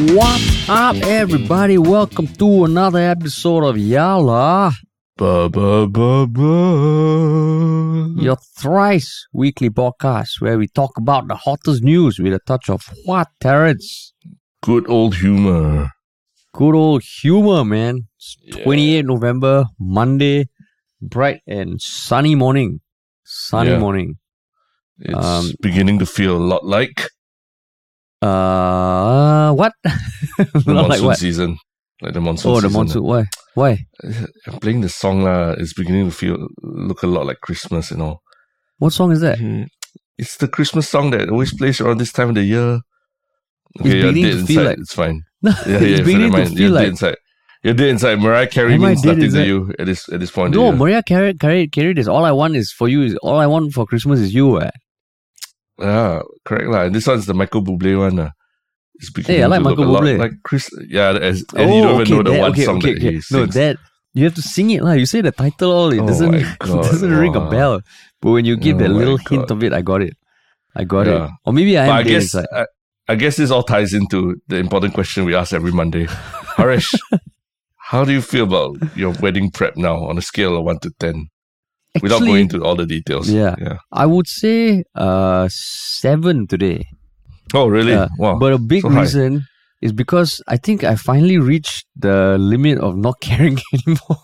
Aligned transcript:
What's 0.00 0.66
up, 0.70 0.96
everybody? 0.96 1.76
Welcome 1.76 2.26
to 2.38 2.64
another 2.64 3.00
episode 3.00 3.64
of 3.64 3.76
Yala, 3.76 4.72
Ba, 5.18 5.50
ba, 5.50 5.86
ba, 5.86 6.26
ba. 6.26 8.08
your 8.16 8.36
thrice 8.56 9.26
weekly 9.34 9.68
podcast 9.68 10.40
where 10.40 10.56
we 10.56 10.68
talk 10.68 10.96
about 10.96 11.28
the 11.28 11.34
hottest 11.34 11.82
news 11.82 12.18
with 12.18 12.32
a 12.32 12.38
touch 12.46 12.70
of 12.70 12.82
what, 13.04 13.28
Terence? 13.40 14.14
Good 14.62 14.88
old 14.88 15.16
humor. 15.16 15.90
Good 16.54 16.74
old 16.74 17.02
humor, 17.02 17.62
man. 17.62 18.06
It's 18.16 18.38
Yeah. 18.42 18.64
28 18.64 19.04
November, 19.04 19.66
Monday, 19.78 20.48
bright 21.02 21.42
and 21.46 21.78
sunny 21.78 22.34
morning. 22.34 22.80
Sunny 23.24 23.72
Yeah. 23.72 23.78
morning. 23.78 24.16
It's 24.98 25.26
Um, 25.26 25.52
beginning 25.60 25.98
to 25.98 26.06
feel 26.06 26.38
a 26.38 26.44
lot 26.52 26.64
like 26.64 27.10
Uh, 28.22 29.52
what? 29.52 29.72
the 29.84 30.62
monsoon 30.66 30.88
like 30.88 31.02
what? 31.02 31.18
season. 31.18 31.56
Like 32.02 32.14
the 32.14 32.20
monsoon 32.20 32.52
Oh, 32.52 32.60
the 32.60 32.68
monsoon. 32.70 33.02
Why? 33.02 33.24
Why? 33.54 33.78
I'm 34.46 34.58
playing 34.60 34.80
the 34.82 34.88
song 34.88 35.22
lah. 35.22 35.52
It's 35.58 35.74
beginning 35.74 36.06
to 36.10 36.14
feel 36.14 36.48
look 36.62 37.02
a 37.02 37.06
lot 37.06 37.26
like 37.26 37.40
Christmas 37.40 37.90
and 37.90 38.02
all. 38.02 38.20
What 38.78 38.92
song 38.92 39.12
is 39.12 39.20
that? 39.20 39.38
Mhm. 39.38 39.66
It's 40.18 40.36
the 40.36 40.48
Christmas 40.48 40.88
song 40.88 41.10
that 41.10 41.28
always 41.30 41.54
plays 41.56 41.80
around 41.80 41.98
this 41.98 42.12
time 42.12 42.30
of 42.30 42.34
the 42.34 42.42
year. 42.42 42.80
It's 43.76 43.86
Okay, 43.86 43.98
you're 44.00 44.12
beginning 44.12 44.38
to 44.38 44.46
feel 44.46 44.62
like- 44.64 44.78
It's 44.78 44.94
fine. 44.94 45.22
No, 45.42 45.50
Yeah, 45.66 45.76
it's 45.78 45.98
yeah. 45.98 46.04
beginning 46.04 46.32
to 46.32 46.46
feel 46.46 46.58
You're 46.58 46.78
dead 46.78 46.88
inside. 46.88 47.16
You're 47.62 47.74
dead 47.74 47.88
inside. 47.88 48.20
Mariah 48.20 48.46
Carey 48.46 48.74
Am 48.74 48.80
means 48.82 49.04
nothing 49.04 49.20
to 49.20 49.26
inside? 49.26 49.46
you 49.46 49.74
at 49.78 49.86
this 49.86 50.08
at 50.12 50.20
this 50.20 50.30
point. 50.30 50.54
no. 50.54 50.60
in 50.60 50.64
the 50.66 50.70
year. 50.70 50.78
Mariah 50.78 51.02
Carey, 51.02 51.34
Carey, 51.34 51.68
Carey. 51.68 51.94
This 51.94 52.06
all 52.08 52.24
I 52.26 52.32
want 52.32 52.56
is 52.56 52.72
for 52.72 52.88
you. 52.88 53.02
Is 53.02 53.16
all 53.22 53.38
I 53.38 53.46
want 53.46 53.72
for 53.72 53.86
Christmas 53.86 54.20
is 54.20 54.34
you. 54.34 54.60
Eh? 54.60 54.70
Yeah, 55.80 56.20
correct 56.44 56.68
lah. 56.68 56.82
And 56.86 56.94
this 56.94 57.06
one's 57.06 57.26
the 57.26 57.34
Michael 57.34 57.62
Bublé 57.62 57.98
one. 57.98 58.18
Uh. 58.18 58.30
Beginning 59.14 59.44
I 59.44 59.46
like 59.46 59.62
Michael 59.62 59.86
Bublé. 59.86 60.18
Like 60.18 60.32
Chris, 60.44 60.68
yeah, 60.88 61.12
as, 61.16 61.42
and 61.56 61.72
you 61.74 61.82
don't 61.82 62.02
even 62.02 62.16
know 62.16 62.22
the 62.22 62.30
Oh, 62.30 62.32
that- 62.34 62.40
one 62.40 62.52
okay, 62.52 62.64
song 62.64 62.76
okay, 62.78 62.92
that 62.94 62.98
okay. 63.00 63.16
he 63.16 63.22
No, 63.34 63.46
that 63.46 63.76
you 64.12 64.24
have 64.24 64.34
to 64.34 64.42
sing 64.42 64.68
it 64.70 64.82
lah. 64.82 64.92
You 64.92 65.06
say 65.06 65.22
the 65.22 65.32
title, 65.32 65.92
it 65.92 66.00
Oh 66.00 66.06
doesn't 66.06 66.34
it 66.34 66.44
God, 66.58 66.84
doesn't 66.84 67.10
ring 67.10 67.34
a 67.34 67.48
bell. 67.48 67.80
But 68.20 68.30
when 68.32 68.44
you 68.44 68.56
give 68.60 68.76
Oh 68.76 68.80
that 68.84 68.90
my 68.90 68.96
little 69.00 69.16
hint 69.16 69.50
of 69.50 69.64
it, 69.64 69.72
I 69.72 69.80
got 69.80 70.02
it. 70.02 70.16
I 70.76 70.84
got 70.84 71.08
it. 71.08 71.30
Or 71.46 71.52
maybe 71.54 71.78
I 71.78 71.86
but 71.86 71.92
am 71.92 71.98
I 71.98 72.02
guess. 72.04 72.34
I, 72.34 72.66
I 73.08 73.14
guess 73.16 73.36
this 73.40 73.50
all 73.50 73.62
ties 73.64 73.94
into 73.94 74.36
the 74.48 74.56
important 74.58 74.92
question 74.94 75.24
we 75.24 75.34
ask 75.34 75.52
every 75.54 75.72
Monday. 75.72 76.04
Haresh, 76.60 76.92
how 77.76 78.04
do 78.04 78.12
you 78.12 78.20
feel 78.20 78.44
about 78.44 78.76
your 78.96 79.14
wedding 79.18 79.50
prep 79.50 79.76
now 79.76 79.96
on 80.04 80.18
a 80.18 80.22
scale 80.22 80.56
of 80.58 80.64
one 80.64 80.78
to 80.80 80.92
ten? 81.00 81.30
Without 82.02 82.20
going 82.20 82.42
into 82.42 82.62
all 82.64 82.76
the 82.76 82.86
details. 82.86 83.28
Yeah. 83.28 83.56
Yeah. 83.60 83.78
I 83.92 84.06
would 84.06 84.28
say 84.28 84.84
uh 84.94 85.48
seven 85.50 86.46
today. 86.46 86.86
Oh 87.54 87.66
really? 87.66 87.92
Yeah, 87.92 88.08
wow. 88.18 88.38
But 88.38 88.52
a 88.52 88.58
big 88.58 88.82
so 88.82 88.90
high. 88.90 89.00
reason 89.02 89.44
is 89.82 89.92
because 89.92 90.40
I 90.46 90.56
think 90.56 90.84
I 90.84 90.94
finally 90.94 91.38
reached 91.38 91.86
the 91.96 92.36
limit 92.38 92.78
of 92.78 92.96
not 92.96 93.20
caring 93.28 93.58
anymore 93.74 94.22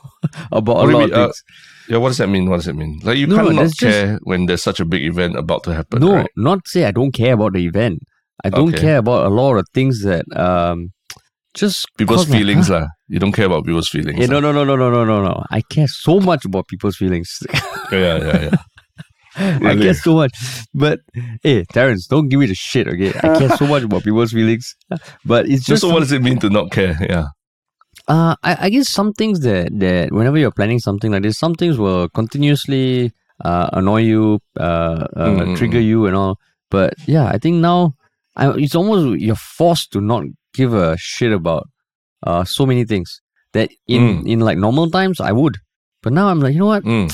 about 0.53 0.77
What 0.77 0.89
a 0.91 0.97
lot 0.97 1.05
of 1.05 1.11
mean, 1.11 1.19
uh, 1.19 1.25
things. 1.27 1.43
yeah, 1.89 1.97
what 1.97 2.09
does 2.11 2.19
that 2.19 2.29
mean? 2.29 2.49
What 2.49 2.57
does 2.57 2.67
that 2.67 2.77
mean? 2.77 3.01
Like 3.03 3.17
you 3.19 3.27
No, 3.27 3.37
can't 3.37 3.55
not 3.57 3.63
that's 3.63 3.77
just- 3.77 3.91
care 3.93 4.21
when 4.23 4.47
there's 4.47 4.63
such 4.63 4.79
a 4.81 4.85
big 4.85 5.03
event 5.05 5.37
about 5.37 5.65
to 5.65 5.75
happen. 5.75 6.01
no, 6.01 6.15
right? 6.15 6.31
not 6.37 6.69
say 6.69 6.85
I 6.85 6.93
don't 6.93 7.13
care 7.13 7.35
about 7.35 7.55
the 7.55 7.65
event. 7.67 7.99
I 8.45 8.51
don't 8.51 8.69
Okay. 8.75 8.81
care 8.81 8.99
about 8.99 9.27
a 9.27 9.31
lot 9.35 9.57
of 9.57 9.67
things 9.75 10.03
that 10.05 10.25
um 10.37 10.93
just 11.55 11.87
People's 11.97 12.27
feelings, 12.27 12.69
huh? 12.69 12.87
You 13.09 13.19
don't 13.19 13.33
care 13.33 13.47
about 13.47 13.65
people's 13.65 13.89
feelings. 13.89 14.19
Yeah, 14.19 14.27
no, 14.27 14.41
no, 14.41 14.53
no, 14.53 14.65
no, 14.65 14.77
no, 14.77 14.91
no, 14.91 15.05
no, 15.05 15.23
no. 15.23 15.45
I 15.51 15.61
care 15.61 15.87
so 15.87 16.19
much 16.21 16.45
about 16.45 16.67
people's 16.69 16.97
feelings. 16.97 17.39
Yeah, 17.93 18.19
yeah, 18.19 18.43
yeah. 18.43 18.57
I 19.37 19.59
Really? 19.59 19.83
care 19.85 19.95
so 19.95 20.15
much. 20.15 20.33
But 20.75 21.01
hey, 21.45 21.65
Terence, 21.73 22.09
don't 22.09 22.29
give 22.29 22.41
me 22.41 22.47
the 22.47 22.55
shit, 22.57 22.89
okay? 22.89 23.11
I 23.23 23.39
care 23.39 23.51
so 23.57 23.67
much 23.69 23.85
about 23.85 24.03
people's 24.03 24.33
feelings. 24.33 24.75
But 25.25 25.49
it's 25.49 25.65
Just 25.65 25.83
so 25.83 25.93
what 25.93 26.01
does 26.01 26.11
it 26.11 26.21
mean 26.21 26.41
to 26.41 26.51
not 26.51 26.73
care? 26.73 26.97
Yeah. 27.01 27.27
Uh, 28.09 28.35
I, 28.43 28.57
I 28.67 28.71
guess 28.71 28.89
some 28.89 29.13
things 29.13 29.41
that, 29.41 29.69
that 29.79 30.13
whenever 30.13 30.37
you're 30.37 30.51
planning 30.51 30.81
something 30.81 31.13
like 31.13 31.23
this, 31.23 31.39
some 31.39 31.55
things 31.55 31.79
will 31.79 32.09
continuously 32.09 33.13
uh, 33.45 33.69
annoy 33.73 34.01
you, 34.01 34.41
uh, 34.59 35.07
uh, 35.15 35.29
mm, 35.29 35.57
trigger 35.57 35.81
you, 35.81 36.07
and 36.07 36.17
all. 36.17 36.39
But 36.71 36.95
yeah, 37.07 37.27
I 37.27 37.39
think 37.39 37.57
now 37.59 37.95
I, 38.35 38.51
it's 38.53 38.75
almost 38.75 39.21
you're 39.21 39.37
forced 39.37 39.93
to 39.93 40.01
not 40.01 40.25
give 40.55 40.75
a 40.75 40.97
shit 40.99 41.33
about 41.33 41.69
uh, 42.23 42.45
so 42.45 42.67
many 42.67 42.85
things 42.85 43.21
that 43.53 43.71
in, 43.87 44.03
Mm. 44.23 44.29
in 44.29 44.41
like 44.41 44.59
normal 44.59 44.91
times 44.91 45.21
I 45.21 45.33
would. 45.33 45.57
But 46.03 46.13
now 46.13 46.29
I'm 46.29 46.41
like, 46.41 46.53
you 46.55 46.61
know 46.61 46.67
what? 46.67 46.85
Mm. 46.85 47.11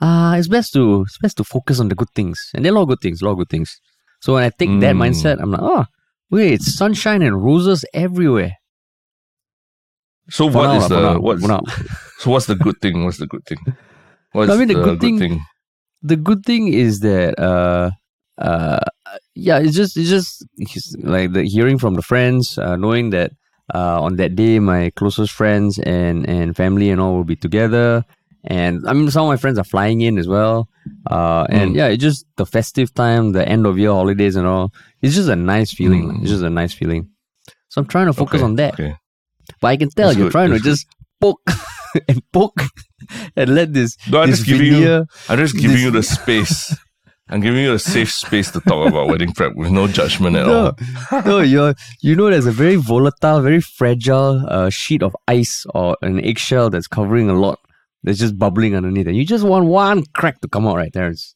Uh, 0.00 0.34
it's 0.38 0.48
best 0.48 0.72
to 0.74 1.02
it's 1.02 1.18
best 1.18 1.36
to 1.38 1.44
focus 1.44 1.80
on 1.80 1.88
the 1.88 1.94
good 1.94 2.10
things, 2.14 2.50
and 2.54 2.64
there 2.64 2.72
are 2.72 2.76
a 2.76 2.78
lot 2.78 2.82
of 2.82 2.88
good 2.88 3.00
things, 3.00 3.20
a 3.22 3.24
lot 3.24 3.32
of 3.32 3.38
good 3.38 3.48
things. 3.50 3.80
So 4.20 4.34
when 4.34 4.44
I 4.44 4.50
take 4.50 4.70
that 4.80 4.94
Mm. 4.96 5.02
mindset, 5.02 5.40
I'm 5.40 5.50
like, 5.50 5.62
oh, 5.62 5.84
wait, 6.30 6.52
it's 6.54 6.74
sunshine 6.74 7.22
and 7.22 7.42
roses 7.44 7.84
everywhere. 7.94 8.52
So 10.30 10.50
For 10.50 10.56
what 10.58 10.66
now 10.68 10.76
is 10.82 10.88
the 10.88 11.00
now, 11.00 11.18
what's 11.20 11.42
so 12.18 12.30
what's 12.30 12.46
the 12.46 12.54
good 12.56 12.80
thing? 12.80 13.04
What's 13.04 13.18
the 13.18 13.26
good 13.26 13.44
thing? 13.44 13.58
What's 14.32 14.50
I 14.52 14.56
mean, 14.56 14.68
the 14.68 14.74
the 14.74 14.82
good 14.82 14.98
good 14.98 15.00
thing- 15.00 15.18
thing? 15.18 15.40
the 16.02 16.16
good 16.16 16.44
thing 16.44 16.68
is 16.68 17.00
that 17.00 17.38
uh 17.38 17.90
uh 18.38 18.80
yeah 19.34 19.58
it's 19.58 19.74
just 19.76 19.96
it's 19.96 20.10
just 20.10 20.44
it's 20.58 20.94
like 20.98 21.32
the 21.32 21.44
hearing 21.44 21.78
from 21.78 21.94
the 21.94 22.02
friends 22.02 22.58
uh, 22.58 22.76
knowing 22.76 23.08
that 23.10 23.32
uh 23.72 24.02
on 24.02 24.16
that 24.16 24.34
day 24.36 24.58
my 24.58 24.90
closest 24.90 25.32
friends 25.32 25.78
and 25.78 26.28
and 26.28 26.54
family 26.56 26.90
and 26.90 27.00
all 27.00 27.14
will 27.14 27.24
be 27.24 27.36
together 27.36 28.04
and 28.44 28.86
i 28.86 28.92
mean 28.92 29.10
some 29.10 29.24
of 29.24 29.28
my 29.28 29.36
friends 29.38 29.58
are 29.58 29.64
flying 29.64 30.02
in 30.02 30.18
as 30.18 30.28
well 30.28 30.68
uh 31.10 31.46
and 31.48 31.72
Mm. 31.72 31.76
yeah 31.76 31.86
it's 31.88 32.02
just 32.02 32.26
the 32.36 32.44
festive 32.44 32.92
time 32.92 33.32
the 33.32 33.48
end 33.48 33.64
of 33.66 33.78
year 33.78 33.90
holidays 33.90 34.36
and 34.36 34.46
all 34.46 34.70
it's 35.00 35.14
just 35.14 35.28
a 35.30 35.36
nice 35.36 35.72
feeling 35.72 36.04
Mm. 36.12 36.20
it's 36.20 36.30
just 36.30 36.42
a 36.44 36.50
nice 36.50 36.74
feeling 36.74 37.08
so 37.70 37.80
i'm 37.80 37.86
trying 37.86 38.06
to 38.06 38.12
focus 38.12 38.40
Okay, 38.40 38.44
on 38.44 38.56
that 38.56 38.74
Okay. 38.74 38.94
but 39.60 39.68
i 39.68 39.76
can 39.78 39.88
tell 39.88 40.08
That's 40.08 40.18
you're 40.18 40.26
good, 40.28 40.32
trying 40.32 40.48
to 40.50 40.54
that's 40.60 40.64
just 40.64 40.86
poke 41.20 41.40
and 42.08 42.20
poke 42.32 42.60
and 43.36 43.54
let 43.54 43.72
this 43.72 43.96
No, 44.10 44.20
I'm 44.20 44.28
this 44.30 44.40
just 44.40 44.48
giving 44.50 44.72
you 44.82 45.06
I'm 45.28 45.38
just 45.38 45.54
giving 45.54 45.70
this- 45.76 45.82
you 45.84 45.90
the 45.90 46.02
space. 46.02 46.76
I'm 47.28 47.40
giving 47.40 47.64
you 47.64 47.72
a 47.72 47.78
safe 47.78 48.12
space 48.12 48.50
to 48.50 48.60
talk 48.60 48.88
about 48.88 49.08
wedding 49.08 49.32
prep 49.32 49.54
with 49.54 49.70
no 49.70 49.86
judgment 49.86 50.36
at 50.36 50.46
no, 50.46 50.74
all. 51.10 51.22
no, 51.24 51.40
you're 51.40 51.74
you 52.02 52.14
know 52.14 52.28
there's 52.28 52.46
a 52.46 52.52
very 52.52 52.76
volatile, 52.76 53.40
very 53.40 53.60
fragile 53.60 54.44
uh, 54.46 54.68
sheet 54.68 55.02
of 55.02 55.16
ice 55.26 55.64
or 55.74 55.96
an 56.02 56.22
eggshell 56.22 56.68
that's 56.68 56.86
covering 56.86 57.30
a 57.30 57.34
lot. 57.34 57.58
That's 58.02 58.18
just 58.18 58.38
bubbling 58.38 58.76
underneath, 58.76 59.06
and 59.06 59.16
you 59.16 59.24
just 59.24 59.44
want 59.44 59.64
one 59.64 60.04
crack 60.12 60.40
to 60.42 60.48
come 60.48 60.66
out, 60.66 60.76
right, 60.76 60.92
Terence? 60.92 61.34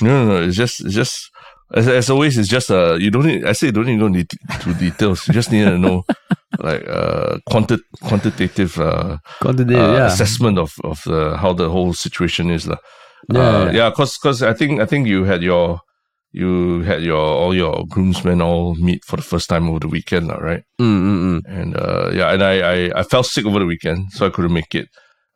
No, 0.00 0.24
no, 0.24 0.32
no. 0.32 0.46
It's 0.46 0.56
just, 0.56 0.80
it's 0.80 0.94
just, 0.94 1.30
as, 1.74 1.88
as 1.88 2.10
always, 2.10 2.38
it's 2.38 2.48
just, 2.48 2.70
uh, 2.70 2.94
you 2.94 3.10
don't 3.10 3.26
need, 3.26 3.44
I 3.44 3.52
say 3.52 3.66
you 3.66 3.72
don't 3.72 3.86
need 4.12 4.28
to 4.30 4.38
into 4.46 4.58
to 4.60 4.74
details. 4.74 5.26
You 5.26 5.34
just 5.34 5.50
need 5.50 5.64
to 5.64 5.78
know, 5.78 6.04
like, 6.58 6.86
uh, 6.88 7.38
quanti- 7.48 7.82
quantitative, 8.00 8.78
uh, 8.78 9.18
quantitative 9.40 9.82
uh, 9.82 9.92
yeah. 9.92 10.06
assessment 10.06 10.58
of, 10.58 10.74
of 10.84 11.02
the, 11.04 11.36
how 11.36 11.52
the 11.52 11.68
whole 11.68 11.92
situation 11.92 12.50
is. 12.50 12.66
lah. 12.66 12.78
Yeah, 13.32 13.40
uh, 13.40 13.64
yeah. 13.66 13.72
yeah, 13.72 13.90
cause, 13.90 14.16
cause 14.16 14.42
I 14.42 14.52
think, 14.54 14.80
I 14.80 14.86
think 14.86 15.06
you 15.06 15.24
had 15.24 15.42
your, 15.42 15.80
you 16.32 16.82
had 16.82 17.02
your, 17.02 17.20
all 17.20 17.54
your 17.54 17.84
groomsmen 17.88 18.42
all 18.42 18.74
meet 18.74 19.04
for 19.04 19.16
the 19.16 19.22
first 19.22 19.48
time 19.48 19.68
over 19.68 19.78
the 19.78 19.88
weekend, 19.88 20.28
right? 20.28 20.64
Mm, 20.80 21.00
mm, 21.00 21.40
mm. 21.40 21.42
and 21.46 21.76
uh, 21.76 22.10
yeah, 22.12 22.32
and 22.32 22.42
I, 22.42 22.54
I 22.58 23.00
I 23.00 23.02
fell 23.04 23.22
sick 23.22 23.46
over 23.46 23.60
the 23.60 23.66
weekend, 23.66 24.10
so 24.10 24.26
I 24.26 24.30
couldn't 24.30 24.52
make 24.52 24.74
it. 24.74 24.88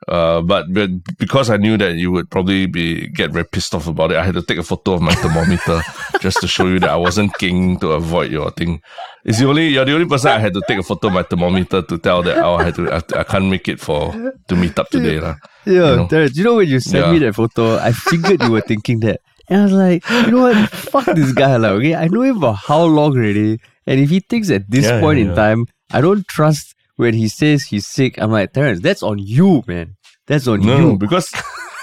Uh, 0.07 0.41
but 0.41 0.67
but 0.73 0.91
because 1.19 1.51
I 1.51 1.57
knew 1.57 1.77
that 1.77 1.97
you 1.97 2.13
would 2.13 2.31
probably 2.31 2.67
be 2.67 3.09
get 3.09 3.31
very 3.31 3.45
pissed 3.45 3.75
off 3.75 3.89
about 3.89 4.13
it, 4.13 4.17
I 4.17 4.25
had 4.25 4.35
to 4.35 4.43
take 4.43 4.59
a 4.59 4.63
photo 4.63 4.95
of 4.95 5.03
my 5.03 5.15
thermometer 5.15 5.83
just 6.21 6.41
to 6.41 6.49
show 6.49 6.67
you 6.67 6.79
that 6.81 6.91
I 6.91 6.97
wasn't 6.97 7.37
king 7.39 7.79
to 7.81 7.93
avoid 7.93 8.31
your 8.31 8.51
thing. 8.53 8.81
It's 9.25 9.39
the 9.39 9.49
only 9.49 9.69
you're 9.69 9.85
the 9.85 9.95
only 9.95 10.07
person 10.07 10.31
I 10.31 10.39
had 10.39 10.55
to 10.55 10.63
take 10.67 10.79
a 10.79 10.83
photo 10.83 11.09
of 11.09 11.15
my 11.15 11.25
thermometer 11.25 11.83
to 11.83 11.99
tell 11.99 12.23
that 12.23 12.39
oh, 12.39 12.57
I 12.57 12.65
had 12.65 12.75
to 12.77 12.93
I, 12.93 13.03
I 13.21 13.25
can't 13.25 13.47
make 13.47 13.69
it 13.69 13.81
for 13.81 14.13
to 14.49 14.57
meet 14.57 14.79
up 14.79 14.89
today 14.89 15.19
lah. 15.21 15.35
Yeah, 15.69 15.91
You 15.91 15.97
know? 15.97 16.07
Terence, 16.09 16.37
you 16.37 16.45
know 16.45 16.57
when 16.57 16.69
you 16.69 16.81
sent 16.81 17.13
me 17.13 17.19
that 17.21 17.35
photo, 17.35 17.77
I 17.79 17.93
figured 17.93 18.43
you 18.43 18.53
were 18.53 18.61
thinking 18.63 19.01
that. 19.01 19.21
And 19.49 19.61
I 19.61 19.65
was 19.65 19.73
like, 19.73 20.09
you 20.11 20.33
know 20.33 20.43
what? 20.43 20.69
Fuck 20.71 21.07
this 21.15 21.33
guy, 21.33 21.57
like, 21.57 21.73
okay? 21.73 21.95
I 21.95 22.09
know 22.09 22.23
him 22.23 22.41
for 22.41 22.55
how 22.55 22.83
long 22.85 23.17
already? 23.17 23.59
And 23.87 24.01
if 24.01 24.11
he 24.11 24.21
thinks 24.21 24.51
at 24.51 24.71
this 24.71 24.85
Yeah, 24.87 25.01
point 25.01 25.19
yeah, 25.19 25.25
in 25.25 25.29
yeah. 25.31 25.35
time, 25.37 25.67
I 25.93 26.01
don't 26.01 26.27
trust 26.29 26.75
when 26.97 27.15
he 27.15 27.29
says 27.29 27.65
he's 27.65 27.87
sick. 27.87 28.19
I'm 28.19 28.31
like, 28.31 28.53
Terence, 28.53 28.81
that's 28.81 29.03
on 29.03 29.19
you, 29.19 29.63
man. 29.67 29.97
That's 30.27 30.47
on 30.49 30.61
No, 30.63 30.77
you. 30.79 30.87
no, 30.91 30.97
because 30.97 31.33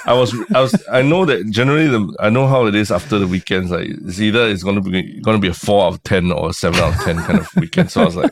I 0.05 0.13
was 0.13 0.35
I 0.53 0.61
was 0.61 0.83
I 0.91 1.01
know 1.01 1.25
that 1.25 1.49
generally 1.49 1.87
the 1.87 2.15
I 2.19 2.29
know 2.29 2.45
how 2.47 2.67
it 2.67 2.75
is 2.75 2.91
after 2.91 3.17
the 3.17 3.25
weekends. 3.27 3.71
Like 3.71 3.87
it's 3.89 4.19
either 4.19 4.47
it's 4.47 4.61
gonna 4.61 4.81
be 4.81 5.19
gonna 5.21 5.39
be 5.39 5.47
a 5.47 5.53
four 5.53 5.85
out 5.85 5.93
of 5.93 6.03
ten 6.03 6.31
or 6.31 6.49
a 6.49 6.53
seven 6.53 6.79
out 6.79 6.93
of 6.93 7.01
ten 7.03 7.17
kind 7.23 7.39
of 7.39 7.49
weekend. 7.55 7.89
So 7.89 8.03
I 8.03 8.05
was 8.05 8.15
like, 8.15 8.31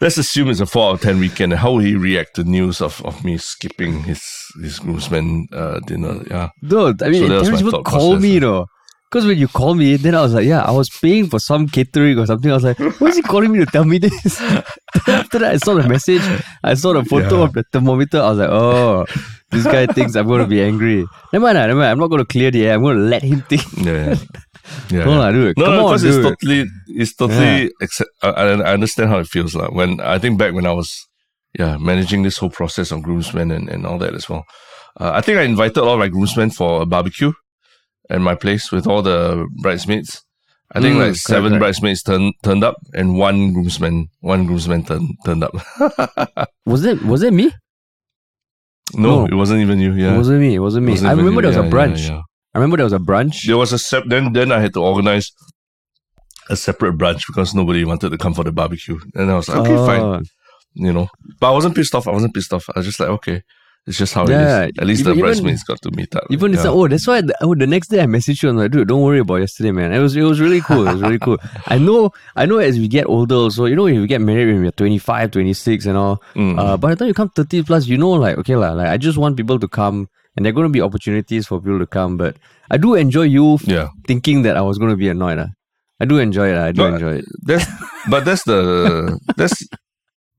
let's 0.00 0.18
assume 0.18 0.50
it's 0.50 0.60
a 0.60 0.66
four 0.66 0.90
out 0.90 0.94
of 0.94 1.00
ten 1.00 1.18
weekend. 1.18 1.52
How 1.54 1.72
will 1.72 1.78
he 1.80 1.94
react 1.94 2.36
to 2.36 2.44
news 2.44 2.80
of, 2.80 3.04
of 3.04 3.24
me 3.24 3.38
skipping 3.38 4.02
his 4.04 4.22
his 4.60 4.78
groomsmen 4.78 5.48
uh, 5.52 5.80
dinner? 5.80 6.22
Yeah. 6.30 6.50
No, 6.62 6.94
I 7.02 7.08
mean, 7.08 7.22
So 7.22 7.28
that 7.28 7.38
was 7.38 7.48
Terence 7.48 7.50
my 7.50 7.58
even 7.58 7.70
thought 7.70 7.84
called 7.84 8.20
process, 8.20 8.22
me, 8.22 8.38
uh. 8.38 8.66
Because 9.10 9.26
when 9.26 9.38
you 9.38 9.48
call 9.48 9.74
me, 9.74 9.96
then 9.96 10.14
I 10.14 10.20
was 10.20 10.34
like, 10.34 10.44
yeah, 10.44 10.60
I 10.62 10.70
was 10.70 10.90
paying 10.90 11.28
for 11.28 11.38
some 11.38 11.66
catering 11.66 12.18
or 12.18 12.26
something. 12.26 12.50
I 12.50 12.54
was 12.54 12.64
like, 12.64 12.78
why 13.00 13.08
is 13.08 13.16
he 13.16 13.22
calling 13.22 13.50
me 13.52 13.58
to 13.60 13.66
tell 13.66 13.84
me 13.84 13.96
this? 13.98 14.40
After 15.08 15.38
that, 15.38 15.54
I 15.54 15.56
saw 15.56 15.74
the 15.74 15.88
message. 15.88 16.20
I 16.62 16.74
saw 16.74 16.92
the 16.92 17.04
photo 17.04 17.38
Yeah. 17.38 17.44
of 17.44 17.52
the 17.54 17.64
thermometer. 17.72 18.20
I 18.20 18.28
was 18.28 18.38
like, 18.38 18.50
oh, 18.50 19.06
this 19.50 19.64
guy 19.64 19.86
thinks 19.86 20.14
I'm 20.14 20.26
going 20.26 20.42
to 20.42 20.46
be 20.46 20.62
angry. 20.62 21.06
Never 21.32 21.42
mind, 21.42 21.56
never 21.56 21.74
mind. 21.74 21.90
I'm 21.92 21.98
not 21.98 22.08
going 22.08 22.20
to 22.20 22.26
clear 22.26 22.50
the 22.50 22.66
air. 22.66 22.74
I'm 22.74 22.82
going 22.82 22.98
to 22.98 23.02
let 23.04 23.22
him 23.22 23.40
think. 23.42 23.62
Yeah. 23.78 24.16
Yeah. 24.90 25.04
No, 25.06 25.22
yeah. 25.24 25.32
dude. 25.32 25.56
No, 25.56 25.64
Come 25.64 25.74
no, 25.76 25.86
on, 25.86 25.92
because 25.94 26.04
it's 26.04 26.16
totally, 26.28 26.66
it's 26.88 27.14
totally. 27.16 27.70
Accept, 27.80 28.10
I, 28.22 28.28
I 28.28 28.44
I 28.60 28.72
understand 28.74 29.08
how 29.08 29.18
it 29.20 29.26
feels 29.26 29.54
like 29.54 29.72
when 29.72 30.00
I 30.00 30.18
think 30.18 30.38
back 30.38 30.52
when 30.52 30.66
I 30.66 30.72
was, 30.72 31.06
yeah, 31.58 31.78
managing 31.78 32.24
this 32.24 32.36
whole 32.36 32.50
process 32.50 32.92
of 32.92 33.02
groomsmen 33.02 33.50
and, 33.50 33.70
and 33.70 33.86
all 33.86 33.96
that 33.98 34.12
as 34.14 34.28
well. 34.28 34.44
Uh, 35.00 35.12
I 35.14 35.22
think 35.22 35.38
I 35.38 35.44
invited 35.44 35.78
all 35.78 35.96
my 35.96 36.08
groomsmen 36.08 36.50
for 36.50 36.82
a 36.82 36.86
barbecue 36.86 37.32
at 38.10 38.20
my 38.20 38.34
place 38.34 38.70
with 38.72 38.86
all 38.86 39.02
the 39.02 39.46
bridesmaids. 39.62 40.22
I 40.74 40.80
think 40.80 40.96
Mm, 40.96 41.06
like 41.06 41.16
seven 41.16 41.52
correct. 41.52 41.60
bridesmaids 41.62 42.02
turned 42.02 42.34
turned 42.42 42.62
up 42.64 42.76
and 42.94 43.16
one 43.18 43.52
groomsman 43.54 44.08
one 44.20 44.44
groomsman 44.46 44.84
turned 44.84 45.10
turned 45.24 45.42
up. 45.44 45.54
Was 46.66 46.84
it 46.84 47.00
was 47.02 47.22
it 47.22 47.32
me? 47.32 47.52
no, 48.94 49.20
No. 49.20 49.26
it 49.26 49.34
wasn't 49.34 49.60
even 49.60 49.78
you. 49.78 49.92
Yeah, 49.94 50.14
It 50.14 50.18
wasn't 50.18 50.40
me. 50.40 50.54
It 50.54 50.58
wasn't 50.60 50.86
me. 50.86 50.92
Wasn't 50.92 51.08
I 51.08 51.12
remember 51.12 51.40
you. 51.42 51.50
there 51.50 51.50
was 51.50 51.56
a 51.56 51.60
Yeah, 51.60 51.64
yeah, 51.66 51.72
brunch. 51.94 52.08
yeah. 52.08 52.20
I 52.54 52.58
remember 52.58 52.76
there 52.78 52.84
was 52.84 52.92
a 52.92 52.98
brunch. 52.98 53.46
There 53.46 53.56
was 53.56 53.72
a 53.72 53.78
sep- 53.78 54.04
then 54.08 54.32
then 54.32 54.52
I 54.52 54.60
had 54.60 54.72
to 54.74 54.82
organize 54.82 55.32
a 56.50 56.56
separate 56.56 56.96
brunch 56.96 57.22
because 57.26 57.54
nobody 57.54 57.84
wanted 57.84 58.10
to 58.10 58.18
come 58.18 58.34
for 58.34 58.44
the 58.44 58.52
barbecue. 58.52 58.98
And 59.14 59.30
I 59.30 59.34
was 59.36 59.48
like, 59.48 59.58
okay, 59.60 59.76
fine. 59.76 60.00
Oh, 60.00 60.20
You 60.74 60.92
know. 60.92 61.08
But 61.40 61.48
I 61.50 61.52
wasn't 61.52 61.74
pissed 61.76 61.94
off. 61.94 62.08
I 62.08 62.12
wasn't 62.12 62.34
pissed 62.34 62.52
off. 62.52 62.64
I 62.74 62.78
was 62.78 62.86
just 62.86 63.00
like, 63.00 63.08
okay, 63.10 63.42
it's 63.88 63.98
just 63.98 64.14
how 64.14 64.26
Yeah, 64.28 64.62
it 64.64 64.70
is. 64.76 64.78
At 64.82 64.86
least 64.86 65.00
even- 65.00 65.16
the 65.16 65.22
bridesmaids 65.22 65.64
got 65.64 65.80
to 65.82 65.90
meet 65.98 66.14
up. 66.14 66.24
Even 66.30 66.52
it's 66.54 66.62
yeah. 66.64 66.70
like, 66.70 66.78
oh, 66.78 66.88
that's 66.88 67.06
why. 67.06 67.20
The, 67.22 67.34
oh, 67.42 67.54
the 67.54 67.66
next 67.66 67.88
day 67.88 68.00
I 68.00 68.06
messaged 68.06 68.42
you. 68.42 68.48
And 68.50 68.58
I'm 68.58 68.64
like, 68.64 68.70
dude, 68.72 68.88
don't 68.88 69.02
worry 69.02 69.18
about 69.20 69.36
yesterday, 69.36 69.72
man. 69.72 69.92
It 69.92 69.98
was 69.98 70.14
it 70.16 70.22
was 70.22 70.40
really 70.40 70.60
cool. 70.60 70.86
It 70.86 70.92
was 70.92 71.02
really 71.02 71.18
cool. 71.18 71.38
I 71.66 71.78
know, 71.78 72.10
I 72.36 72.46
know. 72.46 72.58
As 72.58 72.78
we 72.78 72.86
get 72.88 73.06
older, 73.06 73.50
so 73.50 73.64
you 73.66 73.74
know, 73.76 73.86
if 73.86 73.94
you 73.94 74.06
get 74.06 74.20
married 74.20 74.46
when 74.52 74.62
we're 74.62 74.70
25, 74.70 75.30
26 75.32 75.86
and 75.86 75.96
all. 75.96 76.22
Mm. 76.34 76.58
Uh, 76.58 76.76
by 76.76 76.90
the 76.90 76.96
time 76.96 77.08
you 77.08 77.14
come 77.14 77.30
30 77.30 77.62
plus, 77.64 77.86
you 77.88 77.98
know, 77.98 78.10
like 78.12 78.38
okay, 78.38 78.56
lah. 78.56 78.72
Like 78.72 78.88
I 78.88 78.96
just 78.98 79.18
want 79.18 79.36
people 79.36 79.58
to 79.58 79.68
come, 79.68 80.08
and 80.36 80.44
there 80.44 80.50
are 80.50 80.54
going 80.54 80.66
to 80.68 80.72
be 80.72 80.80
opportunities 80.82 81.46
for 81.46 81.60
people 81.60 81.78
to 81.78 81.86
come. 81.86 82.16
But 82.16 82.36
I 82.70 82.76
do 82.76 82.94
enjoy 82.94 83.22
you 83.22 83.58
yeah. 83.64 83.88
thinking 84.06 84.42
that 84.42 84.56
I 84.56 84.60
was 84.62 84.78
going 84.78 84.90
to 84.90 84.96
be 84.96 85.08
annoyed. 85.08 85.38
ah. 85.38 85.48
I 86.00 86.04
do 86.04 86.18
enjoy 86.18 86.50
it. 86.52 86.56
ah. 86.56 86.66
I 86.66 86.72
do 86.72 86.82
No, 86.82 86.94
enjoy 86.94 87.14
it. 87.22 87.24
That's 87.42 87.66
but 88.10 88.24
that's 88.24 88.44
the 88.44 89.18
that's 89.36 89.66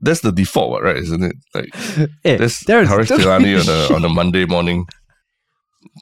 that's 0.01 0.22
the 0.22 0.31
default, 0.31 0.81
right? 0.84 0.98
Isn't 0.98 1.24
it? 1.24 1.36
Like 1.54 1.74
Hey, 2.24 2.38
that's 2.42 2.63
Haresh 2.63 3.07
Tilani 3.07 3.60
on 3.60 3.68
a 3.69 3.96
on 3.96 4.06
a 4.06 4.10
Monday 4.10 4.46
morning. 4.46 4.86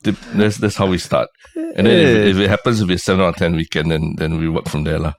That's 0.04 0.58
that's 0.58 0.76
how 0.76 0.88
we 0.88 0.98
start. 0.98 1.30
And 1.56 1.86
then 1.88 2.00
if, 2.00 2.18
Hey. 2.18 2.30
if 2.32 2.38
it 2.38 2.50
happens 2.50 2.80
to 2.80 2.86
be 2.86 2.96
a 2.96 2.98
seven 2.98 3.22
out 3.24 3.30
of 3.30 3.36
ten 3.36 3.56
weekend, 3.56 3.92
then 3.92 4.16
then 4.18 4.38
we 4.40 4.50
work 4.50 4.68
from 4.70 4.84
there. 4.84 5.00
lah. 5.00 5.14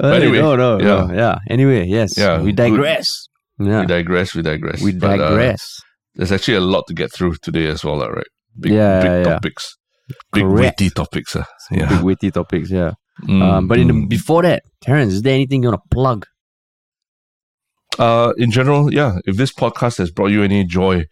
Hey, 0.00 0.16
anyway, 0.16 0.38
no, 0.40 0.56
no, 0.56 0.78
yeah. 0.78 0.86
no, 1.06 1.14
yeah. 1.14 1.38
Anyway, 1.48 1.86
yes. 1.86 2.16
Yeah, 2.18 2.40
we 2.42 2.52
digress. 2.52 3.28
Yeah, 3.60 3.82
We 3.82 3.86
digress, 3.86 4.34
we 4.34 4.42
digress. 4.42 4.82
we 4.82 4.92
But, 4.92 5.20
uh, 5.20 5.28
digress. 5.30 5.62
there's 6.16 6.32
actually 6.32 6.56
a 6.56 6.60
lot 6.60 6.82
to 6.88 6.94
get 6.94 7.12
through 7.12 7.36
today 7.42 7.66
as 7.68 7.84
well, 7.84 8.00
right? 8.00 8.26
Big, 8.58 8.72
Yeah, 8.72 9.00
big 9.00 9.10
yeah, 9.10 9.16
yeah. 9.18 9.24
topics. 9.34 9.76
Big 10.32 10.42
Correct. 10.42 10.60
weighty 10.80 10.90
topics. 10.90 11.36
Uh. 11.36 11.44
Yeah. 11.70 11.88
big 11.88 12.02
weighty 12.02 12.30
topics. 12.32 12.70
Yeah. 12.72 12.92
Mm, 13.28 13.42
Um, 13.42 13.68
but 13.68 13.78
in 13.78 13.86
the, 13.86 13.94
mm. 13.94 14.08
before 14.08 14.42
that, 14.42 14.62
Terence, 14.82 15.12
is 15.14 15.22
there 15.22 15.34
anything 15.34 15.62
you 15.62 15.68
want 15.70 15.80
to 15.80 15.88
plug? 15.94 16.26
Uh, 17.98 18.32
in 18.36 18.50
general, 18.50 18.92
yeah, 18.92 19.18
if 19.26 19.36
this 19.36 19.52
podcast 19.52 19.98
has 19.98 20.10
brought 20.10 20.30
you 20.30 20.42
any 20.42 20.64
joy 20.64 21.06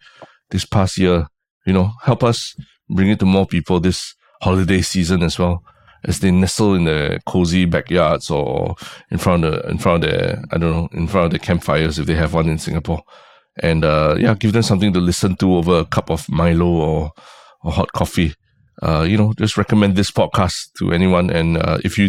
this 0.49 0.65
past 0.65 0.97
year, 0.97 1.27
you 1.65 1.73
know, 1.73 1.91
help 2.03 2.23
us 2.23 2.55
bring 2.89 3.09
it 3.09 3.19
to 3.19 3.25
more 3.25 3.45
people 3.45 3.79
this 3.79 4.15
holiday 4.41 4.81
season 4.81 5.23
as 5.23 5.39
well. 5.39 5.63
As 6.05 6.19
they 6.19 6.31
nestle 6.31 6.75
in 6.75 6.83
their 6.83 7.19
cozy 7.25 7.63
backyards 7.63 8.29
or 8.29 8.75
in 9.09 9.17
front 9.17 9.45
of 9.45 9.53
the, 9.53 9.69
in 9.69 9.77
front 9.77 10.03
of 10.03 10.09
their, 10.09 10.43
I 10.51 10.57
don't 10.57 10.71
know, 10.71 10.89
in 10.91 11.07
front 11.07 11.27
of 11.27 11.31
the 11.31 11.39
campfires 11.39 11.97
if 11.97 12.05
they 12.05 12.15
have 12.15 12.33
one 12.33 12.49
in 12.49 12.57
Singapore. 12.57 13.03
And 13.61 13.85
uh, 13.85 14.15
yeah, 14.19 14.33
give 14.33 14.51
them 14.51 14.63
something 14.63 14.91
to 14.93 14.99
listen 14.99 15.37
to 15.37 15.55
over 15.55 15.79
a 15.79 15.85
cup 15.85 16.09
of 16.09 16.27
Milo 16.29 16.65
or, 16.67 17.11
or 17.63 17.71
hot 17.71 17.93
coffee. 17.93 18.33
Uh, 18.81 19.03
you 19.03 19.17
know, 19.17 19.33
just 19.37 19.55
recommend 19.57 19.95
this 19.95 20.09
podcast 20.11 20.71
to 20.77 20.91
anyone. 20.91 21.29
And 21.29 21.57
uh, 21.57 21.77
if 21.83 21.97
you 21.97 22.07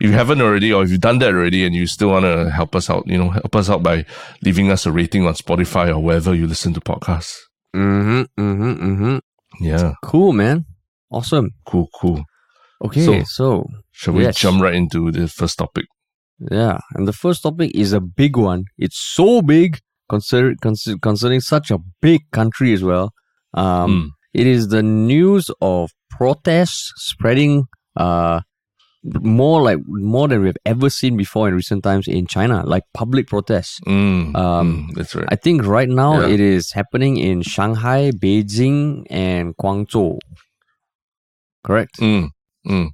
if 0.00 0.10
you 0.10 0.12
haven't 0.12 0.40
already, 0.40 0.72
or 0.72 0.82
if 0.84 0.90
you've 0.90 1.00
done 1.00 1.18
that 1.20 1.34
already, 1.34 1.64
and 1.64 1.74
you 1.74 1.86
still 1.86 2.08
want 2.10 2.24
to 2.24 2.50
help 2.50 2.76
us 2.76 2.90
out, 2.90 3.06
you 3.06 3.16
know, 3.18 3.30
help 3.30 3.56
us 3.56 3.70
out 3.70 3.82
by 3.82 4.04
leaving 4.44 4.70
us 4.70 4.84
a 4.86 4.92
rating 4.92 5.26
on 5.26 5.34
Spotify 5.34 5.88
or 5.88 5.98
wherever 6.00 6.34
you 6.34 6.46
listen 6.46 6.74
to 6.74 6.80
podcasts. 6.80 7.36
Mm-hmm, 7.74 8.22
mm-hmm, 8.42 8.72
mm-hmm. 8.86 9.64
Yeah, 9.64 9.94
Cool, 10.04 10.32
man. 10.32 10.66
Awesome. 11.10 11.50
cool, 11.66 11.88
cool. 12.00 12.24
Okay, 12.84 13.04
So- 13.04 13.22
so, 13.24 13.66
Shall 13.92 14.14
we 14.14 14.22
Yes. 14.24 14.36
jump 14.36 14.62
right 14.62 14.74
into 14.74 15.10
the 15.12 15.28
first 15.28 15.58
topic? 15.58 15.86
yeah, 16.50 16.78
and 16.94 17.06
the 17.06 17.12
first 17.12 17.42
topic 17.42 17.70
is 17.74 17.92
a 17.92 18.00
big 18.00 18.36
one. 18.36 18.64
It's 18.78 18.98
so 18.98 19.42
big, 19.42 19.78
consider, 20.08 20.54
consider, 20.60 20.98
concerning 20.98 21.40
such 21.40 21.70
a 21.70 21.78
big 22.00 22.22
country 22.32 22.72
as 22.72 22.82
well. 22.82 23.12
Um, 23.54 23.90
Mm. 23.90 24.08
It 24.34 24.46
is 24.46 24.68
the 24.68 24.82
news 24.82 25.50
of 25.60 25.90
protests 26.22 26.92
spreading 27.10 27.66
uh, 27.96 28.40
more 29.42 29.58
like 29.68 29.78
more 29.86 30.28
than 30.28 30.42
we've 30.42 30.62
ever 30.64 30.88
seen 30.88 31.16
before 31.16 31.48
in 31.48 31.54
recent 31.62 31.82
times 31.82 32.06
in 32.06 32.24
China, 32.36 32.62
like 32.74 32.84
public 32.94 33.26
protests. 33.26 33.80
Mm, 33.86 34.36
Um, 34.42 34.66
mm, 34.66 34.94
that's 34.96 35.14
right. 35.18 35.26
I 35.34 35.36
think 35.44 35.66
right 35.76 35.88
now 36.04 36.12
Yeah. 36.20 36.28
it 36.34 36.40
is 36.54 36.70
happening 36.78 37.16
in 37.28 37.42
Shanghai, 37.42 38.00
Beijing, 38.24 39.02
and 39.10 39.56
Guangzhou. 39.60 40.18
Correct. 41.66 41.98
Mm, 42.00 42.30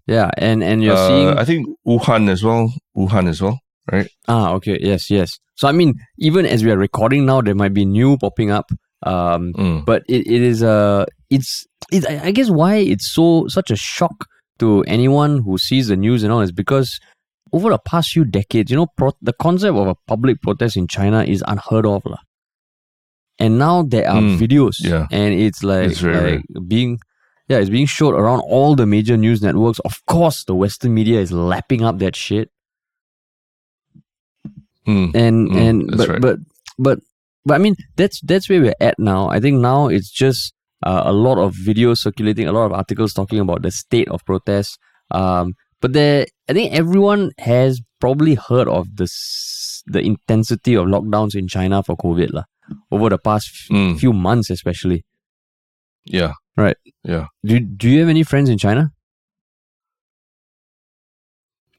Yeah, 0.07 0.31
and 0.39 0.63
and 0.65 0.83
you're 0.83 0.97
uh, 0.97 1.09
seeing 1.09 1.29
I 1.43 1.45
think 1.45 1.69
Wuhan 1.87 2.29
as 2.33 2.43
well. 2.43 2.73
Wuhan 2.97 3.29
as 3.29 3.43
well, 3.45 3.61
right? 3.93 4.09
ah 4.27 4.57
okay 4.57 4.79
yes 4.81 5.11
yes. 5.11 5.37
So 5.61 5.69
I 5.69 5.73
mean, 5.73 5.93
even 6.29 6.47
as 6.47 6.65
we 6.65 6.71
are 6.73 6.81
recording 6.81 7.27
now, 7.27 7.43
there 7.43 7.55
might 7.63 7.75
be 7.75 7.85
new 7.85 8.17
popping 8.17 8.51
up. 8.51 8.73
Um, 9.05 9.53
Mm, 9.65 9.85
but 9.85 10.03
it, 10.09 10.23
it 10.27 10.43
is 10.43 10.63
uh 10.63 11.05
it's 11.31 11.67
it's 11.93 12.07
I 12.07 12.31
guess 12.31 12.51
why 12.51 12.77
it's 12.77 13.11
so 13.13 13.47
such 13.49 13.71
a 13.71 13.77
shock 13.77 14.27
to 14.59 14.83
anyone 14.87 15.43
who 15.43 15.59
sees 15.59 15.89
the 15.89 15.97
news 15.97 16.23
and 16.23 16.33
all 16.33 16.41
is 16.41 16.53
because 16.53 16.99
over 17.53 17.71
the 17.71 17.79
past 17.79 18.11
few 18.11 18.25
decades, 18.25 18.71
you 18.71 18.77
know, 18.77 18.89
pro- 18.97 19.17
the 19.23 19.33
concept 19.33 19.77
of 19.77 19.87
a 19.89 19.95
public 20.07 20.43
protest 20.43 20.77
in 20.77 20.87
China 20.87 21.23
is 21.25 21.43
unheard 21.47 21.87
of, 21.87 22.05
lah. 22.05 22.19
And 23.39 23.59
now 23.59 23.83
there 23.85 24.09
are 24.11 24.21
Mm, 24.21 24.37
videos, 24.39 24.77
yeah. 24.81 25.07
and 25.11 25.33
it's 25.33 25.63
like, 25.63 25.91
It's 25.93 26.03
like 26.03 26.43
being, 26.67 26.99
yeah, 27.49 27.59
it's 27.59 27.71
being 27.71 27.87
showed 27.87 28.15
around 28.15 28.41
all 28.41 28.75
the 28.75 28.85
major 28.85 29.17
news 29.17 29.41
networks. 29.41 29.79
Of 29.81 30.05
course, 30.07 30.45
the 30.45 30.55
Western 30.57 30.93
media 30.93 31.21
is 31.21 31.31
lapping 31.33 31.85
up 31.85 31.99
that 32.01 32.17
shit, 32.17 32.51
mm, 34.87 35.15
and 35.15 35.49
Mm, 35.49 35.57
and 35.57 35.97
but, 35.97 36.09
right. 36.09 36.21
but 36.21 36.37
but 36.79 36.99
but 37.45 37.55
I 37.55 37.59
mean 37.59 37.77
that's 37.97 38.21
that's 38.23 38.49
where 38.49 38.61
we're 38.61 38.75
at 38.81 38.99
now. 38.99 39.29
I 39.31 39.41
think 39.41 39.61
now 39.61 39.87
it's 39.89 40.11
just 40.11 40.53
uh, 40.85 41.03
a 41.07 41.13
lot 41.13 41.39
of 41.39 41.55
videos 41.55 41.99
circulating, 41.99 42.47
a 42.49 42.53
lot 42.53 42.67
of 42.67 42.73
articles 42.73 43.13
talking 43.13 43.41
about 43.41 43.63
the 43.63 43.71
state 43.71 44.09
of 44.09 44.25
protests. 44.25 44.79
Um, 45.11 45.55
but 45.81 45.93
there, 45.93 46.27
I 46.49 46.53
think 46.53 46.73
everyone 46.75 47.31
has 47.39 47.81
probably 48.01 48.35
heard 48.35 48.69
of 48.69 48.97
this 48.97 49.83
the 49.87 50.01
intensity 50.01 50.75
of 50.75 50.87
lockdowns 50.87 51.35
in 51.35 51.49
China 51.49 51.83
for 51.83 51.97
COVID 51.97 52.33
lah, 52.33 52.45
over 52.91 53.09
the 53.09 53.19
past 53.19 53.49
f- 53.49 53.75
Mm. 53.77 53.99
few 53.99 54.13
months, 54.13 54.51
especially. 54.51 55.05
Yeah. 56.05 56.33
Right. 56.57 56.77
Yeah. 57.05 57.27
Do 57.45 57.61
Do 57.61 57.89
you 57.89 58.01
have 58.01 58.09
any 58.09 58.23
friends 58.25 58.49
in 58.51 58.59
China? 58.59 58.91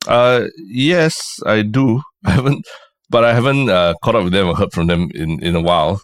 Uh, 0.08 0.46
yes, 0.68 1.40
I 1.46 1.62
do. 1.62 2.02
I 2.26 2.32
haven't, 2.32 2.66
but 3.10 3.24
I 3.24 3.34
haven't 3.34 3.70
uh, 3.70 3.94
caught 4.04 4.16
up 4.16 4.24
with 4.24 4.34
them 4.34 4.48
or 4.48 4.56
heard 4.56 4.72
from 4.74 4.88
them 4.88 5.10
in, 5.14 5.42
in 5.44 5.56
a 5.56 5.62
while 5.62 6.02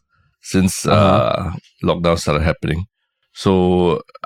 since 0.52 0.74
uh 0.86 0.94
Uh-huh. 0.94 1.52
lockdown 1.88 2.18
started 2.18 2.44
happening. 2.44 2.86
So 3.44 3.52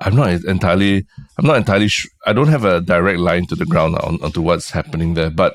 I'm 0.03 0.15
not 0.15 0.29
entirely, 0.55 0.95
I'm 1.37 1.47
not 1.49 1.57
entirely 1.57 1.87
sure. 1.87 2.11
I 2.29 2.33
don't 2.33 2.53
have 2.55 2.65
a 2.65 2.81
direct 2.93 3.19
line 3.29 3.45
to 3.49 3.55
the 3.55 3.65
ground 3.65 3.95
on 4.07 4.13
onto 4.25 4.41
what's 4.47 4.69
happening 4.77 5.15
there. 5.15 5.31
But 5.41 5.51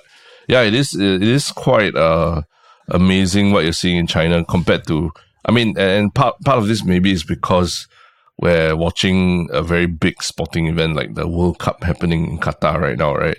yeah, 0.52 0.62
it 0.68 0.75
is 0.75 0.94
it 0.94 1.23
is 1.23 1.52
quite 1.52 1.94
uh 1.94 2.42
amazing 2.88 3.52
what 3.52 3.64
you're 3.64 3.73
seeing 3.83 3.99
in 3.99 4.06
China 4.06 4.44
compared 4.44 4.87
to. 4.88 5.11
I 5.47 5.52
mean, 5.52 5.78
and 5.78 6.12
part 6.14 6.35
part 6.44 6.59
of 6.59 6.66
this 6.68 6.83
maybe 6.85 7.12
is 7.12 7.25
because 7.25 7.87
we're 8.42 8.75
watching 8.76 9.49
a 9.52 9.62
very 9.62 9.87
big 9.87 10.16
sporting 10.23 10.66
event 10.66 10.97
like 10.97 11.14
the 11.14 11.28
World 11.28 11.59
Cup 11.59 11.85
happening 11.85 12.23
in 12.30 12.38
Qatar 12.38 12.80
right 12.80 12.99
now, 12.99 13.14
right? 13.14 13.38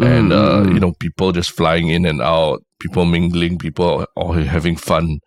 and 0.00 0.32
uh, 0.32 0.64
Mm, 0.64 0.74
you 0.74 0.80
know 0.80 0.92
people 0.98 1.30
just 1.32 1.52
flying 1.52 1.88
in 1.88 2.04
and 2.06 2.20
out, 2.20 2.62
people 2.80 3.04
mingling, 3.04 3.58
people 3.58 4.06
all 4.16 4.32
having 4.32 4.76
fun. 4.76 5.20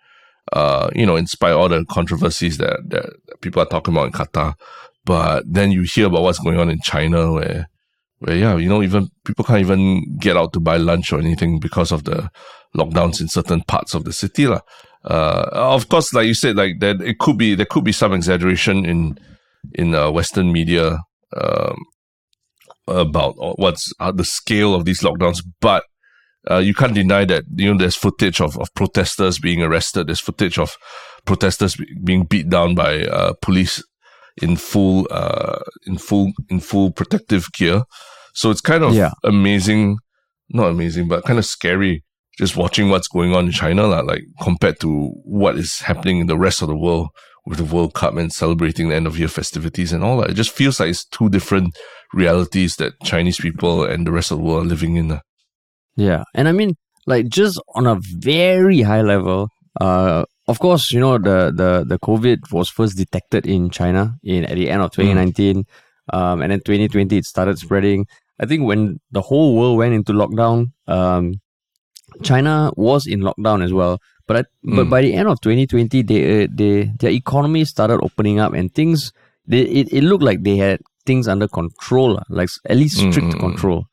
Uh, 0.54 0.90
you 0.96 1.06
know, 1.06 1.16
in 1.16 1.28
spite 1.28 1.52
of 1.52 1.60
all 1.60 1.70
the 1.70 1.86
controversies 1.86 2.58
that, 2.58 2.80
that 2.88 3.10
people 3.42 3.62
are 3.62 3.66
talking 3.66 3.94
about 3.94 4.08
in 4.08 4.14
Qatar, 4.14 4.56
but 5.06 5.44
then 5.46 5.72
you 5.72 5.84
hear 5.84 6.08
about 6.08 6.24
what's 6.24 6.40
going 6.40 6.60
on 6.60 6.70
in 6.70 6.80
China, 6.82 7.34
where 7.34 7.68
where 8.20 8.36
yeah, 8.36 8.56
you 8.56 8.70
know, 8.70 8.82
even 8.82 9.10
people 9.26 9.46
can't 9.46 9.60
even 9.62 10.18
get 10.18 10.38
out 10.38 10.54
to 10.54 10.60
buy 10.60 10.78
lunch 10.78 11.12
or 11.12 11.20
anything 11.20 11.60
because 11.60 11.92
of 11.92 12.06
the 12.06 12.30
lockdowns 12.76 13.22
in 13.22 13.28
certain 13.28 13.62
parts 13.62 13.94
of 13.94 14.06
the 14.06 14.14
city. 14.14 14.48
Uh, 14.48 14.60
of 15.04 15.90
course, 15.90 16.14
like 16.14 16.28
you 16.28 16.34
said, 16.34 16.56
like 16.56 16.80
that, 16.80 17.02
it 17.02 17.20
could 17.20 17.38
be 17.38 17.56
there 17.56 17.66
could 17.66 17.84
be 17.84 17.92
some 17.92 18.14
exaggeration 18.14 18.86
in 18.86 19.18
in 19.74 19.94
uh, 19.94 20.10
Western 20.10 20.52
media. 20.52 21.00
Um, 21.36 21.78
about 22.88 23.36
what's 23.60 23.92
uh, 24.00 24.12
the 24.12 24.24
scale 24.24 24.74
of 24.74 24.86
these 24.86 25.02
lockdowns, 25.02 25.44
but 25.60 25.84
uh, 26.50 26.58
you 26.58 26.74
can't 26.74 26.94
deny 26.94 27.26
that 27.26 27.44
you 27.56 27.72
know 27.72 27.78
there's 27.78 27.96
footage 27.96 28.42
of, 28.42 28.58
of 28.60 28.74
protesters 28.74 29.40
being 29.40 29.62
arrested. 29.62 30.08
There's 30.08 30.20
footage 30.20 30.58
of 30.60 30.76
protesters 31.26 31.78
being 32.04 32.24
beat 32.26 32.50
down 32.50 32.76
by 32.76 33.04
uh, 33.06 33.34
police 33.42 33.84
in 34.42 34.56
full 34.56 35.08
uh, 35.12 35.60
in 35.86 35.98
full 35.98 36.32
in 36.50 36.60
full 36.60 36.92
protective 36.92 37.52
gear. 37.54 37.84
So 38.34 38.52
it's 38.52 38.62
kind 38.62 38.84
of 38.84 38.94
Yeah. 38.94 39.12
amazing, 39.24 39.98
not 40.50 40.68
amazing, 40.70 41.08
but 41.08 41.24
kind 41.26 41.40
of 41.40 41.46
scary 41.46 42.04
just 42.38 42.56
watching 42.56 42.90
what's 42.90 43.08
going 43.08 43.34
on 43.34 43.48
in 43.48 43.52
China, 43.52 43.88
lah, 43.88 44.02
like 44.02 44.22
compared 44.42 44.80
to 44.80 45.10
what 45.24 45.58
is 45.58 45.80
happening 45.80 46.20
in 46.20 46.28
the 46.28 46.38
rest 46.38 46.62
of 46.62 46.68
the 46.68 46.78
world 46.78 47.10
with 47.48 47.58
the 47.58 47.64
World 47.64 47.96
Cup 47.96 48.16
and 48.16 48.32
celebrating 48.32 48.90
the 48.90 48.96
end 48.96 49.08
of 49.08 49.18
year 49.18 49.28
festivities 49.28 49.92
and 49.92 50.04
all 50.04 50.18
that. 50.18 50.30
It 50.30 50.36
just 50.36 50.52
feels 50.52 50.80
like 50.80 50.90
it's 50.90 51.04
two 51.06 51.30
different 51.30 51.76
realities 52.14 52.76
that 52.76 52.94
Chinese 53.04 53.38
people 53.40 53.84
and 53.84 54.06
the 54.06 54.12
rest 54.12 54.30
of 54.32 54.38
the 54.38 54.44
world 54.44 54.66
are 54.66 54.70
living 54.70 54.98
in. 54.98 55.20
Yeah, 55.98 56.24
and 56.34 56.48
I 56.48 56.52
mean, 56.54 56.78
like 57.06 57.28
just 57.28 57.60
on 57.76 57.88
a 57.88 57.98
very 58.00 58.82
high 58.82 59.02
level, 59.02 59.50
uh, 59.82 60.24
of 60.48 60.60
course, 60.60 60.92
you 60.94 61.00
know 61.02 61.18
the 61.18 61.52
the 61.52 61.84
the 61.86 62.00
COVID 62.00 62.52
was 62.54 62.70
first 62.70 62.96
detected 62.98 63.46
in 63.46 63.70
China 63.70 64.16
in 64.24 64.46
at 64.46 64.56
the 64.56 64.70
end 64.70 64.82
of 64.82 64.92
2019, 64.92 65.66
um, 66.14 66.42
and 66.42 66.52
then 66.52 66.60
2020 66.62 67.18
it 67.18 67.26
started 67.26 67.58
spreading. 67.60 68.06
I 68.40 68.46
think 68.46 68.64
when 68.64 69.00
the 69.12 69.22
whole 69.22 69.58
world 69.58 69.78
went 69.78 69.96
into 69.96 70.14
lockdown, 70.14 70.72
um, 70.88 71.42
China 72.24 72.72
was 72.76 73.08
in 73.08 73.22
lockdown 73.22 73.64
as 73.64 73.74
well. 73.74 74.00
But 74.28 74.38
I, 74.38 74.44
but 74.64 74.86
Mm. 74.86 74.90
by 74.90 75.02
the 75.02 75.14
end 75.14 75.28
of 75.30 75.40
2020, 75.42 76.04
they 76.04 76.44
uh, 76.44 76.48
they 76.54 76.92
their 77.00 77.12
economy 77.12 77.66
started 77.66 78.00
opening 78.04 78.40
up 78.40 78.54
and 78.54 78.74
things. 78.74 79.12
They 79.48 79.62
it, 79.62 79.92
it 79.92 80.04
looked 80.04 80.24
like 80.24 80.44
they 80.44 80.58
had 80.58 80.80
things 81.06 81.28
under 81.28 81.48
control, 81.48 82.22
like 82.30 82.50
at 82.66 82.78
least 82.78 83.00
Mm, 83.00 83.12
strict 83.12 83.28
mm, 83.30 83.34
mm. 83.36 83.40
control. 83.40 83.86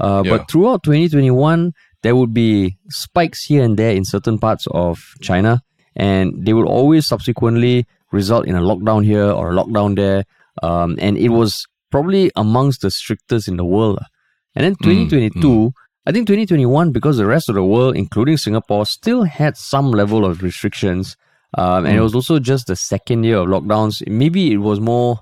Uh, 0.00 0.22
Yeah. 0.24 0.36
But 0.36 0.50
throughout 0.50 0.82
2021, 0.82 1.72
there 2.02 2.14
would 2.16 2.32
be 2.34 2.76
spikes 2.88 3.44
here 3.44 3.64
and 3.64 3.76
there 3.76 3.92
in 3.92 4.04
certain 4.04 4.38
parts 4.38 4.66
of 4.70 5.02
China, 5.22 5.62
and 5.94 6.44
they 6.44 6.52
would 6.52 6.66
always 6.66 7.06
subsequently 7.06 7.86
result 8.12 8.46
in 8.46 8.54
a 8.54 8.60
lockdown 8.60 9.04
here 9.04 9.30
or 9.30 9.50
a 9.50 9.54
lockdown 9.54 9.96
there. 9.96 10.24
Um, 10.62 10.96
and 11.00 11.18
it 11.18 11.30
was 11.30 11.66
probably 11.90 12.30
amongst 12.36 12.82
the 12.82 12.90
strictest 12.90 13.48
in 13.48 13.56
the 13.56 13.64
world. 13.64 13.98
And 14.54 14.64
then 14.64 14.74
2022, 14.82 15.72
I 16.06 16.12
think 16.12 16.26
2021, 16.28 16.92
because 16.92 17.16
the 17.16 17.26
rest 17.26 17.48
of 17.48 17.56
the 17.56 17.64
world, 17.64 17.96
including 17.96 18.36
Singapore, 18.36 18.86
still 18.86 19.24
had 19.24 19.56
some 19.56 19.90
level 19.90 20.24
of 20.24 20.42
restrictions. 20.42 21.16
Um, 21.58 21.84
and 21.86 21.96
it 21.96 22.00
was 22.00 22.14
also 22.14 22.38
just 22.38 22.66
the 22.68 22.76
second 22.76 23.24
year 23.24 23.38
of 23.38 23.48
lockdowns. 23.48 24.06
Maybe 24.06 24.52
it 24.52 24.58
was 24.58 24.78
more 24.80 25.20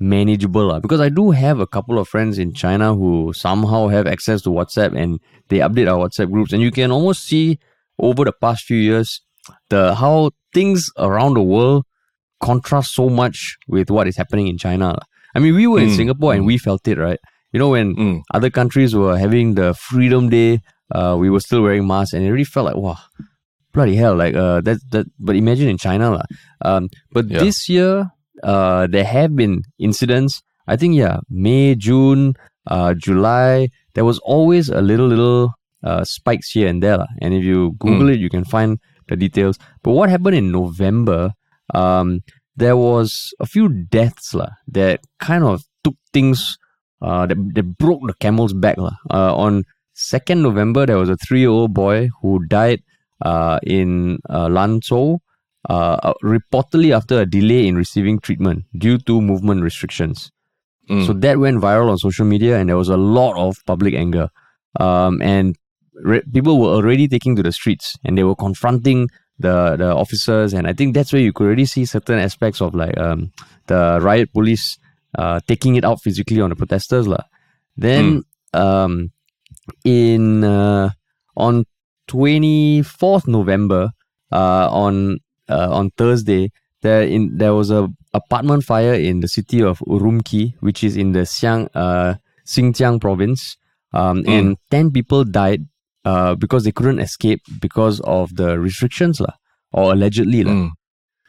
manageable 0.00 0.66
lah. 0.66 0.78
because 0.80 1.00
I 1.00 1.08
do 1.08 1.30
have 1.32 1.58
a 1.60 1.66
couple 1.66 1.98
of 1.98 2.06
friends 2.08 2.38
in 2.38 2.52
China 2.54 2.94
who 2.94 3.32
somehow 3.34 3.88
have 3.88 4.06
access 4.06 4.42
to 4.42 4.50
WhatsApp 4.50 4.96
and 4.96 5.18
they 5.48 5.58
update 5.58 5.90
our 5.90 5.98
WhatsApp 6.08 6.30
groups, 6.30 6.52
and 6.52 6.62
you 6.62 6.70
can 6.70 6.90
almost 6.92 7.24
see 7.24 7.58
over 7.98 8.24
the 8.24 8.32
past 8.32 8.64
few 8.64 8.78
years 8.78 9.20
the 9.70 9.94
how 9.94 10.30
things 10.54 10.86
around 10.98 11.34
the 11.34 11.42
world 11.42 11.84
contrast 12.40 12.94
so 12.94 13.08
much 13.08 13.56
with 13.66 13.90
what 13.90 14.06
is 14.06 14.16
happening 14.16 14.46
in 14.46 14.56
China. 14.58 14.94
I 15.34 15.40
mean, 15.40 15.54
we 15.54 15.66
were 15.66 15.80
in 15.80 15.88
Mm, 15.88 15.96
Singapore 15.96 16.34
and 16.34 16.46
we 16.46 16.58
felt 16.58 16.86
it, 16.86 16.96
right? 16.98 17.18
You 17.52 17.58
know, 17.58 17.70
when 17.70 17.96
Mm. 17.96 18.22
other 18.32 18.50
countries 18.50 18.94
were 18.94 19.18
having 19.18 19.54
the 19.54 19.74
Freedom 19.74 20.28
Day, 20.28 20.60
uh, 20.94 21.16
we 21.18 21.28
were 21.30 21.40
still 21.40 21.62
wearing 21.62 21.86
masks, 21.86 22.12
and 22.14 22.22
it 22.24 22.30
really 22.30 22.44
felt 22.44 22.66
like 22.66 22.76
wow, 22.76 22.96
bloody 23.74 23.96
hell! 23.96 24.14
Like 24.14 24.34
uh, 24.34 24.60
that 24.62 24.78
that. 24.92 25.06
But 25.18 25.34
imagine 25.36 25.68
in 25.68 25.76
China. 25.78 26.22
Um, 26.62 26.88
but 27.12 27.26
Yeah. 27.28 27.40
this 27.42 27.68
year, 27.68 28.12
uh, 28.42 28.86
there 28.86 29.04
have 29.04 29.34
been 29.36 29.62
incidents. 29.78 30.42
I 30.66 30.76
think 30.76 30.94
yeah, 30.94 31.20
May, 31.30 31.74
June, 31.74 32.34
uh, 32.66 32.94
July. 32.94 33.68
There 33.94 34.04
was 34.04 34.18
always 34.20 34.68
a 34.68 34.80
little 34.80 35.06
little 35.06 35.54
uh, 35.82 36.04
spikes 36.04 36.50
here 36.50 36.68
and 36.68 36.82
there, 36.82 37.06
and 37.20 37.34
if 37.34 37.44
you 37.44 37.72
Google 37.78 38.10
it, 38.10 38.20
you 38.20 38.30
can 38.30 38.44
find 38.44 38.78
the 39.08 39.16
details. 39.16 39.58
But 39.82 39.92
what 39.92 40.08
happened 40.08 40.36
in 40.36 40.52
November? 40.52 41.32
Um, 41.74 42.22
there 42.56 42.76
was 42.76 43.32
a 43.38 43.46
few 43.46 43.68
deaths 43.68 44.34
lah, 44.34 44.50
that 44.66 45.00
kind 45.20 45.44
of 45.44 45.62
took 45.84 45.94
things 46.12 46.58
uh, 47.00 47.24
that, 47.26 47.36
that 47.54 47.78
broke 47.78 48.02
the 48.06 48.14
camel's 48.14 48.52
back. 48.52 48.76
lah. 48.76 48.96
Uh, 49.10 49.34
on 49.34 49.64
2nd 49.94 50.42
November, 50.42 50.84
there 50.86 50.98
was 50.98 51.08
a 51.08 51.16
three 51.16 51.40
year 51.40 51.50
old 51.50 51.72
boy 51.72 52.10
who 52.20 52.44
died 52.46 52.82
uh, 53.22 53.58
in 53.62 54.18
uh, 54.28 54.48
Lanzhou, 54.48 55.18
uh, 55.68 55.98
uh, 56.02 56.14
reportedly 56.22 56.94
after 56.94 57.20
a 57.20 57.26
delay 57.26 57.66
in 57.66 57.76
receiving 57.76 58.18
treatment 58.20 58.64
due 58.76 58.98
to 58.98 59.20
movement 59.20 59.62
restrictions. 59.62 60.30
Mm. 60.88 61.06
So 61.06 61.12
that 61.14 61.38
went 61.38 61.58
viral 61.58 61.90
on 61.90 61.98
social 61.98 62.24
media, 62.24 62.58
and 62.58 62.68
there 62.68 62.76
was 62.76 62.88
a 62.88 62.96
lot 62.96 63.36
of 63.36 63.56
public 63.66 63.94
anger. 63.94 64.30
Um, 64.78 65.20
and 65.20 65.56
re- 65.94 66.22
people 66.32 66.60
were 66.60 66.68
already 66.68 67.08
taking 67.08 67.36
to 67.36 67.42
the 67.42 67.52
streets, 67.52 67.96
and 68.04 68.16
they 68.16 68.24
were 68.24 68.36
confronting 68.36 69.08
the 69.38 69.76
the 69.76 69.94
officers. 69.94 70.54
And 70.54 70.66
I 70.66 70.72
think 70.72 70.94
that's 70.94 71.12
where 71.12 71.20
you 71.22 71.32
could 71.32 71.46
already 71.46 71.66
see 71.66 71.84
certain 71.84 72.18
aspects 72.18 72.60
of 72.60 72.74
like 72.74 72.96
um, 72.96 73.32
the 73.66 73.98
riot 74.00 74.32
police 74.32 74.78
uh, 75.18 75.40
taking 75.46 75.76
it 75.76 75.84
out 75.84 76.00
physically 76.00 76.40
on 76.40 76.50
the 76.50 76.56
protesters, 76.56 77.06
lah. 77.06 77.24
Then 77.76 78.24
um, 78.54 79.12
in 79.84 80.44
uh, 80.44 80.90
on 81.36 81.64
24th 82.08 83.28
November 83.28 83.90
uh, 84.32 84.68
on 84.70 85.18
uh, 85.48 85.68
on 85.70 85.90
Thursday 85.96 86.50
there 86.82 87.02
in 87.02 87.36
there 87.36 87.54
was 87.54 87.70
a 87.70 87.88
apartment 88.14 88.64
fire 88.64 88.94
in 88.94 89.20
the 89.20 89.28
city 89.28 89.62
of 89.62 89.78
Urumqi 89.80 90.54
which 90.60 90.82
is 90.84 90.96
in 90.96 91.12
the 91.12 91.20
Xiang 91.26 91.68
uh, 91.74 92.14
Xinjiang 92.46 93.00
province 93.00 93.56
um, 93.92 94.22
and 94.26 94.56
10 94.70 94.90
people 94.92 95.24
died 95.24 95.66
uh, 96.04 96.34
because 96.34 96.64
they 96.64 96.72
couldn't 96.72 97.00
escape 97.00 97.40
because 97.60 98.00
of 98.00 98.36
the 98.36 98.58
restrictions 98.58 99.20
lah, 99.20 99.34
or 99.72 99.92
allegedly 99.92 100.44
lah. 100.44 100.52
Mm. 100.52 100.70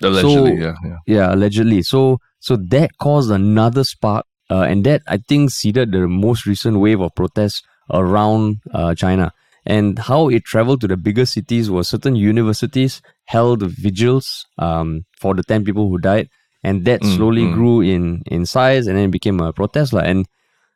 Allegedly, 0.03 0.51
So- 0.55 0.63
yeah, 0.63 0.75
yeah. 0.85 0.97
Yeah, 1.07 1.33
allegedly. 1.33 1.81
So 1.83 2.19
so 2.39 2.55
that 2.55 2.91
caused 2.99 3.31
another 3.31 3.83
spark, 3.83 4.25
uh, 4.49 4.63
and 4.63 4.85
that 4.85 5.01
I 5.07 5.17
think 5.17 5.51
seeded 5.51 5.91
the 5.91 6.07
most 6.07 6.45
recent 6.45 6.79
wave 6.79 7.01
of 7.01 7.15
protests 7.15 7.61
around 7.91 8.59
uh, 8.73 8.95
China. 8.95 9.33
And 9.65 9.99
how 9.99 10.29
it 10.29 10.45
traveled 10.45 10.81
to 10.81 10.87
the 10.87 10.97
bigger 10.97 11.25
cities 11.25 11.69
was 11.69 11.89
certain 11.89 12.15
universities 12.15 13.01
held 13.25 13.61
vigils 13.63 14.45
um, 14.57 15.05
for 15.19 15.35
the 15.35 15.43
ten 15.43 15.63
people 15.63 15.89
who 15.89 15.97
died, 15.99 16.29
and 16.63 16.85
that 16.85 17.01
Mm, 17.01 17.15
slowly 17.15 17.43
mm. 17.45 17.53
grew 17.53 17.81
in 17.81 18.23
in 18.25 18.45
size, 18.45 18.87
and 18.87 18.97
then 18.97 19.05
it 19.09 19.11
became 19.11 19.39
a 19.39 19.51
protest. 19.53 19.93
lah. 19.93 20.01
And 20.01 20.25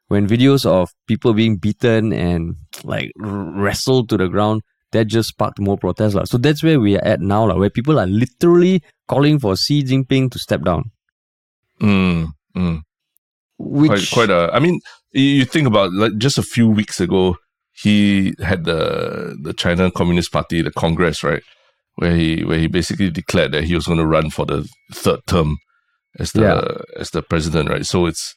when 0.10 0.28
videos 0.28 0.66
of 0.66 0.92
people 1.08 1.34
being 1.34 1.58
beaten 1.58 2.14
and 2.14 2.56
like 2.84 3.12
wrestled 3.18 4.10
to 4.10 4.18
the 4.18 4.28
ground, 4.28 4.62
that 4.92 5.08
just 5.08 5.30
sparked 5.30 5.60
more 5.60 5.78
protests. 5.78 6.14
lah. 6.14 6.26
So 6.26 6.38
that's 6.38 6.62
where 6.62 6.80
we 6.80 6.96
are 6.98 7.06
at 7.06 7.22
now, 7.22 7.48
lah, 7.48 7.58
where 7.58 7.72
people 7.72 8.00
are 8.00 8.06
literally 8.06 8.84
calling 9.08 9.40
for 9.40 9.56
Xi 9.56 9.84
Jinping 9.84 10.30
to 10.32 10.40
step 10.40 10.62
down. 10.62 10.92
Mm, 11.82 12.28
mm. 12.56 12.82
Which 13.58 14.12
quite 14.12 14.30
quite 14.30 14.30
a 14.30 14.50
I 14.54 14.60
mean 14.60 14.80
you 15.12 15.24
you 15.42 15.46
think 15.46 15.68
about 15.68 15.94
like 15.94 16.18
just 16.18 16.38
a 16.38 16.44
few 16.44 16.70
weeks 16.70 17.00
ago 17.00 17.36
he 17.74 18.34
had 18.40 18.66
the 18.66 19.36
the 19.42 19.54
China 19.54 19.92
Communist 19.92 20.32
Party 20.32 20.62
the 20.62 20.72
Congress 20.72 21.24
right 21.24 21.44
where 21.96 22.16
he 22.16 22.44
where 22.44 22.60
he 22.60 22.68
basically 22.68 23.10
declared 23.10 23.52
that 23.52 23.64
he 23.64 23.76
was 23.76 23.86
going 23.88 24.00
to 24.00 24.06
run 24.06 24.30
for 24.30 24.46
the 24.46 24.68
third 24.94 25.20
term 25.28 25.58
as 26.20 26.32
the 26.32 26.42
Yeah. 26.42 27.00
as 27.00 27.10
the 27.12 27.22
president 27.22 27.70
right 27.70 27.86
so 27.86 28.06
it's 28.06 28.36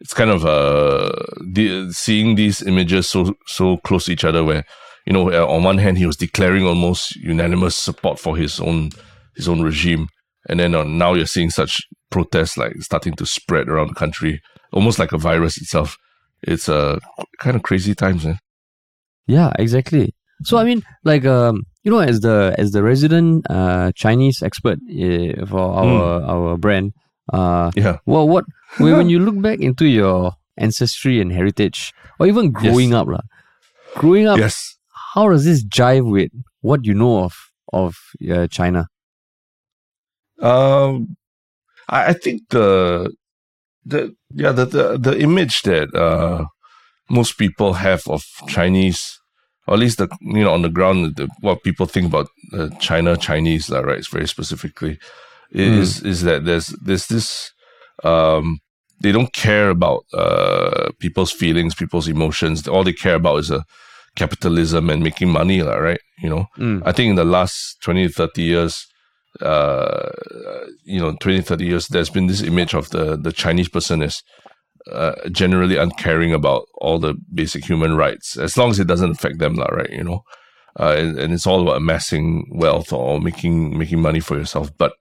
it's 0.00 0.14
kind 0.14 0.30
of 0.30 0.44
uh 0.44 1.12
the, 1.52 1.92
seeing 1.92 2.34
these 2.34 2.62
images 2.62 3.08
so 3.08 3.34
so 3.46 3.76
close 3.78 4.06
to 4.06 4.12
each 4.12 4.24
other 4.24 4.42
where 4.42 4.64
you 5.06 5.12
know 5.12 5.30
on 5.48 5.62
one 5.62 5.78
hand 5.78 5.98
he 5.98 6.06
was 6.06 6.16
declaring 6.16 6.64
almost 6.66 7.14
unanimous 7.16 7.76
support 7.76 8.18
for 8.18 8.36
his 8.36 8.58
own 8.60 8.90
his 9.36 9.48
own 9.48 9.60
regime 9.62 10.08
and 10.48 10.58
then 10.58 10.72
now 10.98 11.14
you're 11.14 11.26
seeing 11.26 11.50
such 11.50 11.80
protests 12.10 12.56
like 12.56 12.72
starting 12.80 13.14
to 13.14 13.24
spread 13.24 13.68
around 13.68 13.88
the 13.90 13.94
country 13.94 14.40
almost 14.72 14.98
like 14.98 15.12
a 15.12 15.18
virus 15.18 15.56
itself 15.56 15.96
it's 16.42 16.68
uh, 16.68 16.98
kind 17.38 17.54
of 17.54 17.62
crazy 17.62 17.94
times 17.94 18.24
man. 18.24 18.38
Yeah, 19.26 19.52
exactly. 19.58 20.14
So 20.44 20.58
I 20.58 20.64
mean, 20.64 20.82
like 21.04 21.24
um, 21.24 21.62
you 21.82 21.90
know, 21.90 22.00
as 22.00 22.20
the 22.20 22.54
as 22.58 22.72
the 22.72 22.82
resident 22.82 23.46
uh 23.48 23.92
Chinese 23.94 24.42
expert 24.42 24.78
uh, 24.90 25.46
for 25.46 25.60
our 25.60 26.22
our 26.22 26.56
brand, 26.56 26.92
uh, 27.32 27.70
yeah 27.76 27.98
well, 28.06 28.28
what 28.28 28.44
when, 28.78 28.96
when 28.96 29.08
you 29.08 29.18
look 29.18 29.40
back 29.40 29.60
into 29.60 29.86
your 29.86 30.32
ancestry 30.58 31.20
and 31.20 31.32
heritage, 31.32 31.92
or 32.18 32.26
even 32.26 32.50
growing 32.50 32.92
up, 32.94 33.06
lah, 33.06 33.22
growing 33.94 34.26
up, 34.26 34.38
yes 34.38 34.76
how 35.14 35.28
does 35.28 35.44
this 35.44 35.64
jive 35.64 36.10
with 36.10 36.30
what 36.60 36.84
you 36.84 36.94
know 36.94 37.24
of 37.24 37.34
of 37.72 37.96
uh, 38.30 38.46
China? 38.48 38.88
Um, 40.40 41.16
I, 41.88 42.06
I 42.08 42.12
think 42.12 42.42
the 42.50 43.12
the 43.84 44.14
yeah 44.30 44.52
the, 44.52 44.64
the 44.64 44.98
the 44.98 45.18
image 45.20 45.62
that 45.62 45.94
uh 45.94 46.44
most 47.10 47.38
people 47.38 47.74
have 47.74 48.02
of 48.08 48.24
Chinese, 48.48 49.18
or 49.66 49.74
at 49.74 49.80
least 49.80 49.98
the 49.98 50.08
you 50.20 50.44
know 50.44 50.52
on 50.52 50.62
the 50.62 50.70
ground, 50.70 51.16
the, 51.16 51.28
what 51.40 51.62
people 51.62 51.86
think 51.86 52.06
about 52.06 52.28
uh, 52.52 52.68
China 52.78 53.16
Chinese, 53.16 53.70
uh, 53.70 53.82
right? 53.82 54.06
Very 54.08 54.28
specifically, 54.28 54.98
is 55.50 56.02
is 56.02 56.22
that 56.22 56.44
there's 56.44 56.68
there's 56.82 57.06
this 57.06 57.52
um 58.04 58.60
they 59.00 59.12
don't 59.12 59.32
care 59.32 59.68
about 59.68 60.04
uh, 60.14 60.90
people's 61.00 61.32
feelings, 61.32 61.74
people's 61.74 62.08
emotions. 62.08 62.68
All 62.68 62.84
they 62.84 62.92
care 62.92 63.16
about 63.16 63.38
is 63.40 63.50
a 63.50 63.56
uh, 63.56 63.62
capitalism 64.14 64.90
and 64.90 65.02
making 65.02 65.30
money, 65.30 65.60
right? 65.60 66.00
You 66.22 66.30
know, 66.30 66.46
Mm. 66.58 66.82
I 66.84 66.92
think 66.92 67.10
in 67.10 67.16
the 67.16 67.24
last 67.24 67.78
20 67.82 68.08
to 68.08 68.12
30 68.12 68.42
years, 68.42 68.86
uh, 69.40 70.10
you 70.84 71.00
know, 71.00 71.16
20, 71.20 71.40
30 71.40 71.64
years, 71.64 71.88
there's 71.88 72.10
been 72.10 72.26
this 72.26 72.42
image 72.42 72.74
of 72.74 72.90
the, 72.90 73.16
the 73.16 73.32
Chinese 73.32 73.68
person 73.68 74.02
as 74.02 74.22
uh, 74.90 75.14
generally 75.30 75.76
uncaring 75.76 76.32
about 76.32 76.66
all 76.80 76.98
the 76.98 77.14
basic 77.32 77.64
human 77.64 77.96
rights, 77.96 78.36
as 78.36 78.56
long 78.56 78.70
as 78.70 78.80
it 78.80 78.86
doesn't 78.86 79.12
affect 79.12 79.38
them, 79.38 79.54
lah, 79.54 79.66
right? 79.66 79.90
You 79.90 80.04
know, 80.04 80.22
uh, 80.78 80.94
and, 80.96 81.18
and 81.18 81.32
it's 81.32 81.46
all 81.46 81.62
about 81.62 81.76
amassing 81.76 82.46
wealth 82.52 82.92
or 82.92 83.20
making 83.20 83.78
making 83.78 84.00
money 84.00 84.20
for 84.20 84.36
yourself. 84.36 84.70
But 84.76 84.92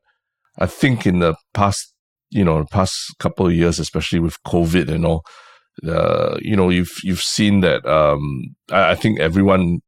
I 0.60 0.66
think 0.66 1.08
in 1.08 1.20
the 1.20 1.36
past, 1.54 1.94
you 2.30 2.44
know, 2.44 2.66
past 2.66 3.16
couple 3.20 3.48
of 3.48 3.54
years, 3.54 3.80
especially 3.80 4.20
with 4.20 4.42
COVID 4.44 4.90
and 4.90 5.06
all, 5.06 5.24
uh, 5.88 6.38
you 6.42 6.56
know, 6.56 6.70
you've 6.70 6.98
you've 7.04 7.22
seen 7.24 7.62
that. 7.62 7.86
Um, 7.86 8.56
I, 8.70 8.92
I 8.92 8.96
think 8.96 9.20
everyone 9.20 9.80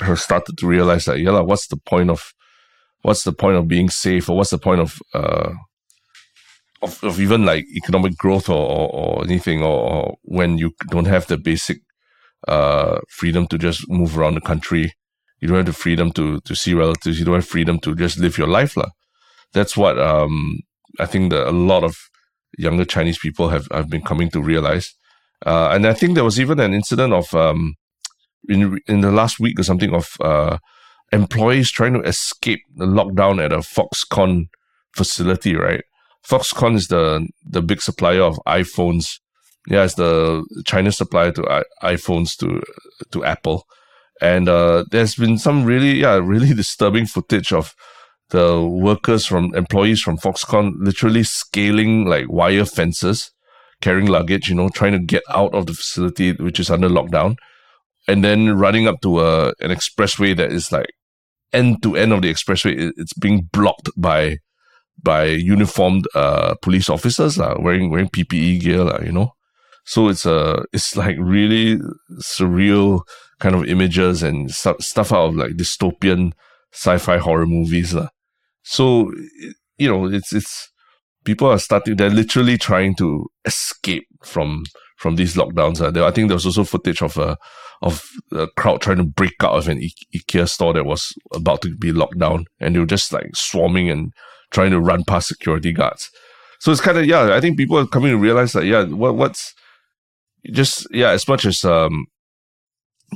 has 0.00 0.22
started 0.22 0.56
to 0.58 0.66
realize 0.66 1.04
that, 1.04 1.18
yeah, 1.20 1.40
what's 1.40 1.68
the 1.68 1.76
point 1.76 2.10
of 2.10 2.32
what's 3.02 3.24
the 3.24 3.32
point 3.32 3.56
of 3.56 3.68
being 3.68 3.90
safe, 3.90 4.28
or 4.28 4.36
what's 4.36 4.50
the 4.50 4.58
point 4.58 4.80
of 4.80 4.98
uh, 5.14 5.52
of, 6.82 7.02
of 7.02 7.20
even 7.20 7.44
like 7.44 7.64
economic 7.74 8.16
growth 8.16 8.48
or, 8.48 8.54
or, 8.54 8.94
or 8.94 9.24
anything, 9.24 9.62
or, 9.62 9.92
or, 9.92 10.16
when 10.22 10.58
you 10.58 10.72
don't 10.90 11.06
have 11.06 11.26
the 11.26 11.36
basic 11.36 11.78
uh, 12.46 13.00
freedom 13.08 13.46
to 13.48 13.58
just 13.58 13.88
move 13.88 14.16
around 14.16 14.34
the 14.34 14.40
country. 14.40 14.92
You 15.40 15.48
don't 15.48 15.58
have 15.58 15.66
the 15.66 15.72
freedom 15.72 16.12
to 16.12 16.40
to 16.40 16.54
see 16.54 16.74
relatives. 16.74 17.18
You 17.18 17.24
don't 17.24 17.36
have 17.36 17.46
freedom 17.46 17.78
to 17.80 17.94
just 17.94 18.18
live 18.18 18.38
your 18.38 18.48
life, 18.48 18.76
lah. 18.76 18.90
That's 19.52 19.76
what 19.76 19.98
um, 19.98 20.60
I 20.98 21.06
think 21.06 21.30
that 21.30 21.48
a 21.48 21.52
lot 21.52 21.84
of 21.84 21.96
younger 22.56 22.84
Chinese 22.84 23.18
people 23.18 23.48
have, 23.50 23.68
have 23.70 23.88
been 23.88 24.02
coming 24.02 24.30
to 24.30 24.42
realize. 24.42 24.94
Uh, 25.46 25.68
and 25.72 25.86
I 25.86 25.94
think 25.94 26.14
there 26.14 26.24
was 26.24 26.40
even 26.40 26.58
an 26.58 26.74
incident 26.74 27.12
of 27.12 27.32
um, 27.34 27.74
in 28.48 28.78
in 28.88 29.00
the 29.00 29.12
last 29.12 29.38
week 29.38 29.58
or 29.58 29.62
something 29.62 29.94
of 29.94 30.16
uh, 30.20 30.58
employees 31.12 31.70
trying 31.70 31.94
to 31.94 32.00
escape 32.00 32.60
the 32.76 32.86
lockdown 32.86 33.42
at 33.44 33.52
a 33.52 33.58
Foxconn 33.58 34.46
facility, 34.92 35.54
right? 35.54 35.84
Foxconn 36.26 36.76
is 36.76 36.88
the 36.88 37.26
the 37.44 37.62
big 37.62 37.80
supplier 37.80 38.22
of 38.22 38.38
iPhones. 38.46 39.18
Yeah, 39.68 39.84
it's 39.84 39.94
the 39.94 40.44
China 40.66 40.92
supplier 40.92 41.32
to 41.32 41.44
I- 41.48 41.94
iPhones 41.94 42.36
to 42.38 42.62
to 43.12 43.24
Apple, 43.24 43.64
and 44.20 44.48
uh, 44.48 44.84
there's 44.90 45.14
been 45.14 45.38
some 45.38 45.64
really 45.64 46.00
yeah 46.00 46.16
really 46.16 46.54
disturbing 46.62 47.06
footage 47.06 47.52
of 47.52 47.74
the 48.30 48.62
workers 48.62 49.24
from 49.26 49.54
employees 49.54 50.02
from 50.02 50.18
Foxconn 50.18 50.74
literally 50.78 51.22
scaling 51.22 52.04
like 52.04 52.26
wire 52.28 52.66
fences, 52.66 53.30
carrying 53.80 54.06
luggage, 54.06 54.48
you 54.48 54.54
know, 54.54 54.68
trying 54.68 54.92
to 54.92 54.98
get 54.98 55.22
out 55.30 55.54
of 55.54 55.66
the 55.66 55.72
facility 55.72 56.32
which 56.32 56.60
is 56.60 56.70
under 56.70 56.88
lockdown, 56.88 57.36
and 58.06 58.22
then 58.22 58.56
running 58.58 58.86
up 58.86 59.00
to 59.02 59.20
a 59.20 59.48
an 59.60 59.70
expressway 59.70 60.36
that 60.36 60.52
is 60.52 60.72
like 60.72 60.90
end 61.52 61.82
to 61.82 61.96
end 61.96 62.12
of 62.12 62.22
the 62.22 62.32
expressway. 62.32 62.92
It's 62.96 63.14
being 63.14 63.48
blocked 63.52 63.90
by 63.96 64.38
by 65.02 65.24
uniformed 65.24 66.06
uh, 66.14 66.54
police 66.62 66.88
officers 66.88 67.38
uh, 67.38 67.54
wearing 67.58 67.90
wearing 67.90 68.08
PPE 68.08 68.60
gear, 68.60 68.80
uh, 68.82 69.02
you 69.04 69.12
know. 69.12 69.32
So 69.84 70.08
it's 70.08 70.26
a 70.26 70.64
it's 70.72 70.96
like 70.96 71.16
really 71.18 71.78
surreal 72.20 73.02
kind 73.40 73.54
of 73.54 73.64
images 73.64 74.22
and 74.22 74.50
stu- 74.50 74.76
stuff 74.80 75.12
out 75.12 75.28
of 75.28 75.36
like 75.36 75.52
dystopian 75.52 76.32
sci-fi 76.72 77.18
horror 77.18 77.46
movies. 77.46 77.94
Uh. 77.94 78.08
So 78.62 79.12
you 79.78 79.88
know, 79.88 80.06
it's 80.06 80.32
it's 80.32 80.70
people 81.24 81.48
are 81.48 81.58
starting 81.58 81.96
they're 81.96 82.10
literally 82.10 82.58
trying 82.58 82.94
to 82.96 83.26
escape 83.44 84.06
from 84.24 84.64
from 84.96 85.16
these 85.16 85.34
lockdowns. 85.36 85.80
Uh. 85.80 85.90
There, 85.90 86.04
I 86.04 86.10
think 86.10 86.28
there 86.28 86.36
was 86.36 86.46
also 86.46 86.64
footage 86.64 87.02
of 87.02 87.16
a 87.16 87.36
of 87.80 88.04
a 88.32 88.48
crowd 88.56 88.80
trying 88.80 88.96
to 88.96 89.04
break 89.04 89.34
out 89.42 89.52
of 89.52 89.68
an 89.68 89.78
I- 89.78 90.18
IKEA 90.18 90.48
store 90.48 90.74
that 90.74 90.84
was 90.84 91.12
about 91.32 91.62
to 91.62 91.76
be 91.76 91.92
locked 91.92 92.18
down, 92.18 92.46
and 92.60 92.74
they 92.74 92.80
were 92.80 92.86
just 92.86 93.12
like 93.12 93.34
swarming 93.34 93.88
and 93.88 94.12
trying 94.50 94.70
to 94.70 94.80
run 94.80 95.04
past 95.04 95.28
security 95.28 95.72
guards. 95.72 96.10
So 96.60 96.72
it's 96.72 96.80
kind 96.80 96.98
of 96.98 97.06
yeah. 97.06 97.34
I 97.34 97.40
think 97.40 97.56
people 97.56 97.78
are 97.78 97.86
coming 97.86 98.10
to 98.10 98.18
realize 98.18 98.52
that 98.52 98.64
yeah, 98.64 98.84
what 98.84 99.14
what's 99.14 99.54
just 100.52 100.86
yeah. 100.90 101.10
As 101.10 101.28
much 101.28 101.44
as 101.44 101.64
um, 101.64 102.06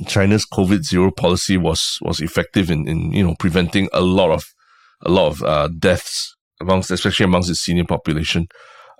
China's 0.07 0.45
COVID 0.45 0.83
zero 0.83 1.11
policy 1.11 1.57
was 1.57 1.97
was 2.01 2.21
effective 2.21 2.71
in 2.71 2.87
in 2.87 3.11
you 3.11 3.25
know 3.25 3.35
preventing 3.39 3.89
a 3.93 4.01
lot 4.01 4.31
of 4.31 4.45
a 5.01 5.11
lot 5.11 5.27
of 5.27 5.43
uh, 5.43 5.67
deaths 5.79 6.35
amongst 6.61 6.91
especially 6.91 7.25
amongst 7.25 7.49
the 7.49 7.55
senior 7.55 7.85
population. 7.85 8.47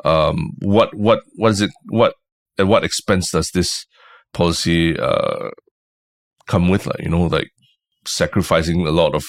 Um, 0.04 0.52
what 0.60 0.94
what 0.94 1.22
what 1.36 1.52
is 1.52 1.62
it? 1.62 1.72
What 1.86 2.16
at 2.58 2.68
what 2.68 2.84
expense 2.84 3.32
does 3.32 3.52
this 3.52 3.86
policy 4.34 4.98
uh, 5.00 5.50
come 6.48 6.70
with? 6.70 6.86
Like 6.86 7.00
you 7.00 7.10
know, 7.10 7.24
like 7.24 7.50
sacrificing 8.06 8.86
a 8.86 8.92
lot 8.92 9.16
of 9.16 9.26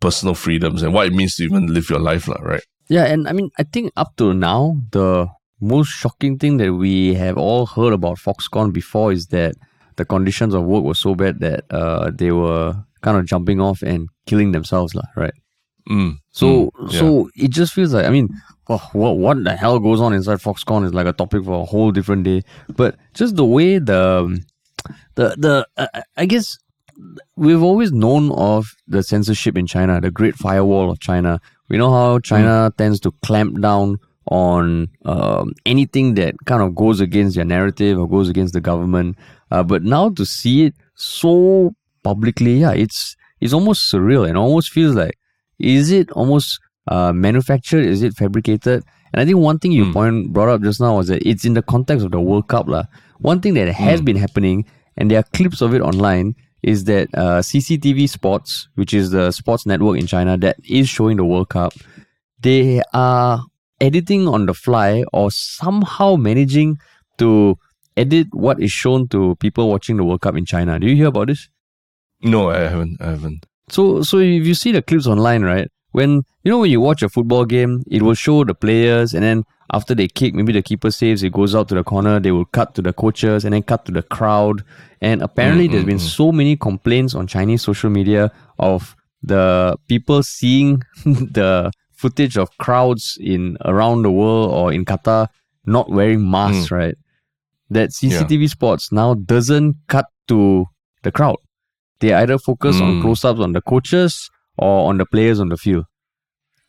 personal 0.00 0.34
freedoms 0.34 0.82
and 0.82 0.92
what 0.92 1.06
it 1.06 1.12
means 1.12 1.36
to 1.36 1.44
even 1.44 1.72
live 1.72 1.88
your 1.90 2.00
life, 2.00 2.28
like, 2.28 2.42
right? 2.42 2.62
Yeah, 2.88 3.04
and 3.04 3.26
I 3.28 3.32
mean, 3.32 3.50
I 3.58 3.62
think 3.62 3.92
up 3.96 4.16
to 4.16 4.34
now, 4.34 4.76
the 4.90 5.28
most 5.60 5.88
shocking 5.88 6.38
thing 6.38 6.58
that 6.58 6.74
we 6.74 7.14
have 7.14 7.38
all 7.38 7.66
heard 7.66 7.92
about 7.94 8.18
Foxconn 8.18 8.72
before 8.72 9.12
is 9.12 9.26
that 9.28 9.54
the 9.96 10.04
conditions 10.04 10.54
of 10.54 10.64
work 10.64 10.84
were 10.84 10.94
so 10.94 11.14
bad 11.14 11.40
that 11.40 11.64
uh, 11.70 12.10
they 12.14 12.32
were 12.32 12.74
kind 13.00 13.16
of 13.16 13.24
jumping 13.26 13.60
off 13.60 13.80
and 13.82 14.08
killing 14.26 14.52
themselves, 14.52 14.94
lah, 14.94 15.04
right? 15.16 15.32
Mm, 15.88 16.16
So, 16.30 16.70
mm, 16.78 16.92
yeah. 16.92 16.98
so 16.98 17.30
it 17.36 17.50
just 17.50 17.72
feels 17.72 17.92
like 17.94 18.06
I 18.06 18.10
mean, 18.10 18.28
oh, 18.68 18.82
what 18.92 19.18
what 19.18 19.44
the 19.44 19.54
hell 19.54 19.78
goes 19.78 20.00
on 20.00 20.12
inside 20.14 20.38
Foxconn 20.38 20.84
is 20.84 20.94
like 20.94 21.06
a 21.06 21.12
topic 21.12 21.44
for 21.44 21.62
a 21.62 21.64
whole 21.64 21.90
different 21.92 22.24
day. 22.24 22.42
But 22.74 22.96
just 23.14 23.36
the 23.36 23.44
way 23.44 23.78
the 23.78 24.40
the 25.14 25.36
the 25.38 25.66
uh, 25.76 26.00
I 26.16 26.26
guess 26.26 26.56
we've 27.36 27.62
always 27.62 27.92
known 27.92 28.30
of 28.32 28.74
the 28.86 29.02
censorship 29.02 29.56
in 29.56 29.66
China, 29.66 30.00
the 30.00 30.10
Great 30.10 30.34
Firewall 30.36 30.90
of 30.90 31.00
China. 31.00 31.40
We 31.68 31.78
know 31.78 31.90
how 31.90 32.18
China 32.18 32.72
tends 32.76 33.00
to 33.00 33.12
clamp 33.24 33.60
down 33.60 33.98
on 34.26 34.88
um, 35.04 35.52
anything 35.66 36.14
that 36.14 36.34
kind 36.46 36.62
of 36.62 36.74
goes 36.74 37.00
against 37.00 37.36
their 37.36 37.44
narrative 37.44 37.98
or 37.98 38.08
goes 38.08 38.28
against 38.28 38.54
the 38.54 38.60
government. 38.60 39.16
Uh, 39.50 39.62
but 39.62 39.82
now 39.82 40.08
to 40.10 40.24
see 40.24 40.64
it 40.64 40.74
so 40.94 41.74
publicly, 42.02 42.58
yeah, 42.58 42.72
it's 42.72 43.16
it's 43.40 43.52
almost 43.52 43.92
surreal 43.92 44.28
and 44.28 44.38
almost 44.38 44.70
feels 44.70 44.94
like 44.94 45.18
is 45.58 45.90
it 45.90 46.10
almost 46.12 46.60
uh, 46.88 47.12
manufactured? 47.12 47.84
Is 47.84 48.02
it 48.02 48.14
fabricated? 48.14 48.84
And 49.12 49.20
I 49.20 49.24
think 49.24 49.38
one 49.38 49.58
thing 49.58 49.72
you 49.72 49.92
point 49.92 50.32
brought 50.32 50.48
up 50.48 50.62
just 50.62 50.80
now 50.80 50.96
was 50.96 51.08
that 51.08 51.22
it's 51.26 51.44
in 51.44 51.54
the 51.54 51.62
context 51.62 52.04
of 52.04 52.10
the 52.10 52.20
World 52.20 52.48
Cup. 52.48 52.66
lah. 52.66 52.84
One 53.18 53.40
thing 53.40 53.54
that 53.54 53.68
has 53.68 54.02
been 54.02 54.16
happening, 54.16 54.64
and 54.96 55.10
there 55.10 55.20
are 55.20 55.22
clips 55.34 55.60
of 55.60 55.72
it 55.72 55.80
online, 55.80 56.34
is 56.64 56.84
that 56.84 57.08
uh, 57.14 57.40
CCTV 57.40 58.08
Sports, 58.08 58.68
which 58.74 58.94
is 58.94 59.10
the 59.10 59.30
sports 59.32 59.66
network 59.66 59.98
in 59.98 60.06
China 60.06 60.38
that 60.38 60.56
is 60.68 60.88
showing 60.88 61.18
the 61.18 61.24
World 61.24 61.50
Cup, 61.50 61.74
they 62.40 62.82
are 62.94 63.44
editing 63.80 64.26
on 64.26 64.46
the 64.46 64.54
fly 64.54 65.04
or 65.12 65.30
somehow 65.30 66.16
managing 66.16 66.78
to 67.18 67.58
edit 67.98 68.28
what 68.32 68.60
is 68.60 68.72
shown 68.72 69.08
to 69.08 69.36
people 69.36 69.68
watching 69.68 69.98
the 69.98 70.04
World 70.04 70.22
Cup 70.22 70.36
in 70.36 70.46
China. 70.46 70.78
Do 70.78 70.86
you 70.86 70.96
hear 70.96 71.08
about 71.08 71.26
this? 71.28 71.48
No, 72.22 72.50
I 72.50 72.60
haven't. 72.60 73.00
I 73.00 73.10
haven't. 73.10 73.44
So 73.68 74.02
so 74.02 74.18
if 74.18 74.46
you 74.46 74.54
see 74.54 74.72
the 74.72 74.80
clips 74.80 75.06
online, 75.06 75.42
right? 75.42 75.70
When 75.92 76.22
you 76.42 76.50
know 76.50 76.60
when 76.60 76.70
you 76.70 76.80
watch 76.80 77.02
a 77.02 77.10
football 77.10 77.44
game, 77.44 77.82
it 77.90 78.02
will 78.02 78.14
show 78.14 78.42
the 78.44 78.54
players 78.54 79.12
and 79.12 79.22
then 79.22 79.44
after 79.74 79.94
they 79.94 80.06
kick, 80.06 80.34
maybe 80.34 80.52
the 80.52 80.62
keeper 80.62 80.90
saves, 80.90 81.24
it 81.24 81.32
goes 81.32 81.54
out 81.54 81.68
to 81.68 81.74
the 81.74 81.82
corner, 81.82 82.20
they 82.20 82.30
will 82.30 82.44
cut 82.44 82.74
to 82.76 82.82
the 82.82 82.92
coaches 82.92 83.44
and 83.44 83.52
then 83.52 83.62
cut 83.62 83.84
to 83.86 83.92
the 83.92 84.02
crowd. 84.02 84.62
And 85.00 85.20
apparently 85.20 85.68
mm, 85.68 85.72
there's 85.72 85.82
mm, 85.82 85.92
been 85.92 85.96
mm. 85.96 86.16
so 86.16 86.30
many 86.30 86.56
complaints 86.56 87.14
on 87.14 87.26
Chinese 87.26 87.62
social 87.62 87.90
media 87.90 88.30
of 88.60 88.94
the 89.22 89.76
people 89.88 90.22
seeing 90.22 90.82
the 91.04 91.72
footage 91.92 92.38
of 92.38 92.56
crowds 92.58 93.18
in 93.20 93.58
around 93.64 94.02
the 94.02 94.12
world 94.12 94.52
or 94.52 94.72
in 94.72 94.84
Qatar 94.84 95.28
not 95.66 95.90
wearing 95.90 96.30
masks, 96.30 96.70
right? 96.70 96.96
That 97.70 97.90
CCTV 97.90 98.48
Sports 98.50 98.92
now 98.92 99.14
doesn't 99.14 99.76
cut 99.88 100.06
to 100.28 100.66
the 101.02 101.10
crowd. 101.10 101.38
They 101.98 102.12
either 102.12 102.38
focus 102.38 102.80
on 102.80 102.98
Mm. 102.98 103.02
close 103.02 103.24
ups 103.24 103.40
on 103.40 103.52
the 103.52 103.62
coaches 103.62 104.30
or 104.56 104.88
on 104.88 104.98
the 104.98 105.06
players 105.06 105.40
on 105.40 105.48
the 105.48 105.56
field. 105.56 105.86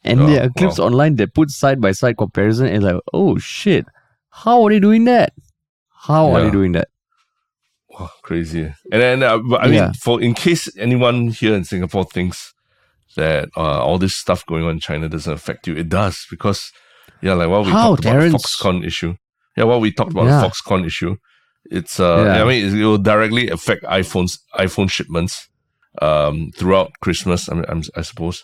And 0.05 0.21
Oh, 0.21 0.27
there 0.27 0.43
are 0.45 0.49
clips 0.49 0.77
wow. 0.79 0.85
online 0.85 1.15
that 1.17 1.33
put 1.33 1.49
side 1.49 1.81
by 1.81 1.91
side 1.91 2.17
comparison 2.17 2.67
and 2.67 2.83
like, 2.83 3.01
oh 3.11 3.37
shit, 3.39 3.85
how 4.29 4.63
are 4.63 4.69
they 4.69 4.79
doing 4.79 5.05
that? 5.05 5.33
How 6.07 6.31
are 6.31 6.43
they 6.43 6.51
doing 6.51 6.73
that? 6.73 6.89
Wow, 7.89 8.11
crazy. 8.21 8.63
And 8.91 9.01
then, 9.01 9.23
uh, 9.23 9.39
I 9.57 9.65
mean, 9.65 9.73
Yeah. 9.75 9.91
for 9.99 10.21
in 10.21 10.33
case 10.33 10.69
anyone 10.77 11.29
here 11.29 11.55
in 11.55 11.63
Singapore 11.63 12.05
thinks 12.05 12.53
that 13.15 13.49
uh, 13.57 13.83
all 13.83 13.97
this 13.97 14.15
stuff 14.15 14.45
going 14.45 14.63
on 14.63 14.71
in 14.71 14.79
China 14.79 15.09
doesn't 15.09 15.31
affect 15.33 15.65
you, 15.67 15.75
it 15.75 15.89
does 15.89 16.27
because, 16.29 16.71
yeah, 17.21 17.33
like 17.33 17.49
what 17.49 17.65
we 17.65 17.71
How, 17.71 17.95
talked 17.95 18.05
about 18.05 18.21
the 18.21 18.37
Foxconn 18.37 18.85
issue. 18.85 19.15
Yeah, 19.57 19.63
what 19.63 19.81
we 19.81 19.91
talked 19.91 20.11
about 20.11 20.25
Yeah. 20.25 20.41
the 20.41 20.47
Foxconn 20.49 20.85
issue. 20.85 21.15
It's 21.71 21.99
uh, 21.99 22.23
Yeah. 22.25 22.43
I 22.43 22.45
mean, 22.47 22.77
it 22.79 22.85
will 22.85 22.97
directly 22.99 23.49
affect 23.49 23.83
iPhones, 23.85 24.39
iPhone 24.59 24.89
shipments, 24.91 25.49
um, 26.01 26.51
throughout 26.55 26.91
Christmas. 27.01 27.49
I 27.49 27.55
mean, 27.55 27.65
I'm, 27.69 27.81
I 27.95 28.01
suppose. 28.01 28.43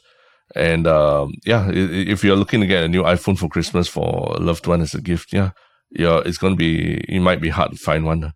And 0.55 0.87
um, 0.87 1.33
yeah, 1.45 1.69
if 1.71 2.23
you're 2.23 2.35
looking 2.35 2.61
to 2.61 2.67
get 2.67 2.83
a 2.83 2.87
new 2.87 3.03
iPhone 3.03 3.37
for 3.37 3.47
Christmas 3.47 3.87
for 3.87 4.35
a 4.35 4.39
loved 4.39 4.67
one 4.67 4.81
as 4.81 4.93
a 4.93 5.01
gift, 5.01 5.31
yeah, 5.33 5.51
yeah, 5.91 6.21
it's 6.25 6.37
gonna 6.37 6.55
be 6.55 6.97
it 7.07 7.19
might 7.21 7.41
be 7.41 7.49
hard 7.49 7.71
to 7.71 7.77
find 7.77 8.05
one. 8.05 8.33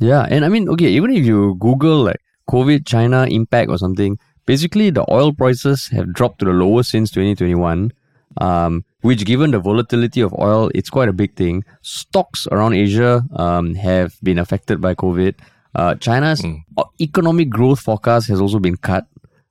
Yeah, 0.00 0.26
and 0.30 0.44
I 0.44 0.48
mean, 0.48 0.68
okay, 0.70 0.88
even 0.88 1.10
if 1.12 1.24
you 1.24 1.56
Google 1.60 2.02
like 2.04 2.20
COVID 2.48 2.86
China 2.86 3.26
impact 3.30 3.70
or 3.70 3.78
something, 3.78 4.18
basically 4.46 4.90
the 4.90 5.04
oil 5.12 5.32
prices 5.32 5.88
have 5.88 6.12
dropped 6.12 6.38
to 6.40 6.44
the 6.46 6.52
lowest 6.52 6.90
since 6.90 7.10
2021. 7.10 7.92
Um, 8.38 8.84
which, 9.02 9.24
given 9.24 9.50
the 9.50 9.58
volatility 9.58 10.20
of 10.20 10.32
oil, 10.38 10.70
it's 10.72 10.88
quite 10.88 11.08
a 11.08 11.12
big 11.12 11.34
thing. 11.34 11.64
Stocks 11.82 12.46
around 12.52 12.74
Asia 12.74 13.24
um, 13.34 13.74
have 13.74 14.14
been 14.22 14.38
affected 14.38 14.80
by 14.80 14.94
COVID. 14.94 15.34
Uh, 15.74 15.94
China's 15.96 16.40
Mm. 16.42 16.62
economic 17.00 17.50
growth 17.50 17.80
forecast 17.80 18.28
has 18.28 18.40
also 18.40 18.58
been 18.60 18.76
cut 18.76 19.06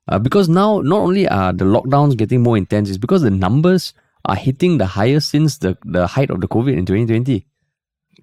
uh, 0.09 0.19
because 0.19 0.49
now 0.49 0.81
not 0.81 0.99
only 0.99 1.27
are 1.27 1.53
the 1.53 1.65
lockdowns 1.65 2.17
getting 2.17 2.41
more 2.43 2.57
intense, 2.57 2.89
it's 2.89 2.97
because 2.97 3.21
the 3.21 3.31
numbers 3.31 3.93
are 4.25 4.35
hitting 4.35 4.77
the 4.77 4.85
highest 4.85 5.29
since 5.29 5.57
the, 5.59 5.77
the 5.85 6.05
height 6.07 6.29
of 6.29 6.41
the 6.41 6.47
COVID 6.47 6.73
in 6.77 6.85
2020. 6.85 7.45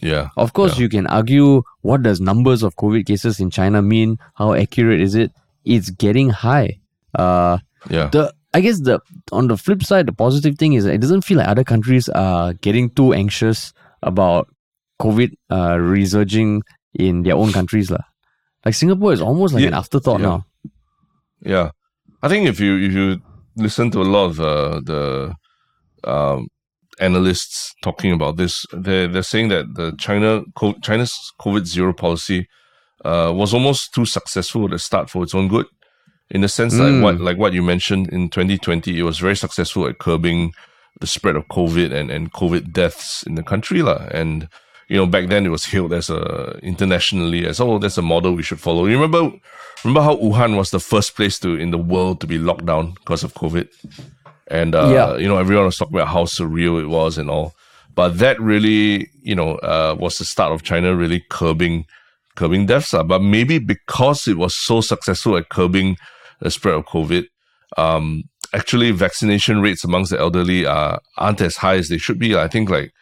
Yeah, 0.03 0.29
Of 0.37 0.53
course, 0.53 0.77
Yeah. 0.77 0.83
you 0.83 0.88
can 0.90 1.07
argue 1.07 1.62
what 1.81 2.03
does 2.03 2.20
numbers 2.20 2.62
of 2.62 2.77
COVID 2.77 3.07
cases 3.07 3.40
in 3.40 3.49
China 3.51 3.81
mean? 3.81 4.18
How 4.35 4.53
accurate 4.53 5.01
is 5.01 5.14
it? 5.14 5.33
It's 5.64 5.88
getting 5.90 6.29
high. 6.31 6.81
Uh, 7.16 7.59
yeah, 7.90 8.09
the 8.12 8.35
I 8.53 8.61
guess 8.61 8.81
the 8.81 9.01
on 9.33 9.49
the 9.49 9.57
flip 9.57 9.83
side, 9.83 10.07
the 10.07 10.12
positive 10.12 10.59
thing 10.59 10.75
is 10.75 10.85
that 10.85 10.92
it 10.94 11.01
doesn't 11.01 11.22
feel 11.22 11.38
like 11.38 11.49
other 11.49 11.64
countries 11.64 12.09
are 12.11 12.53
getting 12.55 12.90
too 12.90 13.12
anxious 13.14 13.72
about 14.03 14.49
COVID 15.01 15.33
uh, 15.51 15.79
resurging 15.79 16.62
in 16.94 17.22
their 17.22 17.35
own 17.37 17.53
countries. 17.53 17.90
lah. 17.90 18.05
Like 18.64 18.75
Singapore 18.75 19.12
is 19.12 19.20
almost 19.20 19.55
like 19.55 19.62
Yeah, 19.62 19.68
an 19.68 19.75
afterthought 19.75 20.20
yeah. 20.20 20.27
now. 20.27 20.45
Yeah. 21.40 21.70
I 22.22 22.29
think 22.29 22.49
if 22.49 22.61
you 22.61 22.77
if 22.79 22.92
you 22.92 23.20
listen 23.57 23.90
to 23.92 24.01
a 24.01 24.05
lot 24.05 24.27
of 24.27 24.40
uh, 24.40 24.81
the 24.85 25.35
um, 26.05 26.49
analysts 27.01 27.75
talking 27.83 28.12
about 28.12 28.37
this, 28.37 28.64
they 28.72 29.07
they're 29.07 29.22
saying 29.22 29.49
that 29.51 29.75
the 29.75 29.92
China 29.99 30.42
China's 30.83 31.33
COVID 31.40 31.66
zero 31.66 31.92
policy 31.92 32.49
uh, 33.05 33.33
was 33.35 33.53
almost 33.55 33.94
too 33.94 34.07
successful 34.07 34.64
at 34.64 34.70
the 34.70 34.79
start 34.79 35.11
for 35.11 35.22
its 35.22 35.35
own 35.35 35.49
good. 35.49 35.66
In 36.31 36.40
the 36.40 36.49
sense 36.49 36.75
like 36.75 36.92
Mm. 36.92 37.03
what 37.03 37.20
like 37.20 37.38
what 37.38 37.53
you 37.53 37.62
mentioned 37.62 38.09
in 38.09 38.29
2020, 38.31 38.99
it 38.99 39.03
was 39.05 39.18
very 39.20 39.37
successful 39.37 39.87
at 39.87 39.99
curbing 39.99 40.53
the 41.01 41.07
spread 41.07 41.37
of 41.37 41.46
COVID 41.49 41.92
and, 41.92 42.11
and 42.11 42.33
COVID 42.33 42.72
deaths 42.72 43.22
in 43.22 43.35
the 43.37 43.42
country. 43.44 43.83
lah. 43.83 44.09
And 44.11 44.49
you 44.88 44.96
know, 44.96 45.07
back 45.07 45.29
then 45.29 45.44
it 45.46 45.51
was 45.51 45.64
hailed 45.66 45.92
as 45.92 46.11
a 46.11 46.59
internationally 46.62 47.46
as 47.46 47.61
oh 47.61 47.79
that's 47.79 47.99
a 47.99 48.03
model 48.03 48.35
we 48.35 48.42
should 48.42 48.61
follow. 48.61 48.87
You 48.87 49.01
remember 49.01 49.37
remember 49.85 50.03
how 50.03 50.16
Wuhan 50.16 50.57
was 50.57 50.70
the 50.70 50.81
first 50.81 51.16
place 51.16 51.38
to 51.40 51.55
in 51.57 51.70
the 51.70 51.79
world 51.79 52.20
to 52.20 52.27
be 52.27 52.38
locked 52.38 52.66
down 52.66 52.92
because 52.92 53.25
of 53.25 53.35
COVID? 53.35 53.68
And 54.49 54.75
uh, 54.75 54.88
Yeah. 54.92 55.16
you 55.16 55.27
know, 55.29 55.38
everyone 55.38 55.66
was 55.66 55.77
talking 55.77 55.96
about 55.96 56.09
how 56.09 56.25
surreal 56.25 56.81
it 56.81 56.87
was 56.87 57.18
and 57.18 57.29
all. 57.31 57.55
But 57.94 58.18
that 58.18 58.38
really, 58.40 59.11
you 59.22 59.35
know, 59.35 59.57
uh, 59.57 59.96
was 59.99 60.18
the 60.18 60.25
start 60.25 60.53
of 60.53 60.62
China 60.62 60.94
really 60.94 61.25
curbing 61.31 61.87
curbing 62.37 62.66
deaths. 62.66 62.92
lah. 62.92 63.03
But 63.03 63.22
maybe 63.22 63.59
because 63.59 64.29
it 64.29 64.37
was 64.37 64.55
so 64.55 64.81
successful 64.81 65.37
at 65.37 65.49
curbing 65.49 65.96
the 66.40 66.51
spread 66.51 66.75
of 66.75 66.85
COVID, 66.87 67.27
um, 67.77 68.25
actually 68.53 68.90
vaccination 68.92 69.61
rates 69.62 69.83
amongst 69.85 70.11
the 70.11 70.18
elderly 70.20 70.66
are 70.66 71.01
aren't 71.16 71.40
as 71.40 71.57
high 71.57 71.77
as 71.77 71.88
they 71.88 71.99
should 71.99 72.18
be. 72.18 72.37
I 72.37 72.49
think 72.49 72.70
like 72.70 72.92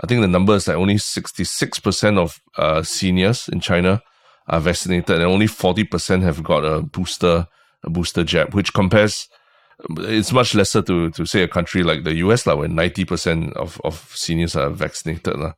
I 0.00 0.06
think 0.06 0.20
the 0.20 0.28
number 0.28 0.54
is 0.54 0.66
like 0.68 0.76
only 0.76 0.98
sixty 0.98 1.44
six 1.44 1.78
percent 1.80 2.18
of 2.18 2.40
uh, 2.56 2.82
seniors 2.82 3.48
in 3.48 3.60
China 3.60 4.02
are 4.48 4.60
vaccinated, 4.60 5.16
and 5.16 5.24
only 5.24 5.46
forty 5.46 5.84
percent 5.84 6.22
have 6.22 6.42
got 6.42 6.64
a 6.64 6.82
booster 6.82 7.46
a 7.84 7.90
booster 7.90 8.24
jab, 8.24 8.54
which 8.54 8.72
compares. 8.72 9.28
It's 9.98 10.32
much 10.32 10.54
lesser 10.54 10.82
to 10.82 11.10
to 11.10 11.26
say 11.26 11.42
a 11.42 11.48
country 11.48 11.82
like 11.82 12.04
the 12.04 12.14
US, 12.26 12.46
like, 12.46 12.56
where 12.56 12.68
ninety 12.68 13.04
percent 13.04 13.52
of, 13.56 13.80
of 13.84 13.94
seniors 14.14 14.54
are 14.56 14.70
vaccinated. 14.70 15.36
lah. 15.36 15.54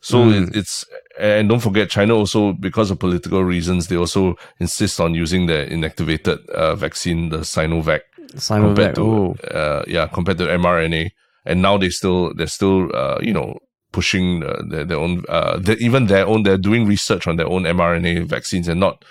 So 0.00 0.16
Mm. 0.18 0.48
it, 0.48 0.56
it's 0.56 0.84
and 1.18 1.48
don't 1.48 1.60
forget 1.62 1.88
China 1.88 2.14
also 2.16 2.52
because 2.54 2.90
of 2.90 2.98
political 2.98 3.44
reasons 3.44 3.86
they 3.86 3.96
also 3.96 4.34
insist 4.58 4.98
on 4.98 5.14
using 5.14 5.46
the 5.46 5.66
inactivated 5.70 6.44
uh, 6.50 6.74
vaccine, 6.74 7.28
the 7.28 7.38
Sinovac, 7.46 8.00
Sinovac. 8.34 8.62
compared 8.66 8.94
to 8.96 9.02
Oh, 9.02 9.36
uh, 9.46 9.84
yeah 9.86 10.08
compared 10.08 10.38
to 10.38 10.46
mRNA, 10.46 11.10
and 11.44 11.62
now 11.62 11.76
they 11.78 11.88
still 11.90 12.32
they're 12.34 12.46
still 12.46 12.94
uh, 12.94 13.18
you 13.20 13.32
know 13.32 13.58
pushing 13.92 14.42
uh, 14.42 14.62
their, 14.68 14.84
their 14.84 14.98
own 14.98 15.22
uh, 15.28 15.58
they 15.58 15.74
even 15.74 16.06
their 16.06 16.26
own 16.26 16.42
they're 16.42 16.56
doing 16.58 16.86
research 16.86 17.26
on 17.26 17.36
their 17.36 17.48
own 17.48 17.62
mRNA 17.64 18.24
vaccines 18.26 18.68
and 18.68 18.80
not 18.80 19.04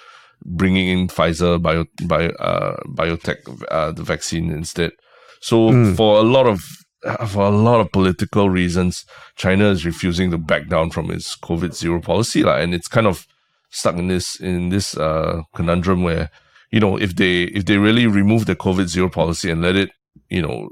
bringing 0.44 0.88
in 0.88 1.08
Pfizer 1.08 1.62
bio, 1.62 1.86
bio 2.04 2.30
uh, 2.30 2.78
biotech 2.88 3.38
uh, 3.70 3.92
the 3.92 4.04
vaccine 4.04 4.52
instead. 4.52 4.92
So 5.42 5.70
Mm. 5.72 5.96
for 5.96 6.18
a 6.20 6.24
lot 6.24 6.48
of 6.48 6.64
uh, 7.06 7.26
for 7.26 7.44
a 7.46 7.50
lot 7.50 7.80
of 7.80 7.92
political 7.92 8.50
reasons, 8.50 9.06
China 9.36 9.66
is 9.70 9.86
refusing 9.86 10.32
to 10.32 10.38
back 10.38 10.68
down 10.68 10.92
from 10.92 11.10
its 11.12 11.36
COVID 11.38 11.74
zero 11.74 12.00
policy, 12.02 12.44
lah, 12.44 12.58
and 12.58 12.74
it's 12.74 12.88
kind 12.88 13.08
of 13.08 13.26
stuck 13.70 13.96
in 13.98 14.08
this 14.08 14.40
in 14.40 14.70
this 14.70 14.98
uh, 14.98 15.42
conundrum 15.56 16.04
where 16.04 16.30
you 16.72 16.80
know 16.80 16.98
if 16.98 17.16
they 17.16 17.44
if 17.58 17.66
they 17.66 17.78
really 17.78 18.08
remove 18.08 18.46
the 18.46 18.56
COVID 18.56 18.88
zero 18.88 19.10
policy 19.10 19.50
and 19.50 19.62
let 19.62 19.76
it 19.76 19.90
you 20.30 20.42
know 20.42 20.70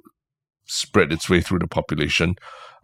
spread 0.69 1.12
its 1.12 1.29
way 1.29 1.41
through 1.41 1.60
the 1.60 1.67
population, 1.67 2.36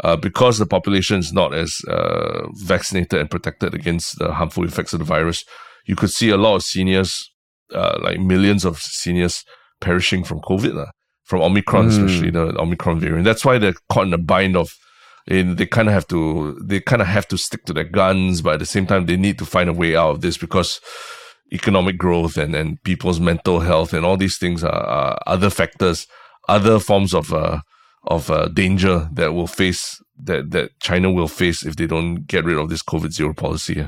uh, 0.04 0.16
because 0.18 0.58
the 0.58 0.66
population 0.66 1.20
is 1.20 1.32
not 1.32 1.54
as 1.54 1.80
uh, 1.88 2.48
vaccinated 2.64 3.20
and 3.20 3.30
protected 3.30 3.74
against 3.74 4.20
the 4.20 4.34
harmful 4.34 4.66
effects 4.66 4.94
of 4.94 5.00
the 5.00 5.06
virus, 5.06 5.46
you 5.86 5.96
could 5.96 6.12
see 6.12 6.30
a 6.30 6.38
lot 6.38 6.56
of 6.56 6.64
seniors, 6.64 7.32
uh, 7.74 7.98
like 8.02 8.20
millions 8.20 8.66
of 8.66 8.78
seniors, 8.80 9.44
perishing 9.80 10.24
from 10.24 10.40
COVID, 10.42 10.88
from 11.24 11.42
Omicron, 11.42 11.88
Mm. 11.88 11.90
especially 11.90 12.30
the 12.32 12.60
Omicron 12.60 13.00
variant. 13.00 13.26
That's 13.26 13.46
why 13.46 13.58
they're 13.58 13.74
caught 13.90 14.08
in 14.08 14.14
a 14.14 14.18
bind 14.18 14.56
of. 14.56 14.72
And 15.28 15.58
they 15.58 15.66
kind 15.66 15.88
of 15.88 15.94
have 15.96 16.08
to 16.10 16.56
they 16.64 16.80
kind 16.80 17.02
of 17.02 17.08
have 17.08 17.28
to 17.30 17.38
stick 17.38 17.66
to 17.66 17.74
their 17.74 17.84
guns, 17.84 18.42
but 18.44 18.54
at 18.54 18.60
the 18.60 18.66
same 18.68 18.86
time 18.86 19.06
they 19.08 19.18
need 19.18 19.40
to 19.40 19.46
find 19.46 19.70
a 19.70 19.74
way 19.74 19.96
out 19.96 20.12
of 20.12 20.22
this 20.22 20.38
because 20.38 20.80
economic 21.52 21.98
growth 21.98 22.38
and, 22.38 22.54
and 22.56 22.82
people's 22.84 23.20
mental 23.20 23.60
health 23.62 23.94
and 23.94 24.06
all 24.06 24.18
these 24.18 24.38
things 24.38 24.64
are, 24.64 24.72
are 24.72 25.18
other 25.26 25.50
factors, 25.50 26.06
other 26.48 26.80
forms 26.80 27.14
of 27.14 27.34
uh, 27.34 27.62
of 28.08 28.30
uh, 28.30 28.48
danger 28.50 29.10
that 29.14 29.34
will 29.34 29.48
face 29.48 30.02
that 30.24 30.52
that 30.52 30.80
China 30.80 31.12
will 31.12 31.28
face 31.28 31.66
if 31.66 31.76
they 31.76 31.88
don't 31.88 32.26
get 32.28 32.46
rid 32.46 32.58
of 32.58 32.70
this 32.70 32.82
COVID 32.84 33.12
zero 33.12 33.34
policy. 33.34 33.86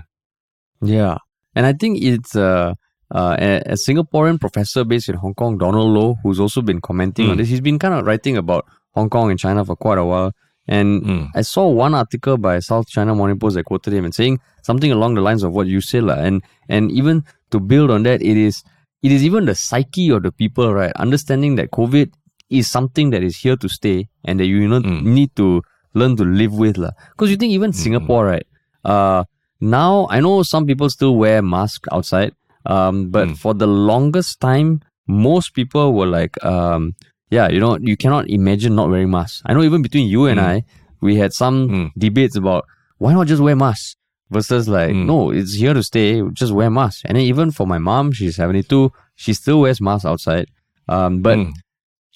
yeah. 0.81 1.17
And 1.55 1.65
I 1.65 1.73
think 1.73 2.01
it's 2.03 2.35
uh, 2.35 2.73
uh, 3.13 3.35
a, 3.39 3.57
a 3.65 3.73
Singaporean 3.73 4.39
professor 4.39 4.83
based 4.83 5.09
in 5.09 5.15
Hong 5.15 5.33
Kong, 5.33 5.57
Donald 5.57 5.89
Low, 5.91 6.17
who's 6.21 6.39
also 6.39 6.61
been 6.61 6.81
commenting 6.81 7.29
on 7.29 7.35
Mm. 7.35 7.37
this. 7.39 7.49
He's 7.49 7.61
been 7.61 7.79
kind 7.79 7.93
of 7.95 8.05
writing 8.05 8.37
about 8.37 8.65
Hong 8.93 9.09
Kong 9.09 9.31
and 9.31 9.39
China 9.39 9.65
for 9.65 9.75
quite 9.75 9.97
a 9.97 10.05
while. 10.05 10.33
And 10.67 11.01
Mm. 11.03 11.29
I 11.33 11.41
saw 11.41 11.67
one 11.69 11.95
article 11.95 12.37
by 12.37 12.59
South 12.59 12.87
China 12.89 13.15
Morning 13.15 13.39
Post 13.39 13.55
that 13.55 13.63
quoted 13.65 13.93
him 13.93 14.05
and 14.05 14.13
saying 14.13 14.39
something 14.63 14.91
along 14.91 15.15
the 15.15 15.21
lines 15.21 15.41
of 15.43 15.53
what 15.53 15.65
you 15.67 15.81
said, 15.81 16.03
lah. 16.03 16.15
And 16.19 16.43
and 16.69 16.91
even 16.91 17.23
to 17.51 17.59
build 17.59 17.89
on 17.89 18.03
that, 18.03 18.21
it 18.21 18.37
is 18.37 18.63
it 19.01 19.11
is 19.11 19.23
even 19.23 19.45
the 19.45 19.55
psyche 19.55 20.09
of 20.09 20.21
the 20.23 20.31
people, 20.31 20.73
right? 20.73 20.91
Understanding 20.97 21.55
that 21.55 21.71
COVID 21.71 22.11
is 22.49 22.69
something 22.71 23.09
that 23.11 23.23
is 23.23 23.37
here 23.37 23.55
to 23.57 23.67
stay 23.69 24.07
and 24.23 24.39
that 24.39 24.45
you 24.45 24.67
know 24.67 24.79
Mm. 24.81 25.03
need 25.03 25.35
to 25.35 25.61
learn 25.93 26.15
to 26.15 26.23
live 26.23 26.53
with. 26.53 26.75
Because 27.11 27.29
you 27.31 27.37
think 27.37 27.51
even 27.53 27.73
Singapore, 27.73 28.25
right? 28.25 28.47
Uh, 28.85 29.23
now 29.59 30.07
I 30.09 30.19
know 30.19 30.43
some 30.43 30.65
people 30.65 30.89
still 30.89 31.15
wear 31.15 31.41
masks 31.41 31.87
outside, 31.91 32.33
um, 32.65 33.09
but 33.09 33.27
Mm. 33.29 33.37
for 33.37 33.53
the 33.53 33.67
longest 33.67 34.39
time, 34.39 34.81
most 35.07 35.53
people 35.53 35.93
were 35.93 36.05
like, 36.05 36.41
um, 36.45 36.93
yeah, 37.31 37.49
you 37.49 37.59
know, 37.59 37.77
you 37.81 37.97
cannot 37.97 38.29
imagine 38.29 38.75
not 38.75 38.89
wearing 38.89 39.09
masks. 39.11 39.41
I 39.45 39.53
know 39.53 39.63
even 39.63 39.81
between 39.81 40.07
you 40.07 40.25
and 40.27 40.39
Mm. 40.39 40.43
I, 40.43 40.63
we 41.01 41.15
had 41.17 41.33
some 41.33 41.67
Mm. 41.69 41.91
debates 41.97 42.35
about 42.35 42.65
why 42.97 43.13
not 43.13 43.27
just 43.27 43.41
wear 43.41 43.55
masks 43.55 43.95
versus 44.31 44.67
like, 44.67 44.91
Mm. 44.95 45.05
no, 45.05 45.31
it's 45.31 45.53
here 45.55 45.73
to 45.73 45.83
stay, 45.83 46.21
just 46.33 46.51
wear 46.53 46.69
masks. 46.69 47.01
And 47.05 47.15
then 47.17 47.23
even 47.25 47.51
for 47.51 47.65
my 47.67 47.77
mom, 47.77 48.11
she's 48.11 48.35
72, 48.35 48.91
she 49.15 49.33
still 49.33 49.61
wears 49.61 49.79
masks 49.81 50.05
outside. 50.05 50.47
Um, 50.87 51.21
but 51.21 51.37
Mm. 51.37 51.51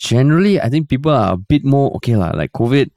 Generally, 0.01 0.59
I 0.59 0.67
think 0.69 0.89
people 0.89 1.11
are 1.13 1.33
a 1.33 1.37
bit 1.37 1.63
more, 1.63 1.93
okay, 1.97 2.15
lah, 2.15 2.31
like 2.33 2.51
COVID, 2.53 2.89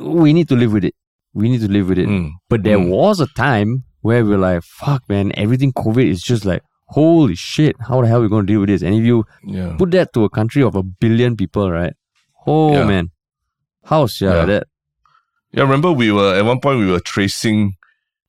we 0.00 0.32
need 0.32 0.48
to 0.48 0.56
live 0.56 0.72
with 0.72 0.84
it. 0.84 0.94
We 1.34 1.48
need 1.48 1.60
to 1.60 1.68
live 1.68 1.88
with 1.88 1.98
it. 1.98 2.08
Mm. 2.08 2.32
But 2.48 2.64
there 2.64 2.78
Mm. 2.78 2.90
was 2.90 3.20
a 3.20 3.26
time 3.38 3.84
where 4.02 4.24
we're 4.24 4.38
like, 4.38 4.62
fuck, 4.64 5.08
man, 5.08 5.30
everything 5.34 5.72
COVID 5.72 6.04
is 6.04 6.22
just 6.22 6.44
like, 6.44 6.62
holy 6.88 7.34
shit, 7.36 7.76
how 7.88 8.00
the 8.02 8.08
hell 8.08 8.18
are 8.18 8.22
we 8.22 8.28
going 8.28 8.46
to 8.46 8.52
deal 8.52 8.60
with 8.60 8.70
this? 8.70 8.82
And 8.82 8.94
if 8.94 9.04
you 9.04 9.24
Yeah. 9.46 9.76
put 9.78 9.90
that 9.92 10.12
to 10.14 10.24
a 10.24 10.30
country 10.30 10.62
of 10.62 10.74
a 10.74 10.82
billion 10.82 11.36
people, 11.36 11.70
right? 11.70 11.94
Oh, 12.46 12.72
Yeah. 12.72 12.84
man. 12.84 13.10
How's 13.84 14.20
yeah, 14.20 14.34
Yeah. 14.40 14.44
that? 14.46 14.64
Yeah, 15.52 15.62
remember 15.62 15.92
we 15.92 16.10
were 16.12 16.34
at 16.34 16.44
one 16.44 16.60
point 16.60 16.80
we 16.80 16.90
were 16.90 17.00
tracing 17.00 17.74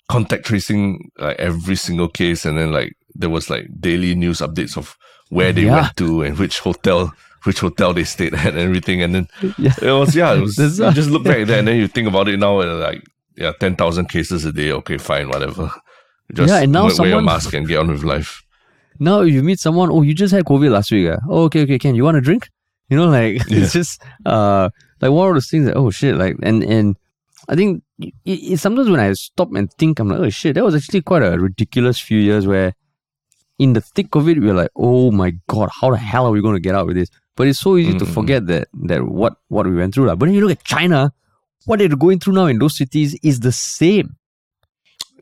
contact 0.08 0.46
tracing 0.46 1.10
like 1.20 1.38
every 1.38 1.76
single 1.76 2.08
case 2.10 2.46
and 2.46 2.58
then 2.58 2.72
like 2.72 2.94
there 3.14 3.30
was 3.30 3.50
like 3.50 3.68
daily 3.80 4.16
news 4.16 4.40
updates 4.40 4.78
of 4.78 4.96
where 5.30 5.52
they 5.52 5.66
Yeah. 5.66 5.82
went 5.82 5.98
to 5.98 6.22
and 6.24 6.38
which 6.40 6.60
hotel 6.60 7.12
which 7.44 7.60
hotel 7.60 7.94
they 7.94 8.04
stayed 8.04 8.34
at 8.34 8.48
and 8.48 8.58
everything 8.60 9.02
and 9.02 9.16
then 9.16 9.28
Yeah. 9.58 9.74
it 9.82 9.92
was 9.92 10.16
yeah 10.16 10.34
it 10.34 10.42
was 10.42 10.58
you 10.58 10.92
just 10.92 11.10
look 11.10 11.24
back 11.24 11.38
at 11.44 11.48
that 11.48 11.60
and 11.60 11.68
then 11.68 11.78
you 11.78 11.88
think 11.88 12.08
about 12.08 12.28
it 12.28 12.38
now 12.38 12.60
and 12.62 12.80
like 12.80 13.04
yeah 13.38 13.54
ten 13.60 13.76
thousand 13.76 14.08
cases 14.10 14.46
a 14.46 14.52
day 14.52 14.72
okay 14.74 14.98
fine 14.98 15.30
whatever 15.30 15.72
just 16.34 16.50
Yeah, 16.54 16.62
and 16.64 16.72
now 16.72 16.86
wear, 16.88 16.96
wear 17.00 17.08
your 17.10 17.18
someone- 17.20 17.26
mask 17.26 17.54
and 17.54 17.68
get 17.68 17.78
on 17.80 17.90
with 17.92 18.04
life 18.04 18.44
Now, 19.02 19.22
you 19.22 19.42
meet 19.44 19.60
someone, 19.62 19.90
oh, 19.90 20.02
you 20.04 20.14
just 20.14 20.34
had 20.36 20.44
COVID 20.44 20.72
last 20.76 20.92
week. 20.92 21.08
Ah. 21.08 21.20
Oh, 21.30 21.44
okay, 21.48 21.62
okay, 21.64 21.80
Ken, 21.80 21.96
you 21.96 22.04
want 22.04 22.18
a 22.18 22.22
drink? 22.22 22.50
You 22.90 22.98
know, 23.00 23.08
like, 23.08 23.40
Yeah. 23.48 23.64
it's 23.64 23.72
just 23.72 24.04
uh, 24.26 24.68
like 25.02 25.12
one 25.16 25.30
of 25.30 25.36
those 25.36 25.48
things 25.48 25.66
that, 25.68 25.78
oh, 25.80 25.90
shit. 25.90 26.16
Like, 26.20 26.36
and, 26.44 26.64
and 26.68 26.98
I 27.48 27.56
think 27.56 27.82
it, 28.00 28.14
it, 28.26 28.60
sometimes 28.60 28.90
when 28.92 29.00
I 29.00 29.14
stop 29.14 29.56
and 29.56 29.72
think, 29.80 30.00
I'm 30.00 30.10
like, 30.12 30.20
oh 30.20 30.30
shit, 30.30 30.56
that 30.56 30.66
was 30.68 30.76
actually 30.76 31.02
quite 31.02 31.24
a 31.24 31.40
ridiculous 31.40 31.98
few 31.98 32.20
years 32.20 32.44
where 32.46 32.74
in 33.60 33.74
the 33.74 33.82
thick 33.82 34.16
of 34.16 34.28
it, 34.28 34.40
we're 34.40 34.54
like, 34.54 34.72
oh 34.76 35.12
my 35.12 35.34
god, 35.48 35.70
how 35.82 35.92
the 35.92 35.98
hell 35.98 36.26
are 36.26 36.32
we 36.32 36.42
going 36.42 36.56
to 36.56 36.62
get 36.62 36.74
out 36.74 36.88
with 36.88 36.96
this? 36.96 37.10
But 37.36 37.48
it's 37.48 37.60
so 37.60 37.78
easy 37.78 37.92
mm-hmm. 37.92 38.00
to 38.00 38.06
forget 38.06 38.48
that 38.48 38.70
that 38.86 39.04
what 39.04 39.36
what 39.50 39.68
we 39.68 39.76
went 39.76 39.94
through. 39.94 40.08
Like. 40.08 40.18
But 40.18 40.28
when 40.28 40.36
you 40.36 40.42
look 40.42 40.58
at 40.58 40.64
China, 40.64 41.14
what 41.66 41.80
they're 41.80 41.90
going 41.90 42.20
through 42.20 42.34
now 42.34 42.46
in 42.46 42.58
those 42.58 42.78
cities 42.78 43.18
is 43.22 43.42
the 43.42 43.52
same. 43.52 44.16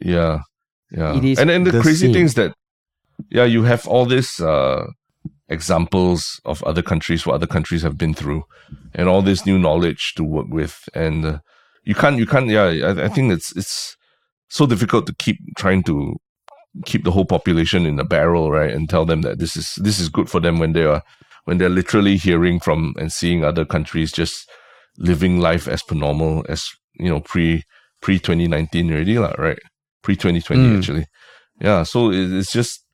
Yeah, 0.02 0.42
yeah. 0.92 1.18
It 1.18 1.26
is 1.26 1.40
and 1.40 1.50
then 1.50 1.64
the, 1.64 1.72
the 1.72 1.82
crazy 1.82 2.06
same. 2.06 2.14
thing 2.14 2.44
that, 2.44 2.56
yeah, 3.30 3.46
you 3.46 3.64
have 3.64 3.88
all 3.88 4.06
these 4.06 4.40
uh, 4.40 4.86
examples 5.50 6.40
of 6.46 6.64
other 6.64 6.84
countries, 6.84 7.26
what 7.26 7.34
other 7.34 7.48
countries 7.48 7.82
have 7.82 7.98
been 7.98 8.14
through, 8.14 8.44
and 8.94 9.10
all 9.10 9.24
this 9.24 9.46
new 9.46 9.58
knowledge 9.58 10.14
to 10.16 10.24
work 10.24 10.48
with, 10.50 10.88
and 10.94 11.26
uh, 11.26 11.40
you 11.84 11.96
can't, 11.96 12.18
you 12.18 12.28
can't. 12.28 12.48
Yeah, 12.48 12.66
I, 12.66 13.06
I 13.06 13.10
think 13.10 13.34
it's 13.34 13.56
it's 13.56 13.98
so 14.50 14.68
difficult 14.68 15.08
to 15.08 15.16
keep 15.16 15.38
trying 15.58 15.84
to 15.84 16.18
keep 16.86 17.04
the 17.04 17.12
whole 17.12 17.26
population 17.26 17.86
in 17.86 18.00
a 18.00 18.06
barrel, 18.06 18.52
right? 18.52 18.74
And 18.74 18.90
tell 18.90 19.06
them 19.06 19.22
that 19.22 19.40
this 19.40 19.56
is 19.56 19.76
this 19.82 20.00
is 20.00 20.10
good 20.10 20.30
for 20.30 20.40
them 20.40 20.60
when 20.60 20.74
they 20.74 20.84
are 20.84 21.04
when 21.46 21.58
they're 21.58 21.70
literally 21.70 22.18
hearing 22.18 22.60
from 22.60 22.94
and 22.98 23.12
seeing 23.12 23.44
other 23.44 23.66
countries 23.66 24.12
just 24.12 24.50
living 24.98 25.40
life 25.40 25.68
as 25.68 25.82
per 25.84 25.96
normal 25.96 26.46
as 26.50 26.70
you 27.00 27.10
know 27.10 27.22
pre 27.22 27.64
pre 28.02 28.20
2019 28.20 28.92
already 28.92 29.18
lah, 29.18 29.34
right? 29.38 29.60
Pre 30.04 30.16
2020 30.16 30.62
mm. 30.62 30.78
actually. 30.78 31.06
Yeah, 31.62 31.84
so 31.84 32.12
it's 32.12 32.52
just 32.52 32.86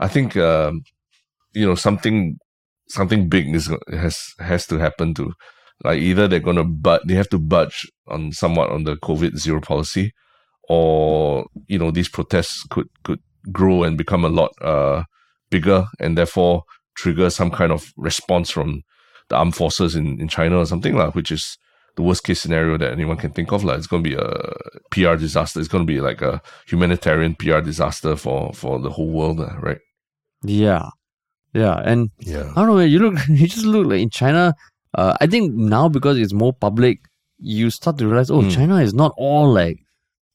I 0.00 0.08
think 0.08 0.36
um, 0.36 0.82
you 1.54 1.66
know 1.66 1.74
something 1.74 2.38
something 2.88 3.28
big 3.28 3.54
is 3.54 3.70
has 3.90 4.18
has 4.38 4.66
to 4.66 4.78
happen 4.78 5.14
to 5.14 5.32
like 5.84 6.00
either 6.00 6.26
they're 6.26 6.40
gonna 6.40 6.64
but 6.64 7.06
they 7.06 7.14
have 7.14 7.28
to 7.30 7.38
budge 7.38 7.86
on 8.08 8.32
somewhat 8.32 8.70
on 8.70 8.84
the 8.84 8.96
COVID 8.96 9.36
zero 9.36 9.60
policy, 9.60 10.12
or 10.68 11.46
you 11.66 11.78
know 11.78 11.90
these 11.90 12.08
protests 12.08 12.64
could 12.70 12.88
could 13.04 13.20
grow 13.52 13.82
and 13.82 13.96
become 13.98 14.24
a 14.24 14.28
lot 14.28 14.52
uh, 14.60 15.04
bigger 15.50 15.86
and 15.98 16.16
therefore 16.16 16.64
trigger 16.96 17.30
some 17.30 17.50
kind 17.50 17.72
of 17.72 17.92
response 17.96 18.50
from 18.50 18.82
the 19.28 19.36
armed 19.36 19.54
forces 19.54 19.94
in, 19.94 20.20
in 20.20 20.28
China 20.28 20.58
or 20.58 20.66
something, 20.66 20.96
like, 20.96 21.14
which 21.14 21.30
is 21.30 21.58
the 21.96 22.02
worst 22.02 22.24
case 22.24 22.40
scenario 22.40 22.78
that 22.78 22.92
anyone 22.92 23.16
can 23.16 23.30
think 23.30 23.52
of. 23.52 23.64
Like, 23.64 23.78
it's 23.78 23.86
going 23.86 24.02
to 24.02 24.10
be 24.10 24.16
a 24.16 24.52
PR 24.90 25.16
disaster. 25.16 25.60
It's 25.60 25.68
going 25.68 25.86
to 25.86 25.92
be 25.92 26.00
like 26.00 26.22
a 26.22 26.42
humanitarian 26.66 27.34
PR 27.34 27.60
disaster 27.60 28.16
for, 28.16 28.52
for 28.52 28.78
the 28.78 28.90
whole 28.90 29.10
world, 29.10 29.40
right? 29.60 29.78
Yeah. 30.42 30.88
Yeah. 31.52 31.80
And 31.84 32.10
yeah. 32.20 32.50
I 32.56 32.64
don't 32.64 32.68
know, 32.68 32.78
you 32.78 32.98
look, 32.98 33.18
you 33.28 33.46
just 33.46 33.64
look 33.64 33.86
like 33.86 34.00
in 34.00 34.10
China, 34.10 34.54
uh, 34.94 35.16
I 35.20 35.26
think 35.26 35.54
now 35.54 35.88
because 35.88 36.18
it's 36.18 36.32
more 36.32 36.52
public, 36.52 36.98
you 37.38 37.70
start 37.70 37.98
to 37.98 38.06
realize, 38.06 38.30
oh, 38.30 38.40
mm. 38.40 38.52
China 38.52 38.76
is 38.80 38.94
not 38.94 39.12
all 39.16 39.52
like 39.52 39.78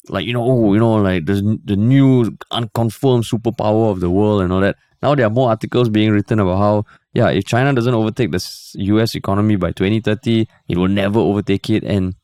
like 0.10 0.26
you 0.26 0.34
know, 0.34 0.44
oh, 0.44 0.74
you 0.74 0.80
know, 0.80 0.96
like 0.96 1.26
the 1.26 1.60
the 1.64 1.76
new 1.76 2.38
unconfirmed 2.52 3.24
superpower 3.24 3.92
of 3.92 4.00
the 4.00 4.10
world 4.10 4.42
and 4.42 4.52
all 4.52 4.62
that. 4.62 4.76
Now 5.02 5.16
there 5.16 5.26
are 5.26 5.30
more 5.30 5.50
articles 5.50 5.90
being 5.90 6.12
written 6.12 6.40
about 6.40 6.58
how 6.58 6.86
yeah, 7.14 7.30
if 7.30 7.46
China 7.46 7.74
doesn't 7.74 7.94
overtake 7.94 8.32
the 8.32 8.72
U.S. 8.76 9.16
economy 9.16 9.56
by 9.56 9.72
2030, 9.72 10.48
it 10.68 10.78
will 10.78 10.88
never 10.88 11.20
overtake 11.20 11.70
it. 11.70 11.84
And 11.84 12.16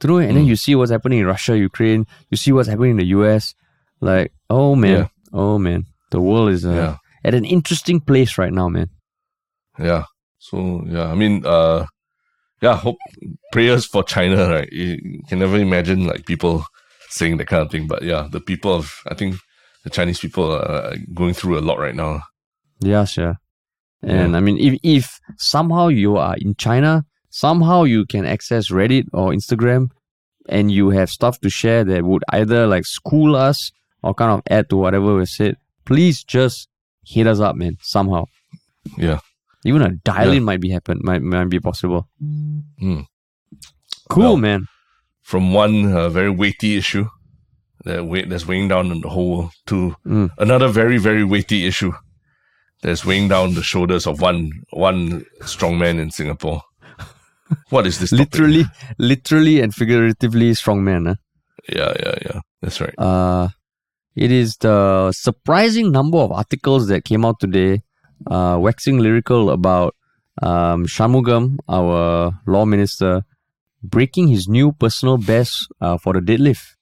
to 0.00 0.06
know, 0.06 0.18
and 0.18 0.30
mm. 0.30 0.34
then 0.34 0.46
you 0.46 0.56
see 0.56 0.74
what's 0.74 0.90
happening 0.90 1.20
in 1.20 1.26
Russia, 1.26 1.56
Ukraine. 1.58 2.06
You 2.30 2.36
see 2.36 2.52
what's 2.52 2.68
happening 2.68 2.92
in 2.92 2.96
the 2.96 3.06
U.S. 3.06 3.54
Like, 4.00 4.32
oh 4.48 4.74
man, 4.74 4.90
yeah. 4.90 5.08
oh 5.32 5.58
man, 5.58 5.86
the 6.10 6.20
world 6.20 6.50
is 6.50 6.64
uh, 6.64 6.72
yeah. 6.72 6.96
at 7.24 7.34
an 7.34 7.44
interesting 7.44 8.00
place 8.00 8.38
right 8.38 8.52
now, 8.52 8.68
man. 8.68 8.90
Yeah. 9.78 10.04
So 10.38 10.84
yeah, 10.86 11.08
I 11.08 11.14
mean, 11.14 11.44
uh, 11.44 11.86
yeah, 12.62 12.76
hope 12.76 12.96
prayers 13.52 13.84
for 13.84 14.02
China, 14.02 14.48
right? 14.48 14.68
You 14.72 15.22
can 15.28 15.40
never 15.40 15.58
imagine 15.58 16.06
like 16.06 16.26
people 16.26 16.64
saying 17.08 17.38
that 17.38 17.46
kind 17.46 17.62
of 17.62 17.70
thing. 17.70 17.86
But 17.86 18.02
yeah, 18.02 18.28
the 18.30 18.40
people 18.40 18.74
of 18.74 19.02
I 19.06 19.14
think 19.14 19.36
the 19.84 19.90
Chinese 19.90 20.18
people 20.18 20.52
are 20.52 20.96
going 21.14 21.34
through 21.34 21.58
a 21.58 21.60
lot 21.60 21.78
right 21.78 21.94
now. 21.94 22.22
Yeah, 22.80 23.04
sure. 23.04 23.36
And 24.02 24.32
yeah. 24.32 24.36
I 24.36 24.40
mean, 24.40 24.58
if 24.58 24.78
if 24.82 25.20
somehow 25.36 25.88
you 25.88 26.16
are 26.16 26.36
in 26.36 26.54
China, 26.56 27.04
somehow 27.30 27.84
you 27.84 28.06
can 28.06 28.24
access 28.24 28.70
Reddit 28.70 29.06
or 29.12 29.32
Instagram, 29.32 29.90
and 30.48 30.70
you 30.70 30.90
have 30.90 31.10
stuff 31.10 31.40
to 31.40 31.50
share 31.50 31.84
that 31.84 32.04
would 32.04 32.24
either 32.30 32.66
like 32.66 32.86
school 32.86 33.34
us 33.34 33.72
or 34.02 34.14
kind 34.14 34.32
of 34.32 34.42
add 34.50 34.68
to 34.70 34.76
whatever 34.76 35.16
we 35.16 35.26
said. 35.26 35.56
Please 35.84 36.22
just 36.22 36.68
hit 37.04 37.26
us 37.26 37.40
up, 37.40 37.56
man. 37.56 37.76
Somehow. 37.82 38.26
Yeah. 38.96 39.20
Even 39.64 39.82
a 39.82 39.90
dial-in 39.90 40.34
yeah. 40.34 40.40
might 40.40 40.60
be 40.60 40.70
happen. 40.70 41.00
Might 41.02 41.22
might 41.22 41.48
be 41.48 41.58
possible. 41.58 42.08
Mm. 42.22 43.06
Cool, 44.08 44.22
well, 44.22 44.36
man 44.36 44.68
from 45.28 45.52
one 45.52 45.94
uh, 45.94 46.08
very 46.08 46.30
weighty 46.30 46.78
issue 46.78 47.06
that 47.84 48.06
weight 48.06 48.30
that's 48.30 48.46
weighing 48.48 48.66
down 48.66 48.90
on 48.90 49.02
the 49.02 49.10
whole 49.10 49.30
world 49.30 49.50
to 49.66 49.94
mm. 50.06 50.30
another 50.38 50.68
very 50.68 50.96
very 50.96 51.22
weighty 51.22 51.66
issue 51.66 51.92
that's 52.82 53.04
weighing 53.04 53.28
down 53.28 53.52
the 53.52 53.62
shoulders 53.62 54.06
of 54.06 54.22
one 54.22 54.50
one 54.70 55.26
strong 55.44 55.78
man 55.78 55.98
in 55.98 56.10
Singapore. 56.10 56.62
What 57.68 57.86
is 57.86 57.98
this? 57.98 58.10
literally, 58.10 58.64
literally 58.98 59.60
and 59.60 59.74
figuratively 59.74 60.54
strong 60.54 60.82
man. 60.82 61.04
Huh? 61.06 61.14
Yeah, 61.68 61.92
yeah, 62.02 62.14
yeah. 62.26 62.40
That's 62.62 62.80
right. 62.80 62.98
Uh, 62.98 63.48
it 64.16 64.32
is 64.32 64.56
the 64.56 65.12
surprising 65.12 65.92
number 65.92 66.18
of 66.18 66.32
articles 66.32 66.88
that 66.88 67.04
came 67.04 67.26
out 67.26 67.38
today, 67.38 67.82
uh, 68.26 68.56
waxing 68.58 68.98
lyrical 68.98 69.50
about 69.50 69.94
um, 70.42 70.86
Shanmugam, 70.86 71.58
our 71.68 72.32
law 72.46 72.64
minister, 72.64 73.24
breaking 73.82 74.28
his 74.28 74.48
new 74.48 74.72
personal 74.72 75.18
best 75.18 75.68
uh, 75.80 75.98
for 75.98 76.12
the 76.12 76.20
deadlift. 76.20 76.74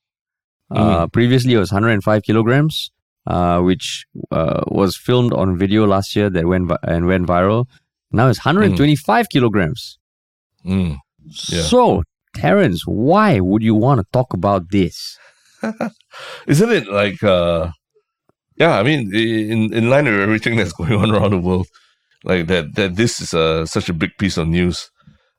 Uh, 0.71 1.07
mm. 1.07 1.13
Previously, 1.13 1.55
it 1.55 1.59
was 1.59 1.73
105 1.73 2.23
kilograms, 2.23 2.91
uh, 3.27 3.61
which 3.61 4.07
uh, 4.31 4.63
was 4.67 4.97
filmed 4.97 5.33
on 5.33 5.57
video 5.57 5.87
last 5.87 6.17
year 6.17 6.29
that 6.31 6.47
went 6.47 6.69
vi- 6.69 6.79
and 6.83 7.07
went 7.07 7.27
viral. 7.27 7.67
Now 8.11 8.29
it's 8.29 8.45
125 8.45 9.27
mm. 9.27 9.29
kilograms. 9.31 9.99
Mm. 10.65 10.99
Yeah. 11.49 11.63
So, 11.63 12.03
Terence, 12.35 12.83
why 12.87 13.41
would 13.41 13.63
you 13.63 13.75
want 13.75 14.01
to 14.01 14.07
talk 14.13 14.33
about 14.33 14.71
this? 14.71 15.19
Isn't 16.47 16.73
it 16.73 16.89
like, 16.89 17.23
uh, 17.23 17.71
yeah, 18.57 18.79
I 18.79 18.83
mean, 18.83 19.15
in, 19.15 19.73
in 19.73 19.91
line 19.91 20.07
with 20.07 20.21
everything 20.21 20.57
that's 20.57 20.73
going 20.79 20.95
on 20.95 21.11
around 21.11 21.31
the 21.31 21.39
world, 21.39 21.69
like 22.25 22.47
that, 22.49 22.75
that 22.75 22.97
this 22.97 23.21
is 23.21 23.35
a, 23.35 23.67
such 23.67 23.89
a 23.89 23.95
big 23.95 24.11
piece 24.19 24.37
of 24.37 24.49
news 24.49 24.91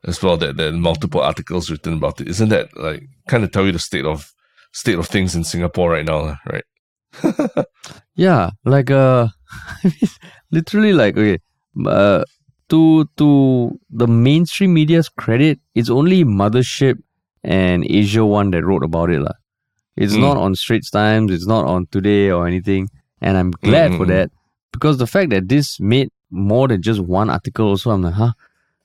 as 0.08 0.24
well 0.24 0.38
that 0.38 0.58
there 0.58 0.70
are 0.70 0.72
multiple 0.72 1.22
articles 1.22 1.70
written 1.70 1.94
about 1.94 2.22
it. 2.22 2.28
Isn't 2.28 2.50
that 2.50 2.76
like 2.78 3.04
kind 3.28 3.44
of 3.44 3.52
tell 3.52 3.66
you 3.66 3.74
the 3.74 3.80
state 3.80 4.06
of 4.06 4.34
state 4.72 4.98
of 4.98 5.08
things 5.08 5.36
in 5.36 5.44
Singapore 5.44 5.92
right 5.92 6.06
now, 6.06 6.38
right? 6.50 6.64
yeah, 8.16 8.52
like 8.66 8.90
uh, 8.90 9.28
literally 10.52 10.94
like 10.94 11.18
okay, 11.18 11.40
uh, 11.86 12.24
to 12.70 13.06
to 13.18 13.80
the 13.90 14.08
mainstream 14.08 14.74
media's 14.74 15.10
credit, 15.10 15.60
it's 15.76 15.90
only 15.90 16.24
Mothership 16.24 16.98
and 17.44 17.86
Asia 17.90 18.26
One 18.26 18.52
that 18.52 18.64
wrote 18.64 18.84
about 18.84 19.10
it, 19.10 19.22
lah. 19.22 19.36
It's 19.96 20.14
mm. 20.14 20.22
not 20.22 20.38
on 20.38 20.56
Straits 20.56 20.90
Times, 20.90 21.32
it's 21.32 21.48
not 21.48 21.66
on 21.66 21.88
Today 21.88 22.30
or 22.30 22.48
anything, 22.48 22.90
and 23.22 23.38
I'm 23.38 23.52
glad 23.52 23.92
mm-hmm. 23.92 23.98
for 23.98 24.06
that 24.08 24.32
because 24.72 24.98
the 24.98 25.08
fact 25.08 25.32
that 25.32 25.50
this 25.50 25.80
made 25.80 26.10
more 26.30 26.68
than 26.68 26.82
just 26.82 27.00
one 27.00 27.30
article, 27.30 27.68
also 27.68 27.92
I'm 27.92 28.04
like, 28.04 28.14
huh, 28.14 28.34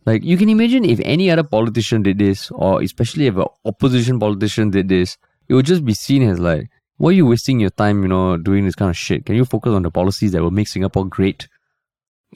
like 0.05 0.25
you 0.25 0.37
can 0.37 0.49
imagine 0.49 0.85
if 0.85 1.01
any 1.05 1.31
other 1.31 1.45
politician 1.45 2.03
did 2.03 2.19
this, 2.19 2.51
or 2.51 2.83
especially 2.83 3.27
if 3.27 3.37
an 3.37 3.45
opposition 3.65 4.19
politician 4.19 4.71
did 4.71 4.89
this, 4.89 5.17
it 5.49 5.55
would 5.55 5.67
just 5.67 5.85
be 5.85 5.95
seen 5.95 6.29
as 6.29 6.39
like, 6.39 6.69
why 6.97 7.11
are 7.11 7.13
you 7.13 7.27
wasting 7.27 7.61
your 7.61 7.71
time, 7.71 8.03
you 8.03 8.09
know, 8.09 8.37
doing 8.37 8.65
this 8.65 8.75
kind 8.75 8.91
of 8.91 8.97
shit? 8.97 9.25
Can 9.25 9.37
you 9.37 9.45
focus 9.45 9.73
on 9.73 9.83
the 9.83 9.91
policies 9.91 10.33
that 10.33 10.43
will 10.43 10.51
make 10.51 10.69
Singapore 10.69 11.05
great? 11.07 11.49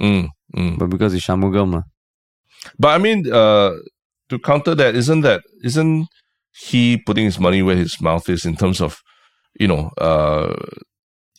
Mm, 0.00 0.28
mm. 0.54 0.78
But 0.78 0.90
because 0.90 1.14
it's 1.14 1.26
Shanmugam. 1.26 1.84
But 2.78 2.88
I 2.88 2.98
mean, 2.98 3.32
uh, 3.32 3.72
to 4.28 4.38
counter 4.38 4.74
that, 4.74 4.94
isn't 4.94 5.22
that 5.22 5.42
isn't 5.62 6.08
he 6.52 6.96
putting 6.98 7.24
his 7.24 7.38
money 7.38 7.62
where 7.62 7.76
his 7.76 8.00
mouth 8.00 8.28
is 8.28 8.44
in 8.44 8.56
terms 8.56 8.80
of, 8.80 9.02
you 9.58 9.68
know, 9.68 9.90
uh, 9.98 10.54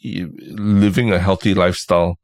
living 0.04 1.12
a 1.12 1.20
healthy 1.20 1.54
lifestyle, 1.54 2.18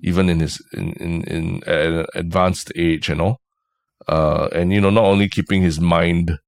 even 0.00 0.28
in 0.28 0.40
his 0.40 0.62
in 0.74 0.92
in, 0.94 1.22
in 1.24 1.62
an 1.66 2.06
advanced 2.14 2.70
age 2.76 3.08
and 3.08 3.20
all 3.20 3.40
uh, 4.08 4.48
and 4.52 4.72
you 4.72 4.80
know 4.80 4.90
not 4.90 5.04
only 5.04 5.28
keeping 5.28 5.62
his 5.62 5.80
mind 5.80 6.38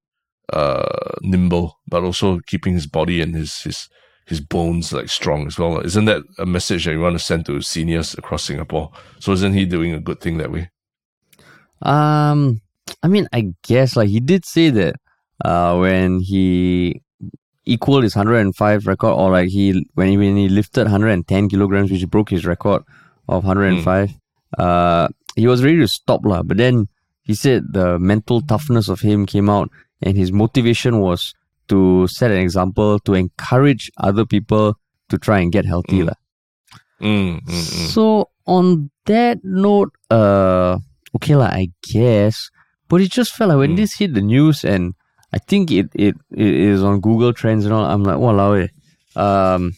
uh, 0.52 1.14
nimble 1.22 1.78
but 1.86 2.02
also 2.02 2.40
keeping 2.46 2.74
his 2.74 2.86
body 2.86 3.20
and 3.20 3.34
his 3.34 3.62
his 3.62 3.88
his 4.28 4.40
bones 4.40 4.92
like 4.92 5.08
strong 5.08 5.46
as 5.46 5.58
well. 5.58 5.80
Isn't 5.80 6.04
that 6.04 6.22
a 6.38 6.44
message 6.44 6.84
that 6.84 6.92
you 6.92 7.00
want 7.00 7.18
to 7.18 7.24
send 7.24 7.46
to 7.46 7.62
seniors 7.62 8.12
across 8.12 8.44
Singapore? 8.44 8.90
So 9.20 9.32
isn't 9.32 9.54
he 9.54 9.64
doing 9.64 9.94
a 9.94 10.00
good 10.00 10.20
thing 10.20 10.36
that 10.36 10.52
way? 10.52 10.70
Um, 11.80 12.60
I 13.02 13.08
mean, 13.08 13.26
I 13.32 13.54
guess 13.62 13.96
like 13.96 14.10
he 14.10 14.20
did 14.20 14.44
say 14.44 14.68
that 14.68 14.96
uh, 15.44 15.78
when 15.78 16.20
he 16.20 17.00
equaled 17.64 18.02
his 18.02 18.14
105 18.14 18.86
record, 18.86 19.12
or 19.12 19.30
like 19.30 19.48
he 19.48 19.86
when 19.94 20.08
he 20.08 20.16
when 20.18 20.36
he 20.36 20.48
lifted 20.48 20.82
110 20.82 21.48
kilograms, 21.48 21.90
which 21.90 22.06
broke 22.08 22.28
his 22.28 22.44
record 22.44 22.82
of 23.28 23.44
105, 23.44 24.10
mm. 24.10 24.14
uh, 24.58 25.08
he 25.36 25.46
was 25.46 25.64
ready 25.64 25.78
to 25.78 25.88
stop 25.88 26.24
lah. 26.24 26.42
But 26.42 26.58
then 26.58 26.88
he 27.28 27.34
said 27.36 27.72
the 27.76 27.98
mental 28.00 28.40
toughness 28.40 28.88
of 28.88 29.00
him 29.04 29.26
came 29.28 29.48
out 29.52 29.68
and 30.00 30.16
his 30.16 30.32
motivation 30.32 30.98
was 31.04 31.34
to 31.68 32.06
set 32.08 32.30
an 32.32 32.40
example 32.40 32.98
to 33.04 33.12
encourage 33.12 33.92
other 34.00 34.24
people 34.24 34.74
to 35.10 35.18
try 35.20 35.38
and 35.44 35.52
get 35.52 35.68
healthy. 35.68 36.00
Mm. 36.00 36.16
Mm, 37.00 37.44
mm, 37.44 37.44
mm. 37.44 37.86
So 37.94 38.30
on 38.46 38.90
that 39.04 39.44
note, 39.44 39.92
uh, 40.10 40.78
okay 41.16 41.36
lah, 41.36 41.52
I 41.52 41.68
guess. 41.84 42.50
But 42.88 43.04
it 43.04 43.12
just 43.12 43.36
felt 43.36 43.50
like 43.52 43.60
when 43.60 43.76
Mm. 43.76 43.80
this 43.84 44.00
hit 44.00 44.14
the 44.16 44.24
news, 44.24 44.64
and 44.64 44.96
I 45.36 45.38
think 45.38 45.68
it 45.70 45.92
it, 45.92 46.16
it 46.32 46.54
is 46.72 46.80
on 46.82 47.04
Google 47.04 47.36
Trends 47.36 47.68
and 47.68 47.76
all. 47.76 47.84
I'm 47.84 48.02
like, 48.02 48.16
wow, 48.16 48.56
um, 49.20 49.76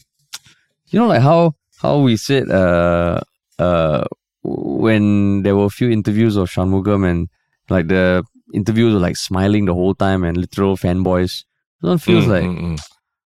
you 0.87 0.97
know, 0.99 1.11
like 1.11 1.21
how 1.21 1.59
how 1.83 1.99
we 1.99 2.15
said, 2.15 2.47
uh, 2.47 3.19
uh, 3.59 4.07
when 4.43 5.43
there 5.43 5.55
were 5.59 5.67
a 5.67 5.77
few 5.79 5.89
interviews 5.91 6.39
of 6.39 6.49
Shanmugam 6.49 7.03
and 7.03 7.27
like 7.71 7.87
the 7.87 8.23
interviews 8.53 8.93
were 8.93 8.99
like 8.99 9.17
smiling 9.17 9.65
the 9.65 9.73
whole 9.73 9.95
time 9.95 10.23
and 10.23 10.37
literal 10.37 10.77
fanboys. 10.77 11.43
It 11.83 11.97
feels 12.01 12.25
Mm, 12.25 12.33
like 12.35 12.43
mm, 12.43 12.61
mm, 12.61 12.73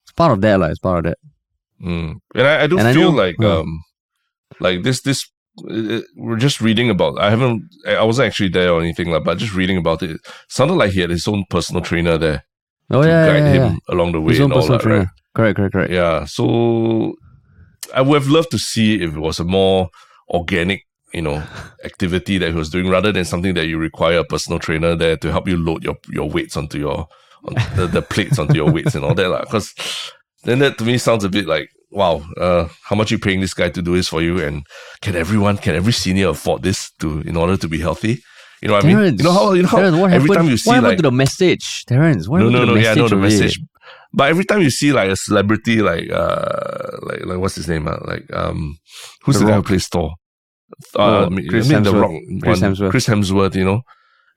it's 0.05 0.13
part 0.17 0.33
of 0.33 0.41
that, 0.41 0.59
like 0.61 0.71
it's 0.71 0.79
part 0.81 0.99
of 1.01 1.05
that. 1.11 1.19
mm. 1.83 2.17
And 2.35 2.47
I, 2.47 2.63
I 2.65 2.67
do 2.67 2.79
And 2.79 2.89
I 2.89 2.95
feel 2.95 3.11
know- 3.13 3.23
like 3.25 3.37
uh. 3.43 3.61
um 3.61 3.83
like 4.61 4.83
this 4.83 5.03
this 5.03 5.21
uh, 5.71 6.01
we're 6.17 6.37
just 6.39 6.61
reading 6.61 6.89
about 6.91 7.19
I 7.21 7.31
haven't 7.31 7.63
I 7.87 8.03
wasn't 8.05 8.27
actually 8.29 8.49
there 8.51 8.71
or 8.73 8.81
anything 8.81 9.11
like 9.11 9.25
but 9.25 9.39
just 9.39 9.55
reading 9.55 9.77
about 9.77 10.03
it 10.03 10.19
sounded 10.49 10.75
like 10.75 10.93
he 10.93 11.01
had 11.01 11.11
his 11.11 11.29
own 11.29 11.45
personal 11.51 11.83
trainer 11.83 12.17
there 12.19 12.45
Oh 12.91 13.03
to 13.03 13.09
yeah, 13.09 13.27
guide 13.27 13.45
yeah, 13.45 13.53
him 13.53 13.63
yeah. 13.73 13.77
along 13.95 14.13
the 14.13 14.21
way 14.21 14.33
His 14.33 14.41
own 14.41 14.53
and 14.53 14.61
all 14.61 14.67
that, 14.69 14.81
trainer. 14.81 14.99
right? 15.01 15.09
Correct, 15.35 15.57
correct, 15.57 15.73
correct. 15.75 15.93
Yeah. 15.93 16.25
So 16.25 17.15
I 17.95 18.01
would 18.01 18.21
have 18.23 18.31
loved 18.31 18.51
to 18.53 18.59
see 18.59 19.03
if 19.03 19.15
it 19.15 19.21
was 19.21 19.39
a 19.41 19.45
more 19.45 19.91
organic, 20.31 20.87
you 21.13 21.23
know, 21.23 21.43
activity 21.85 22.39
that 22.39 22.51
he 22.51 22.57
was 22.57 22.71
doing 22.71 22.89
rather 22.89 23.13
than 23.13 23.25
something 23.25 23.55
that 23.55 23.67
you 23.67 23.79
require 23.79 24.19
a 24.19 24.25
personal 24.25 24.59
trainer 24.59 24.97
there 24.97 25.17
to 25.17 25.31
help 25.31 25.49
you 25.49 25.57
load 25.57 25.85
your, 25.85 25.97
your 26.09 26.29
weights 26.29 26.57
onto 26.57 26.79
your 26.79 27.09
on 27.45 27.55
the, 27.77 27.87
the 27.87 28.03
plates 28.03 28.39
onto 28.39 28.55
your 28.55 28.71
weights 28.71 28.95
and 28.95 29.05
all 29.05 29.15
that. 29.15 29.41
Because 29.43 29.75
then 30.45 30.59
that 30.61 30.79
to 30.79 30.85
me 30.85 30.99
sounds 30.99 31.25
a 31.25 31.29
bit 31.29 31.47
like, 31.47 31.71
wow, 31.91 32.23
uh, 32.37 32.69
how 32.85 32.97
much 32.97 33.11
you 33.11 33.19
paying 33.19 33.41
this 33.41 33.55
guy 33.55 33.69
to 33.71 33.83
do 33.83 33.95
this 33.95 34.09
for 34.09 34.23
you? 34.23 34.41
And 34.41 34.65
can 35.01 35.17
everyone, 35.17 35.59
can 35.59 35.75
every 35.75 35.93
senior 35.93 36.31
afford 36.31 36.63
this 36.63 36.91
to 37.01 37.21
in 37.21 37.37
order 37.37 37.57
to 37.57 37.69
be 37.69 37.79
healthy? 37.79 38.23
You 38.61 38.69
know 38.69 38.75
what 38.75 38.85
I 38.85 38.89
mean? 38.89 39.19
You 39.19 39.25
know 39.25 39.33
how 39.33 39.53
you 39.53 39.63
know 39.63 39.69
how 39.69 39.77
Terence, 39.79 39.97
what 39.97 40.13
every 40.13 40.29
happened, 40.29 40.35
time 40.35 40.49
you 40.49 40.57
see 40.57 40.69
what 40.69 40.75
happened 40.75 40.91
like 40.91 40.97
to 40.99 41.03
the 41.03 41.13
message, 41.13 41.85
Terence? 41.87 42.29
What 42.29 42.41
no, 42.41 42.49
no, 42.49 42.65
no. 42.65 42.75
Yeah, 42.75 42.95
no, 42.95 43.09
the 43.09 43.17
message. 43.17 43.61
But 44.13 44.31
every 44.31 44.45
time 44.45 44.63
you 44.63 44.71
see 44.71 44.93
like 44.93 45.11
a 45.11 45.17
celebrity, 45.17 45.81
like 45.81 46.11
uh, 46.11 46.99
like 47.03 47.25
like 47.25 47.39
what's 47.39 47.55
his 47.55 47.69
name? 47.69 47.87
Uh, 47.87 47.99
like 48.05 48.25
um, 48.33 48.79
who's 49.23 49.39
The 49.39 49.45
the, 49.45 49.51
guy 49.51 49.57
who 49.57 49.63
plays 49.63 49.87
Thor? 49.87 50.15
Oh, 50.95 51.29
Chris 51.49 51.71
I 51.71 51.75
mean 51.75 51.83
the 51.83 51.93
Hemsworth. 51.93 52.43
Chris 52.43 52.61
Hemsworth. 52.61 52.91
Chris 52.91 53.07
Hemsworth. 53.07 53.55
You 53.55 53.65
know, 53.65 53.83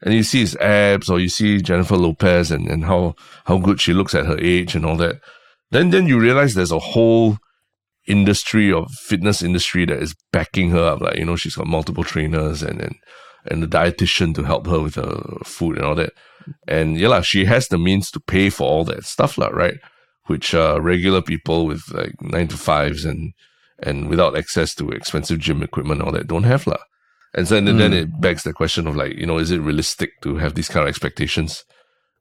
and 0.02 0.14
you 0.14 0.24
see 0.24 0.40
his 0.40 0.56
abs, 0.58 1.10
or 1.10 1.20
you 1.20 1.30
see 1.30 1.62
Jennifer 1.62 1.98
Lopez, 1.98 2.52
and 2.52 2.68
and 2.68 2.86
how 2.86 3.16
how 3.46 3.58
good 3.58 3.82
she 3.82 3.94
looks 3.94 4.16
at 4.16 4.26
her 4.26 4.38
age 4.40 4.76
and 4.76 4.86
all 4.86 4.98
that. 4.98 5.22
Then 5.72 5.90
then 5.90 6.08
you 6.08 6.20
realize 6.20 6.54
there's 6.54 6.72
a 6.72 6.80
whole 6.80 7.38
industry 8.08 8.72
of 8.74 8.92
fitness 8.92 9.42
industry 9.42 9.86
that 9.86 10.02
is 10.02 10.16
backing 10.32 10.72
her 10.72 10.84
up. 10.84 11.02
Like 11.02 11.18
you 11.18 11.26
know, 11.26 11.36
she's 11.36 11.56
got 11.56 11.68
multiple 11.68 12.04
trainers 12.04 12.64
and 12.64 12.82
and 12.82 12.96
and 13.46 13.64
the 13.64 13.68
dietitian 13.68 14.36
to 14.36 14.44
help 14.44 14.68
her 14.68 14.80
with 14.80 14.96
her 14.96 15.22
food 15.44 15.78
and 15.78 15.86
all 15.86 15.96
that. 15.96 16.14
And 16.68 16.98
yeah, 16.98 17.10
lah, 17.10 17.22
she 17.22 17.46
has 17.46 17.68
the 17.68 17.78
means 17.78 18.12
to 18.12 18.20
pay 18.20 18.50
for 18.50 18.64
all 18.64 18.84
that 18.86 19.06
stuff, 19.06 19.38
lah, 19.38 19.48
right? 19.48 19.80
Which 20.26 20.54
uh, 20.54 20.80
regular 20.82 21.22
people 21.22 21.66
with 21.66 21.92
like 21.94 22.14
nine 22.22 22.48
to 22.50 22.58
fives 22.58 23.06
and 23.06 23.34
and 23.84 24.10
without 24.10 24.38
access 24.38 24.76
to 24.76 24.90
expensive 24.90 25.40
gym 25.40 25.64
equipment 25.64 26.02
and 26.02 26.08
all 26.08 26.14
that 26.14 26.28
don't 26.28 26.44
have, 26.44 26.68
lah. 26.68 26.80
And 27.34 27.48
so 27.48 27.56
then, 27.56 27.78
then 27.78 27.92
hmm. 27.92 27.98
it 27.98 28.22
begs 28.22 28.44
the 28.44 28.54
question 28.54 28.88
of 28.88 28.96
like, 28.96 29.16
you 29.16 29.26
know, 29.26 29.38
is 29.38 29.52
it 29.52 29.60
realistic 29.60 30.22
to 30.22 30.36
have 30.38 30.56
these 30.56 30.68
kind 30.68 30.84
of 30.84 30.90
expectations 30.90 31.64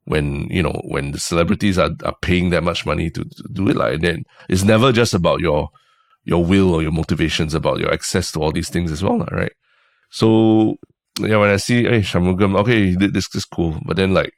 when 0.05 0.47
you 0.49 0.63
know 0.63 0.81
when 0.85 1.11
the 1.11 1.19
celebrities 1.19 1.77
are, 1.77 1.91
are 2.03 2.15
paying 2.21 2.49
that 2.49 2.63
much 2.63 2.85
money 2.85 3.09
to, 3.09 3.23
to 3.23 3.43
do 3.51 3.67
it? 3.69 3.75
Like, 3.75 3.95
and 3.95 4.03
then 4.03 4.23
it's 4.47 4.63
never 4.63 4.91
just 4.91 5.13
about 5.13 5.41
your 5.41 5.69
your 6.23 6.45
will 6.45 6.73
or 6.73 6.81
your 6.81 6.91
motivations, 6.91 7.53
about 7.53 7.79
your 7.79 7.93
access 7.93 8.31
to 8.31 8.39
all 8.39 8.51
these 8.51 8.69
things 8.69 8.91
as 8.91 9.03
well, 9.03 9.17
lah, 9.17 9.27
right? 9.31 9.51
So 10.11 10.77
yeah, 11.19 11.37
when 11.37 11.49
I 11.49 11.57
see 11.57 11.83
hey 11.83 11.99
Shanmugam, 11.99 12.57
okay, 12.59 12.91
he 12.91 12.95
this, 12.95 13.27
this 13.29 13.45
cool, 13.45 13.79
but 13.85 13.97
then 13.97 14.13
like, 14.13 14.33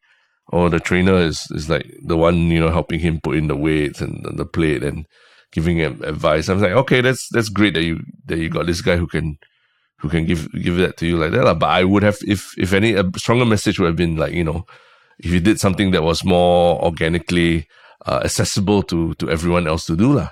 oh, 0.51 0.69
the 0.69 0.79
trainer 0.79 1.17
is 1.17 1.47
is 1.51 1.69
like 1.69 1.85
the 2.03 2.17
one 2.17 2.49
you 2.49 2.59
know 2.59 2.71
helping 2.71 2.99
him 2.99 3.21
put 3.21 3.37
in 3.37 3.47
the 3.47 3.55
weights 3.55 4.01
and 4.01 4.25
the 4.25 4.45
plate 4.45 4.83
and 4.83 5.05
giving 5.53 5.77
him 5.77 6.01
advice. 6.03 6.49
I'm 6.49 6.59
like, 6.59 6.73
okay, 6.83 6.99
that's 6.99 7.29
that's 7.29 7.49
great 7.49 7.75
that 7.75 7.83
you 7.83 8.01
that 8.25 8.37
you 8.37 8.49
got 8.49 8.65
this 8.65 8.81
guy 8.81 8.97
who 8.97 9.07
can 9.07 9.37
who 10.01 10.09
can 10.09 10.25
give 10.25 10.51
give 10.51 10.77
that 10.77 10.97
to 10.97 11.07
you 11.07 11.17
like 11.17 11.31
that. 11.31 11.45
lah. 11.45 11.53
But 11.53 11.69
I 11.69 11.85
would 11.85 12.03
have 12.03 12.17
if 12.27 12.57
if 12.57 12.73
any 12.73 12.93
a 12.93 13.05
stronger 13.15 13.45
message 13.45 13.79
would 13.79 13.87
have 13.87 13.95
been 13.95 14.17
like 14.17 14.33
you 14.33 14.43
know 14.43 14.65
if 15.19 15.31
you 15.31 15.39
did 15.39 15.61
something 15.61 15.91
that 15.91 16.03
was 16.03 16.25
more 16.25 16.81
organically 16.83 17.69
uh, 18.05 18.21
accessible 18.25 18.83
to 18.89 19.13
to 19.21 19.29
everyone 19.29 19.69
else 19.69 19.85
to 19.85 19.95
do 19.95 20.11
lah. 20.17 20.29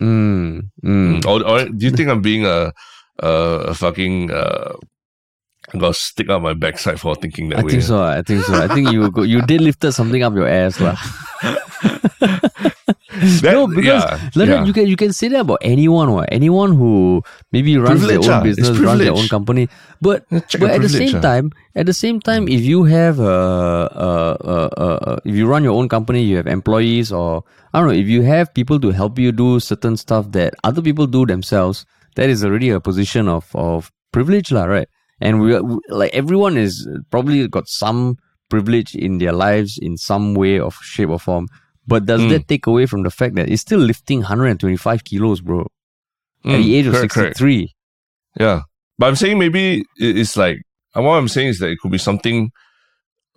Mm, 0.00 0.70
mm. 0.84 1.24
Or, 1.24 1.40
or 1.46 1.64
do 1.64 1.82
you 1.86 1.90
think 1.90 2.10
I'm 2.12 2.20
being 2.20 2.44
a 2.44 2.72
a, 3.18 3.72
a 3.72 3.74
fucking 3.74 4.30
uh, 4.30 4.76
I'm 5.72 5.80
gonna 5.80 5.94
stick 5.94 6.28
out 6.28 6.42
my 6.42 6.52
backside 6.52 7.00
for 7.00 7.14
thinking 7.16 7.48
that 7.50 7.60
I 7.60 7.62
way? 7.62 7.68
I 7.68 7.72
think 7.72 7.82
so. 7.82 8.02
I 8.04 8.22
think 8.22 8.44
so. 8.44 8.54
I 8.54 8.68
think 8.68 8.92
you 8.92 9.10
go, 9.10 9.22
you 9.22 9.40
did 9.42 9.60
lifted 9.60 9.92
something 9.92 10.22
up 10.22 10.34
your 10.34 10.46
ass, 10.46 10.78
lah. 10.78 10.98
That- 13.42 13.52
no, 13.52 13.66
because 13.66 14.02
yeah, 14.02 14.30
that, 14.34 14.48
yeah. 14.48 14.64
you 14.64 14.72
can 14.72 14.86
you 14.86 14.96
can 14.96 15.12
say 15.12 15.28
that 15.28 15.40
about 15.40 15.58
anyone, 15.62 16.08
or 16.08 16.26
anyone 16.28 16.74
who 16.74 17.22
maybe 17.52 17.76
runs 17.78 18.00
Privilege, 18.00 18.26
their 18.26 18.34
ah. 18.34 18.40
own 18.40 18.48
It's 18.48 18.60
business, 18.60 18.78
runs 18.78 19.00
their 19.00 19.12
own 19.12 19.28
company. 19.28 19.68
But 20.00 20.28
Check 20.48 20.60
but 20.60 20.70
at 20.70 20.82
the 20.82 20.88
same 20.88 21.16
ah. 21.16 21.20
time, 21.20 21.52
at 21.74 21.86
the 21.86 21.94
same 21.94 22.20
time, 22.20 22.48
if 22.48 22.60
you 22.60 22.84
have 22.84 23.20
a, 23.20 23.22
uh, 23.24 24.36
uh, 24.42 24.68
uh, 24.76 24.98
uh, 25.06 25.16
if 25.24 25.34
you 25.34 25.46
run 25.46 25.62
your 25.62 25.74
own 25.78 25.88
company, 25.88 26.22
you 26.22 26.36
have 26.36 26.46
employees, 26.46 27.12
or 27.12 27.44
I 27.72 27.80
don't 27.80 27.88
know, 27.88 27.94
if 27.94 28.08
you 28.08 28.22
have 28.22 28.52
people 28.54 28.80
to 28.80 28.90
help 28.90 29.18
you 29.18 29.32
do 29.32 29.60
certain 29.60 29.96
stuff 29.96 30.32
that 30.32 30.54
other 30.64 30.82
people 30.82 31.06
do 31.06 31.24
themselves, 31.26 31.86
that 32.16 32.28
is 32.28 32.44
already 32.44 32.70
a 32.70 32.80
position 32.80 33.28
of 33.28 33.48
of 33.54 33.92
privilege, 34.12 34.50
lah, 34.50 34.64
right? 34.64 34.88
And 35.20 35.40
we, 35.40 35.58
we 35.60 35.78
like 35.88 36.10
everyone 36.12 36.56
is 36.56 36.86
probably 37.10 37.46
got 37.48 37.68
some 37.68 38.18
privilege 38.50 38.94
in 38.94 39.18
their 39.18 39.32
lives 39.32 39.78
in 39.80 39.96
some 39.96 40.34
way 40.34 40.58
of 40.58 40.74
shape 40.82 41.08
or 41.08 41.18
form. 41.18 41.48
But 41.86 42.06
does 42.06 42.22
Mm. 42.22 42.30
that 42.30 42.48
take 42.48 42.66
away 42.66 42.86
from 42.86 43.02
the 43.02 43.10
fact 43.10 43.34
that 43.34 43.48
it's 43.50 43.62
still 43.62 43.80
lifting 43.80 44.20
125 44.20 45.04
kilos, 45.04 45.40
bro? 45.40 45.60
At 46.46 46.52
the 46.52 46.58
Mm, 46.58 46.74
age 46.74 46.86
of 46.86 46.94
correct, 46.94 47.12
correct. 47.12 47.36
63. 47.38 47.74
Yeah. 48.40 48.62
But 48.98 49.06
I'm 49.08 49.16
saying 49.16 49.38
maybe 49.38 49.84
it's 49.98 50.36
like, 50.36 50.58
and 50.94 51.04
what 51.04 51.14
I'm 51.14 51.28
saying 51.28 51.48
is 51.48 51.58
that 51.58 51.68
it 51.70 51.78
could 51.80 51.90
be 51.90 51.98
something 51.98 52.50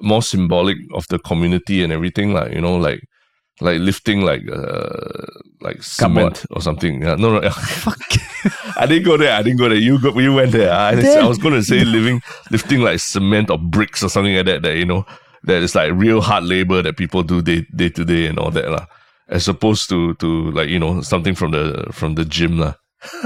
more 0.01 0.21
symbolic 0.21 0.77
of 0.93 1.05
the 1.09 1.17
community 1.19 1.83
and 1.83 1.91
everything, 1.91 2.33
like, 2.33 2.53
you 2.53 2.61
know, 2.61 2.75
like, 2.77 3.01
like 3.59 3.79
lifting 3.79 4.21
like, 4.21 4.43
uh, 4.51 5.25
like 5.61 5.81
cement 5.81 6.45
or 6.51 6.61
something. 6.61 7.01
Yeah, 7.01 7.15
no, 7.15 7.39
no. 7.39 7.49
Fuck. 7.51 7.97
I 8.77 8.85
didn't 8.85 9.05
go 9.05 9.17
there. 9.17 9.33
I 9.33 9.41
didn't 9.41 9.57
go 9.57 9.67
there. 9.67 9.77
You 9.79 9.99
go, 9.99 10.17
you 10.19 10.33
went 10.33 10.51
there. 10.51 10.71
I, 10.71 10.91
I 10.91 11.25
was 11.27 11.39
going 11.39 11.55
to 11.55 11.63
say 11.63 11.83
living, 11.83 12.21
lifting 12.51 12.81
like 12.81 12.99
cement 12.99 13.49
or 13.49 13.57
bricks 13.57 14.03
or 14.03 14.09
something 14.09 14.35
like 14.35 14.45
that, 14.45 14.61
that, 14.61 14.75
you 14.77 14.85
know, 14.85 15.05
that 15.47 15.63
is 15.63 15.75
like 15.75 15.91
real 15.93 16.21
hard 16.21 16.43
labor 16.43 16.81
that 16.81 16.97
people 16.97 17.23
do 17.23 17.41
day, 17.41 17.65
day 17.75 17.89
to 17.89 18.05
day 18.05 18.27
and 18.27 18.37
all 18.37 18.51
that, 18.51 18.69
lah. 18.69 18.85
As 19.27 19.47
opposed 19.47 19.89
to, 19.89 20.13
to 20.15 20.51
like, 20.51 20.69
you 20.69 20.79
know, 20.79 21.01
something 21.01 21.35
from 21.35 21.51
the, 21.51 21.87
from 21.91 22.15
the 22.15 22.23
gym, 22.23 22.59
lah. 22.59 22.75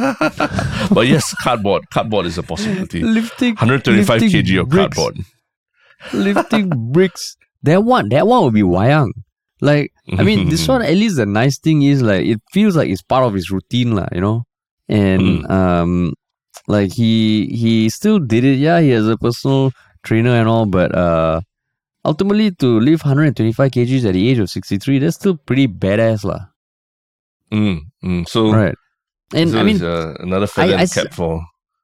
but 0.92 1.08
yes, 1.08 1.34
cardboard. 1.44 1.90
Cardboard 1.90 2.26
is 2.26 2.38
a 2.38 2.44
possibility. 2.44 3.02
lifting 3.04 3.56
125 3.56 4.22
lifting 4.22 4.44
kg 4.44 4.62
of 4.62 4.70
bricks. 4.70 4.96
cardboard. 4.96 5.26
lifting 6.14 6.70
bricks. 6.92 7.38
That 7.64 7.84
one, 7.84 8.10
that 8.10 8.26
one 8.26 8.44
would 8.44 8.54
be 8.54 8.64
wayang. 8.64 9.12
Like, 9.62 9.94
I 10.18 10.24
mean, 10.24 10.50
this 10.50 10.68
one 10.68 10.82
at 10.82 10.96
least 10.96 11.18
the 11.18 11.28
nice 11.28 11.60
thing 11.60 11.84
is 11.84 12.02
like 12.02 12.26
it 12.26 12.42
feels 12.52 12.76
like 12.76 12.90
it's 12.90 13.04
part 13.04 13.24
of 13.24 13.36
his 13.36 13.52
routine, 13.52 13.96
lah. 13.96 14.08
You 14.12 14.22
know, 14.22 14.44
and 14.90 15.46
um, 15.46 16.14
like 16.68 16.92
he 16.92 17.46
he 17.46 17.90
still 17.90 18.18
did 18.18 18.44
it. 18.44 18.58
Yeah, 18.58 18.82
he 18.82 18.90
has 18.90 19.08
a 19.08 19.18
personal 19.18 19.72
trainer 20.04 20.32
and 20.32 20.50
all, 20.50 20.66
but 20.66 20.96
uh, 20.96 21.42
ultimately 22.06 22.52
to 22.52 22.80
lift 22.80 23.04
125 23.06 23.72
kgs 23.72 24.06
at 24.06 24.14
the 24.14 24.30
age 24.30 24.40
of 24.40 24.50
63, 24.50 25.00
that's 25.00 25.16
still 25.16 25.38
pretty 25.38 25.68
badass, 25.68 26.24
lah. 26.24 26.48
Mm, 27.52 27.82
mm. 28.04 28.28
So, 28.28 28.52
Right. 28.52 28.76
And 29.34 29.50
so 29.52 29.60
I 29.60 29.64
mean, 29.64 29.82
uh, 29.82 30.16
another 30.20 30.48
feather 30.48 30.72
I- 30.72 30.76
in 30.76 30.80
I 30.82 30.86
the 30.86 31.02
cap 31.04 31.14
for 31.14 31.42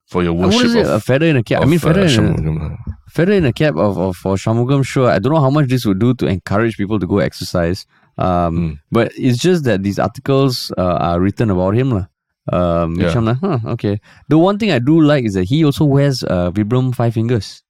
for 0.07 0.23
your 0.23 0.33
I 0.33 0.35
wouldn't 0.35 0.55
worship 0.55 0.71
say 0.71 0.81
a 0.95 0.99
feather 0.99 1.25
in 1.27 1.37
a 1.37 1.43
cap. 1.43 1.61
I 1.61 1.63
of, 1.63 1.69
mean, 1.69 1.79
feather 1.79 2.01
uh, 2.01 2.11
in 2.11 2.47
a, 2.75 2.77
feather 3.09 3.31
in 3.33 3.45
a 3.45 3.53
cap 3.53 3.75
of, 3.75 3.97
of 3.97 4.15
for 4.17 4.35
Shanmugam, 4.35 4.83
sure. 4.85 5.09
I 5.09 5.19
don't 5.19 5.31
know 5.33 5.39
how 5.39 5.49
much 5.49 5.67
this 5.69 5.85
would 5.85 5.99
do 5.99 6.13
to 6.15 6.27
encourage 6.27 6.75
people 6.77 6.99
to 6.99 7.07
go 7.07 7.19
exercise. 7.19 7.85
Um, 8.17 8.57
Mm. 8.57 8.79
But 8.91 9.11
it's 9.15 9.37
just 9.39 9.63
that 9.63 9.83
these 9.83 9.99
articles 9.99 10.71
uh, 10.77 10.97
are 10.99 11.19
written 11.21 11.49
about 11.51 11.75
him. 11.75 11.91
lah. 11.91 12.05
Um, 12.51 12.95
which 12.95 13.03
Yeah. 13.11 13.17
I'm 13.17 13.25
like, 13.25 13.37
huh, 13.39 13.59
okay. 13.75 13.99
The 14.27 14.37
one 14.37 14.57
thing 14.59 14.71
I 14.71 14.79
do 14.79 14.99
like 14.99 15.23
is 15.25 15.35
that 15.35 15.43
he 15.45 15.63
also 15.63 15.85
wears 15.85 16.23
uh, 16.23 16.51
Vibram 16.51 16.95
Five 16.95 17.13
Fingers. 17.13 17.63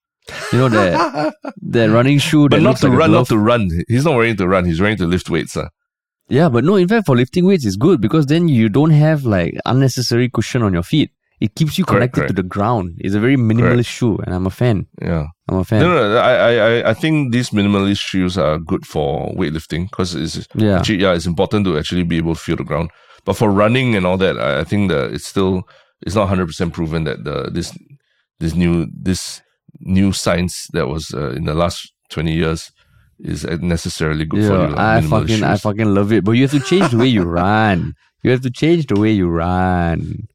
You 0.51 0.59
know, 0.59 0.69
that 0.69 1.34
that 1.61 1.89
running 1.89 2.19
shoe 2.19 2.49
But 2.49 2.57
that 2.57 2.63
not 2.63 2.78
to 2.78 2.89
like 2.89 2.97
run, 2.99 3.11
not 3.11 3.28
to 3.28 3.38
run. 3.38 3.69
He's 3.88 4.05
not 4.05 4.15
wearing 4.15 4.38
to 4.38 4.47
run. 4.47 4.65
He's 4.65 4.80
wearing 4.82 4.97
to 4.97 5.05
lift 5.05 5.30
weights. 5.30 5.55
Uh. 5.57 5.67
Yeah, 6.30 6.49
but 6.49 6.63
no, 6.63 6.75
in 6.75 6.88
fact, 6.88 7.05
for 7.05 7.15
lifting 7.15 7.45
weights, 7.45 7.65
it's 7.65 7.78
good 7.78 8.01
because 8.01 8.25
then 8.25 8.47
you 8.49 8.67
don't 8.69 8.89
have 8.91 9.23
like 9.25 9.57
unnecessary 9.65 10.30
cushion 10.30 10.61
on 10.63 10.73
your 10.73 10.84
feet. 10.84 11.11
It 11.39 11.53
keeps 11.53 11.78
you 11.78 11.86
Correct, 11.86 12.15
connected 12.15 12.36
to 12.36 12.41
the 12.41 12.47
ground. 12.47 12.95
It's 12.97 13.13
a 13.13 13.19
very 13.19 13.38
minimalist 13.38 13.86
shoe, 13.86 14.17
and 14.25 14.34
I'm 14.34 14.47
a 14.47 14.49
fan. 14.49 14.88
Yeah. 14.99 15.28
I'm 15.47 15.57
a 15.57 15.63
fan. 15.63 15.82
No, 15.82 15.89
no, 15.93 16.13
no, 16.13 16.17
I, 16.17 16.34
I, 16.34 16.51
I- 16.80 16.89
I 16.89 16.93
think 16.95 17.32
these 17.32 17.51
minimalist 17.51 17.99
shoes 17.99 18.39
are 18.39 18.57
good 18.57 18.88
for 18.88 19.32
weightlifting 19.36 19.88
because 19.89 20.15
it's 20.15 20.47
Yeah. 20.55 20.80
actually, 20.80 21.01
yeah, 21.03 21.13
it's 21.13 21.28
important 21.28 21.65
to 21.65 21.78
actually 21.78 22.03
be 22.03 22.17
able 22.17 22.34
to 22.34 22.39
feel 22.41 22.55
the 22.55 22.63
ground. 22.63 22.89
But 23.23 23.38
for 23.38 23.51
running 23.51 23.95
and 23.95 24.03
all 24.05 24.17
that, 24.17 24.39
I, 24.39 24.61
I 24.61 24.63
think 24.63 24.89
that 24.89 25.13
it's 25.13 25.28
still 25.28 25.61
it's 26.01 26.15
not 26.15 26.28
hundred 26.28 26.47
percent 26.47 26.73
proven 26.73 27.03
that 27.03 27.23
the 27.23 27.51
this 27.53 27.71
this 28.39 28.55
new 28.55 28.88
this 28.91 29.41
new 29.80 30.11
science 30.13 30.67
that 30.73 30.88
was 30.88 31.13
uh, 31.13 31.32
in 31.32 31.45
the 31.45 31.53
last 31.53 31.91
twenty 32.09 32.34
years 32.34 32.71
is 33.19 33.45
uh, 33.45 33.57
necessarily 33.61 34.25
good 34.25 34.45
for 34.47 34.53
you. 34.53 34.67
like 34.75 34.78
I 34.78 35.01
fucking, 35.01 35.43
I 35.43 35.57
fucking 35.57 35.93
love 35.93 36.11
it. 36.11 36.23
But 36.23 36.34
you 36.34 36.43
have 36.43 36.51
to 36.51 36.59
change 36.59 36.91
the 36.91 36.97
way 36.97 37.07
you 37.07 37.23
run. 37.23 37.93
You 38.23 38.32
have 38.32 38.41
to 38.41 38.49
change 38.49 38.88
the 38.88 38.99
way 38.99 39.11
you 39.11 39.30
run. 39.30 40.28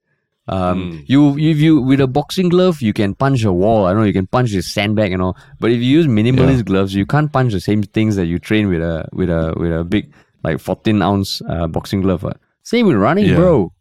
Um, 0.49 0.79
Mm. 0.79 1.05
you 1.09 1.37
if 1.39 1.59
you 1.59 1.81
with 1.81 2.01
a 2.01 2.07
boxing 2.07 2.49
glove, 2.49 2.81
you 2.81 2.93
can 2.93 3.15
punch 3.15 3.45
a 3.45 3.53
wall. 3.53 3.87
I 3.87 3.93
know 3.93 4.03
you 4.05 4.13
can 4.13 4.27
punch 4.27 4.53
a 4.55 4.63
sandbag 4.63 5.13
and 5.13 5.21
all. 5.21 5.37
But 5.61 5.71
if 5.73 5.79
you 5.83 5.91
use 5.99 6.07
minimalist 6.07 6.65
gloves, 6.65 6.95
you 6.95 7.07
can't 7.07 7.31
punch 7.33 7.53
the 7.53 7.61
same 7.61 7.83
things 7.83 8.17
that 8.17 8.27
you 8.27 8.39
train 8.39 8.69
with 8.69 8.81
a 8.81 9.09
with 9.13 9.31
a 9.31 9.53
with 9.57 9.73
a 9.81 9.85
big 9.85 10.13
like 10.43 10.59
fourteen 10.59 11.03
ounce 11.03 11.43
uh, 11.49 11.67
boxing 11.67 12.01
glove. 12.03 12.23
what. 12.23 12.39
Same 12.63 12.87
with 12.87 12.97
running, 12.97 13.27
Yeah. 13.27 13.37
bro. 13.37 13.73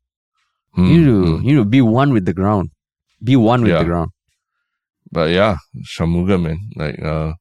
Mm, 0.77 0.87
You 0.89 0.97
need 0.99 1.05
to 1.05 1.17
mm. 1.23 1.43
you 1.45 1.49
need 1.55 1.61
to 1.63 1.65
be 1.65 1.81
one 1.81 2.11
with 2.13 2.25
the 2.25 2.33
ground. 2.33 2.71
Be 3.23 3.35
one 3.35 3.61
with 3.61 3.71
Yeah. 3.71 3.79
the 3.79 3.85
ground. 3.85 4.11
But 5.11 5.31
yeah, 5.31 5.57
Shamuga 5.83 6.41
man, 6.41 6.69
like 6.75 7.01
uh, 7.01 7.33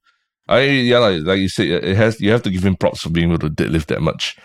I 0.49 0.63
yeah, 0.63 0.99
like 0.99 1.23
like 1.23 1.39
you 1.41 1.49
said, 1.49 1.67
it 1.69 1.97
has 1.97 2.21
you 2.21 2.31
have 2.33 2.43
to 2.43 2.51
give 2.51 2.65
him 2.65 2.77
props 2.77 3.03
for 3.03 3.11
being 3.11 3.31
able 3.31 3.39
to 3.39 3.51
deadlift 3.51 3.87
that 3.87 4.03
much, 4.03 4.37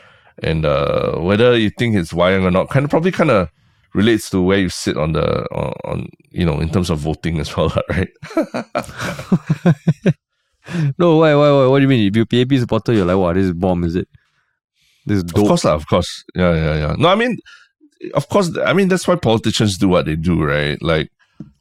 and 0.43 0.65
uh, 0.65 1.17
whether 1.17 1.57
you 1.57 1.71
think 1.71 1.95
it's 1.95 2.13
Wayang 2.13 2.43
or 2.43 2.51
not, 2.51 2.69
kind 2.69 2.83
of 2.83 2.89
probably 2.91 3.11
kind 3.11 3.31
of 3.31 3.49
relates 3.93 4.29
to 4.29 4.41
where 4.41 4.59
you 4.59 4.69
sit 4.69 4.97
on 4.97 5.13
the 5.13 5.45
on, 5.51 5.73
on 5.85 6.09
you 6.29 6.45
know 6.45 6.59
in 6.59 6.69
terms 6.69 6.89
of 6.89 6.99
voting 6.99 7.39
as 7.39 7.55
well, 7.57 7.73
right? 7.89 8.09
No, 10.97 11.17
why, 11.17 11.35
why, 11.35 11.51
why? 11.51 11.67
What 11.67 11.77
do 11.77 11.83
you 11.83 11.87
mean? 11.87 12.07
If 12.07 12.15
you're 12.15 12.25
PAP 12.25 12.57
supporter, 12.57 12.91
you're 12.91 13.05
like, 13.05 13.17
what? 13.17 13.33
This 13.33 13.45
is 13.45 13.53
bomb, 13.53 13.83
is 13.83 13.95
it? 13.95 14.07
This 15.05 15.17
is 15.17 15.23
dope. 15.23 15.43
Of 15.43 15.47
course, 15.47 15.63
lah, 15.63 15.75
of 15.75 15.87
course, 15.87 16.23
yeah, 16.33 16.55
yeah, 16.55 16.75
yeah. 16.75 16.95
No, 16.97 17.09
I 17.09 17.15
mean, 17.15 17.37
of 18.13 18.27
course, 18.29 18.57
I 18.65 18.73
mean 18.73 18.87
that's 18.87 19.07
why 19.07 19.15
politicians 19.15 19.77
do 19.77 19.89
what 19.89 20.05
they 20.05 20.15
do, 20.15 20.43
right? 20.43 20.81
Like 20.81 21.11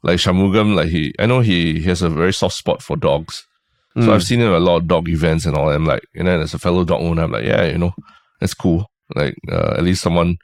like 0.05 0.19
Shanmugam, 0.19 0.75
like 0.75 0.89
he, 0.89 1.13
I 1.17 1.25
know 1.25 1.41
he, 1.41 1.81
he 1.81 1.89
has 1.89 2.01
a 2.01 2.09
very 2.09 2.31
soft 2.33 2.55
spot 2.55 2.81
for 2.81 2.95
dogs. 2.95 3.45
So 3.97 4.07
Mm. 4.07 4.13
I've 4.13 4.23
seen 4.23 4.41
him 4.41 4.51
at 4.51 4.57
a 4.61 4.67
lot 4.69 4.77
of 4.81 4.87
dog 4.87 5.07
events 5.07 5.45
and 5.45 5.55
all. 5.57 5.69
I'm 5.71 5.85
like, 5.85 6.03
and 6.15 6.27
then 6.27 6.41
as 6.41 6.53
a 6.53 6.59
fellow 6.59 6.83
dog 6.83 7.01
owner, 7.01 7.23
I'm 7.23 7.31
like, 7.31 7.45
yeah, 7.45 7.63
you 7.63 7.77
know, 7.77 7.93
that's 8.39 8.53
cool. 8.53 8.85
Like, 9.15 9.35
uh, 9.49 9.75
at 9.77 9.83
least 9.87 10.01
someone 10.03 10.35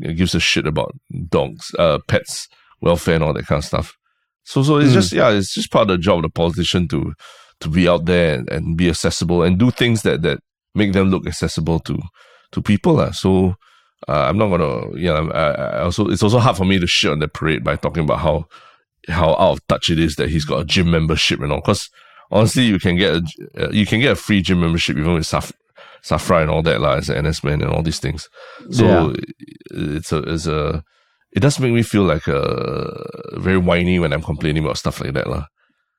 gives 0.00 0.34
a 0.36 0.40
shit 0.40 0.66
about 0.66 0.94
dogs, 1.28 1.74
uh, 1.78 1.98
pets, 2.06 2.48
welfare, 2.80 3.16
and 3.16 3.24
all 3.24 3.34
that 3.34 3.46
kind 3.46 3.58
of 3.58 3.64
stuff. 3.64 3.96
So, 4.44 4.62
so 4.62 4.78
it's 4.78 4.90
Mm. 4.90 4.94
just, 4.94 5.12
yeah, 5.12 5.30
it's 5.30 5.52
just 5.52 5.70
part 5.72 5.90
of 5.90 5.96
the 5.96 5.98
job 5.98 6.18
of 6.18 6.22
the 6.22 6.28
politician 6.30 6.86
to, 6.88 7.12
to 7.60 7.68
be 7.68 7.88
out 7.88 8.04
there 8.06 8.34
and, 8.38 8.48
and 8.50 8.76
be 8.76 8.88
accessible 8.88 9.42
and 9.42 9.58
do 9.58 9.70
things 9.72 10.02
that, 10.02 10.22
that 10.22 10.38
make 10.74 10.92
them 10.92 11.10
look 11.10 11.26
accessible 11.26 11.80
to, 11.80 11.98
to 12.52 12.62
people. 12.62 12.94
lah. 12.94 13.10
So, 13.10 13.56
uh, 14.08 14.26
I'm 14.30 14.38
not 14.38 14.48
gonna, 14.48 14.96
you 14.96 15.10
know, 15.12 15.28
I, 15.30 15.44
I 15.50 15.80
also, 15.82 16.06
it's 16.08 16.22
also 16.22 16.38
hard 16.38 16.56
for 16.56 16.64
me 16.64 16.78
to 16.78 16.86
shit 16.86 17.10
on 17.10 17.18
the 17.18 17.26
parade 17.28 17.64
by 17.64 17.74
talking 17.76 18.04
about 18.04 18.20
how, 18.20 18.46
how 19.08 19.30
out 19.34 19.52
of 19.58 19.66
touch 19.66 19.90
it 19.90 19.98
is 19.98 20.16
that 20.16 20.30
he's 20.30 20.44
got 20.44 20.60
a 20.60 20.64
gym 20.64 20.90
membership 20.90 21.40
and 21.40 21.52
all. 21.52 21.60
Because 21.60 21.90
honestly, 22.30 22.64
you 22.64 22.78
can 22.78 22.96
get 22.96 23.14
a 23.16 23.22
uh, 23.66 23.70
you 23.70 23.86
can 23.86 24.00
get 24.00 24.12
a 24.12 24.16
free 24.16 24.42
gym 24.42 24.60
membership 24.60 24.96
even 24.96 25.14
with 25.14 25.24
Saf- 25.24 25.52
Safra 26.02 26.42
and 26.42 26.50
all 26.50 26.62
that 26.62 26.80
lah, 26.80 26.94
as 26.96 27.08
an 27.08 27.26
NS 27.26 27.44
man 27.44 27.62
and 27.62 27.70
all 27.70 27.82
these 27.82 27.98
things. 28.00 28.28
So 28.70 28.84
Yeah. 28.84 29.12
it's 29.70 30.12
a 30.12 30.18
it's 30.18 30.46
a 30.46 30.82
it 31.32 31.40
does 31.40 31.58
make 31.60 31.72
me 31.72 31.82
feel 31.82 32.02
like 32.04 32.28
uh 32.28 32.90
very 33.38 33.58
whiny 33.58 33.98
when 33.98 34.12
I'm 34.12 34.22
complaining 34.22 34.64
about 34.64 34.78
stuff 34.78 35.00
like 35.00 35.14
that 35.14 35.28
lah. 35.28 35.46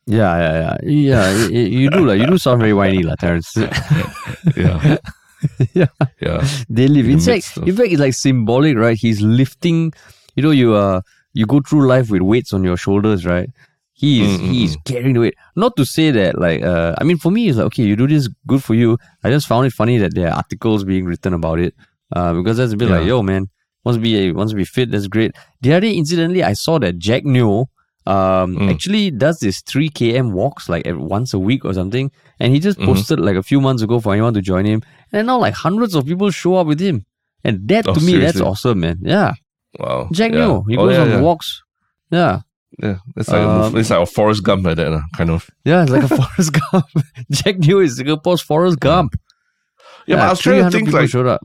Yeah, 0.06 0.36
yeah, 0.38 0.78
yeah. 0.84 1.30
Yeah, 1.30 1.47
you 1.49 1.89
do 1.89 2.06
like 2.06 2.20
you 2.20 2.28
do 2.28 2.38
sound 2.38 2.60
very 2.60 2.74
whiny, 2.74 3.04
like 3.04 3.20
Terence. 3.20 3.56
Yeah, 4.56 4.97
yeah. 5.74 5.88
yeah, 6.22 6.47
They 6.70 6.88
live. 6.88 7.06
In 7.06 7.14
In 7.14 7.20
fact, 7.20 7.58
in 7.58 7.76
fact, 7.76 7.89
it's 7.91 7.99
like 7.99 8.14
symbolic, 8.14 8.78
right? 8.78 8.97
He's 8.99 9.22
lifting. 9.22 9.93
You 10.36 10.43
know, 10.43 10.51
you 10.51 10.74
uh, 10.74 11.01
you 11.34 11.45
go 11.45 11.59
through 11.61 11.88
life 11.88 12.09
with 12.09 12.21
weights 12.21 12.53
on 12.53 12.63
your 12.63 12.77
shoulders, 12.77 13.25
right? 13.25 13.49
He 13.95 14.23
is 14.23 14.39
Mm, 14.39 14.45
mm, 14.45 14.51
he's 14.53 14.77
carrying 14.86 15.13
the 15.13 15.19
weight. 15.19 15.36
Not 15.55 15.75
to 15.77 15.86
say 15.86 16.09
that, 16.11 16.39
like, 16.39 16.63
uh, 16.63 16.95
I 16.99 17.03
mean, 17.03 17.17
for 17.17 17.31
me, 17.31 17.47
it's 17.47 17.57
like 17.57 17.67
okay, 17.67 17.84
you 17.84 17.95
do 17.95 18.07
this, 18.07 18.27
good 18.47 18.63
for 18.63 18.73
you. 18.73 18.97
I 19.23 19.29
just 19.29 19.47
found 19.47 19.65
it 19.67 19.73
funny 19.73 19.97
that 19.99 20.15
there 20.15 20.27
are 20.29 20.36
articles 20.36 20.84
being 20.84 21.05
written 21.05 21.34
about 21.34 21.59
it, 21.59 21.73
uh, 22.15 22.34
because 22.34 22.57
that's 22.57 22.73
a 22.73 22.77
bit 22.77 22.89
like, 22.89 23.05
yo, 23.05 23.21
man, 23.21 23.47
wants 23.84 23.97
to 23.97 24.01
be 24.01 24.31
wants 24.31 24.51
to 24.51 24.57
be 24.57 24.65
fit. 24.65 24.89
That's 24.91 25.07
great. 25.07 25.31
The 25.61 25.73
other 25.73 25.81
day, 25.81 25.93
incidentally, 25.95 26.43
I 26.43 26.53
saw 26.53 26.79
that 26.79 26.97
Jack 26.97 27.23
Neo. 27.25 27.69
Um, 28.05 28.57
Mm. 28.57 28.69
actually 28.69 29.11
does 29.11 29.39
this 29.39 29.61
3 29.61 29.89
km 29.89 30.34
walks 30.34 30.67
like 30.67 30.84
once 30.89 31.34
a 31.34 31.39
week 31.39 31.63
or 31.63 31.73
something, 31.73 32.11
and 32.38 32.51
he 32.53 32.59
just 32.59 32.77
Mhm. 32.77 32.86
posted 32.88 33.17
like 33.21 33.38
a 33.38 33.43
few 33.43 33.61
months 33.61 33.81
ago 33.81 34.01
for 34.01 34.11
anyone 34.11 34.34
to 34.34 34.41
join 34.41 34.65
him, 34.65 34.81
and 35.13 35.25
now 35.27 35.38
like 35.39 35.53
hundreds 35.53 35.95
of 35.95 36.05
people 36.05 36.29
show 36.29 36.55
up 36.57 36.67
with 36.67 36.81
him. 36.81 37.05
And 37.45 37.65
that 37.69 37.88
Oh, 37.88 37.93
to 37.93 38.01
me, 38.01 38.17
that's 38.17 38.41
awesome, 38.41 38.81
man. 38.81 38.97
Yeah. 39.01 39.31
Wow. 39.80 40.09
Jack 40.11 40.32
yeah. 40.32 40.39
Neo, 40.45 40.61
he 40.63 40.78
Oh, 40.78 40.86
goes 40.86 40.95
yeah, 40.95 41.01
on 41.03 41.09
yeah. 41.09 41.21
walks. 41.21 41.61
Yeah. 42.11 42.41
Yeah, 42.82 42.97
it's 43.15 43.30
like 43.30 43.41
a 43.41 43.47
Um, 43.49 43.71
move, 43.71 43.76
it's 43.78 43.89
like 43.91 43.99
a 44.01 44.05
Forrest 44.07 44.43
Gump 44.43 44.65
like 44.65 44.78
that, 44.78 44.89
lah, 44.91 45.03
kind 45.15 45.30
of. 45.30 45.47
Yeah, 45.63 45.84
it's 45.84 45.91
like 45.91 46.03
a 46.03 46.07
Forrest 46.17 46.53
Gump. 46.53 46.86
Jack 47.32 47.59
Neo 47.59 47.80
is 47.80 47.97
Singapore's 47.97 48.41
Forrest 48.41 48.80
Gump. 48.80 49.13
Yeah, 50.07 50.15
but 50.17 50.24
I 50.28 50.30
was 50.32 50.39
trying 50.39 50.63
to 50.63 50.71
300 50.71 50.78
think 50.80 50.91
like 50.93 51.09
showed 51.09 51.28
up. 51.28 51.41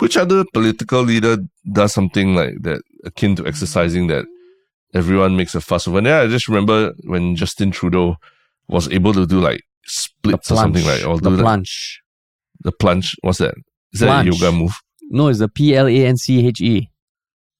which 0.00 0.16
other 0.16 0.44
political 0.52 1.02
leader 1.02 1.38
does 1.72 1.92
something 1.94 2.34
like 2.34 2.54
that 2.62 2.82
akin 3.04 3.36
to 3.36 3.46
exercising 3.46 4.08
that 4.08 4.26
everyone 4.94 5.36
makes 5.36 5.54
a 5.54 5.60
fuss 5.60 5.86
over? 5.86 5.98
And 5.98 6.06
then 6.08 6.20
I 6.20 6.26
just 6.26 6.48
remember 6.48 6.92
when 7.04 7.36
Justin 7.36 7.70
Trudeau 7.70 8.16
was 8.68 8.88
able 8.90 9.12
to 9.14 9.26
do 9.26 9.40
like 9.40 9.60
splits 9.84 10.50
or 10.50 10.56
something 10.56 10.84
like 10.84 11.06
or 11.06 11.18
the 11.20 11.30
that- 11.30 11.40
plunge. 11.42 12.02
the 12.60 12.72
plunge. 12.72 13.14
What's 13.22 13.38
that? 13.38 13.54
Is 13.92 14.00
that 14.00 14.26
a 14.26 14.28
yoga 14.30 14.50
move? 14.52 14.72
No, 15.08 15.28
it's 15.28 15.38
the 15.38 15.48
P 15.48 15.74
L 15.76 15.86
A 15.86 16.06
N 16.06 16.16
C 16.16 16.44
H 16.46 16.60
E. 16.60 16.90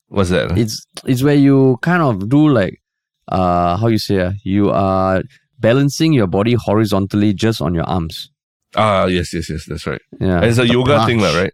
What's 0.08 0.30
that? 0.30 0.56
It's 0.56 0.84
it's 1.04 1.22
where 1.22 1.34
you 1.34 1.78
kind 1.82 2.02
of 2.02 2.28
do 2.28 2.48
like 2.48 2.80
uh 3.28 3.76
how 3.76 3.88
you 3.88 3.98
say 3.98 4.20
uh, 4.20 4.32
you 4.44 4.70
are 4.70 5.22
balancing 5.58 6.12
your 6.12 6.26
body 6.28 6.54
horizontally 6.54 7.34
just 7.34 7.60
on 7.60 7.74
your 7.74 7.84
arms. 7.84 8.30
ah, 8.76 9.06
yes, 9.06 9.32
yes, 9.32 9.48
yes, 9.50 9.64
that's 9.66 9.86
right. 9.86 10.00
Yeah. 10.20 10.42
It's 10.44 10.58
a 10.58 10.62
the 10.62 10.68
yoga 10.68 11.04
thing, 11.06 11.18
lah, 11.20 11.32
right? 11.36 11.52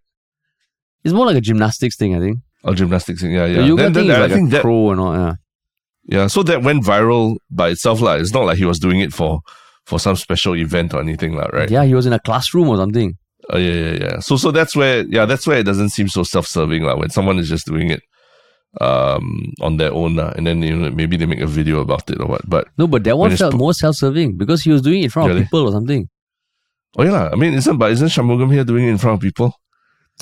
It's 1.04 1.14
more 1.14 1.26
like 1.26 1.36
a 1.36 1.40
gymnastics 1.40 1.96
thing, 1.96 2.14
I 2.16 2.20
think. 2.20 2.38
Or 2.64 2.74
gymnastics 2.74 3.20
thing. 3.22 3.32
Yeah, 3.32 3.46
yeah. 3.46 3.60
The 3.62 3.66
yoga 3.68 3.82
Then- 3.84 3.94
thing 3.94 4.06
then 4.08 4.16
is 4.16 4.18
I 4.18 4.22
like 4.26 4.32
think 4.32 4.48
a 4.48 4.52
that 4.56 4.64
and 4.64 5.00
all. 5.00 5.14
Yeah. 5.14 5.34
yeah, 6.04 6.26
so 6.26 6.42
that 6.42 6.62
went 6.62 6.84
viral 6.84 7.36
by 7.50 7.68
itself, 7.70 8.00
lah. 8.00 8.14
It's 8.14 8.32
not 8.34 8.44
like 8.44 8.58
he 8.58 8.64
was 8.64 8.78
doing 8.78 9.00
it 9.00 9.12
for 9.12 9.40
for 9.86 9.98
some 9.98 10.16
special 10.16 10.56
event 10.56 10.94
or 10.94 11.00
anything, 11.00 11.34
lah, 11.34 11.46
right? 11.52 11.70
Yeah, 11.70 11.84
he 11.84 11.94
was 11.94 12.06
in 12.06 12.12
a 12.12 12.20
classroom 12.20 12.68
or 12.68 12.76
something. 12.76 13.14
Oh 13.50 13.58
yeah, 13.58 13.72
yeah, 13.74 13.94
yeah. 14.04 14.18
So 14.20 14.36
so 14.36 14.50
that's 14.50 14.74
where 14.74 15.04
yeah, 15.06 15.24
that's 15.26 15.46
where 15.46 15.58
it 15.58 15.66
doesn't 15.66 15.90
seem 15.90 16.08
so 16.08 16.22
self-serving 16.22 16.82
like 16.82 16.98
when 16.98 17.10
someone 17.10 17.38
is 17.38 17.48
just 17.48 17.66
doing 17.66 17.90
it 17.90 18.02
um 18.80 19.52
on 19.60 19.76
their 19.76 19.92
own 19.92 20.16
lah, 20.16 20.32
and 20.36 20.46
then 20.46 20.62
you 20.62 20.74
know 20.76 20.90
maybe 20.90 21.16
they 21.16 21.26
make 21.26 21.40
a 21.40 21.46
video 21.46 21.80
about 21.80 22.08
it 22.10 22.20
or 22.20 22.26
what. 22.26 22.48
But 22.48 22.68
No, 22.78 22.86
but 22.86 23.04
that 23.04 23.18
one 23.18 23.36
felt 23.36 23.52
pu- 23.52 23.58
more 23.58 23.74
self-serving 23.74 24.36
because 24.38 24.62
he 24.62 24.70
was 24.72 24.80
doing 24.82 25.00
it 25.00 25.04
in 25.04 25.10
front 25.10 25.28
Really? 25.28 25.40
of 25.42 25.46
people 25.46 25.68
or 25.68 25.72
something. 25.72 26.08
oh 26.98 27.04
yeah, 27.04 27.28
I 27.32 27.36
mean 27.36 27.52
isn't 27.54 27.76
but 27.78 27.92
isn't 27.92 28.08
Shanmugam 28.08 28.52
here 28.52 28.64
doing 28.64 28.84
it 28.86 28.90
in 28.90 28.98
front 28.98 29.16
of 29.16 29.20
people? 29.20 29.52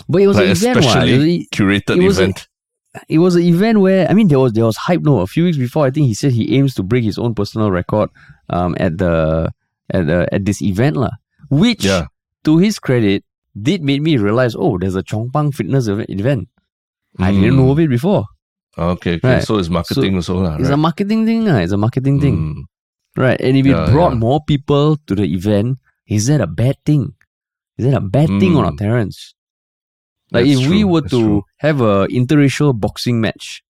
But 0.09 0.23
it 0.23 0.27
was 0.27 0.37
Like 0.37 0.47
an 0.47 0.53
event, 0.53 0.77
what? 0.77 0.87
especially 0.87 1.37
It 1.37 1.51
curated 1.51 1.97
it 1.99 2.07
was 2.07 2.19
a- 2.19 2.23
event. 2.25 2.49
it 3.09 3.19
was 3.19 3.35
an 3.37 3.43
event 3.43 3.81
where 3.81 4.11
I 4.11 4.15
mean 4.15 4.27
there 4.29 4.39
was 4.43 4.53
there 4.53 4.65
was 4.67 4.77
hype. 4.77 5.03
No, 5.03 5.21
a 5.21 5.27
few 5.27 5.45
weeks 5.45 5.57
before, 5.59 5.87
I 5.87 5.91
think 5.91 6.07
he 6.07 6.15
said 6.15 6.33
he 6.33 6.57
aims 6.59 6.75
to 6.75 6.83
break 6.83 7.05
his 7.05 7.19
own 7.19 7.35
personal 7.35 7.71
record 7.71 8.11
um 8.51 8.75
at 8.83 8.99
the 8.99 9.51
at 9.95 10.07
the 10.11 10.27
at 10.35 10.45
this 10.45 10.61
event 10.63 10.97
lah. 10.97 11.11
Which, 11.51 11.85
yeah. 11.85 12.07
to 12.45 12.59
his 12.59 12.79
credit, 12.79 13.23
did 13.61 13.83
make 13.83 14.03
me 14.03 14.17
realize 14.19 14.55
oh, 14.59 14.79
there's 14.79 14.95
a 14.95 15.03
Chong 15.03 15.31
Pang 15.31 15.51
fitness 15.51 15.87
ev- 15.87 16.07
event. 16.09 16.49
I 17.19 17.31
didn't 17.35 17.55
Mm. 17.55 17.57
know 17.59 17.71
of 17.75 17.79
it 17.83 17.91
before. 17.91 18.27
Okay, 18.79 19.17
okay. 19.17 19.29
Right. 19.39 19.43
So 19.43 19.59
it's 19.59 19.69
marketing 19.69 20.15
also 20.17 20.39
lah, 20.41 20.57
It's 20.59 20.71
a 20.71 20.77
marketing 20.77 21.27
thing, 21.27 21.45
lah. 21.45 21.59
It's 21.59 21.73
a 21.73 21.77
marketing 21.81 22.21
thing, 22.21 22.37
Mm. 22.39 22.63
right? 23.19 23.41
And 23.41 23.57
if 23.59 23.67
it 23.67 23.75
Yeah, 23.75 23.91
brought 23.91 24.13
yeah. 24.15 24.23
more 24.23 24.41
people 24.47 24.97
to 25.07 25.15
the 25.15 25.27
event, 25.27 25.79
is 26.07 26.27
that 26.31 26.41
a 26.41 26.47
bad 26.47 26.77
thing? 26.87 27.15
Is 27.79 27.87
that 27.91 27.95
a 27.97 28.01
bad 28.05 28.29
thing 28.39 28.57
on 28.57 28.65
our 28.65 28.77
parents? 28.77 29.35
Like 30.31 30.47
That's 30.47 30.63
if 30.63 30.71
we 30.71 30.85
were 30.85 31.01
that's 31.03 31.11
to 31.19 31.21
true. 31.21 31.43
have 31.59 31.81
a 31.81 32.07
interracial 32.13 32.71
boxing 32.79 33.21
match, 33.21 33.63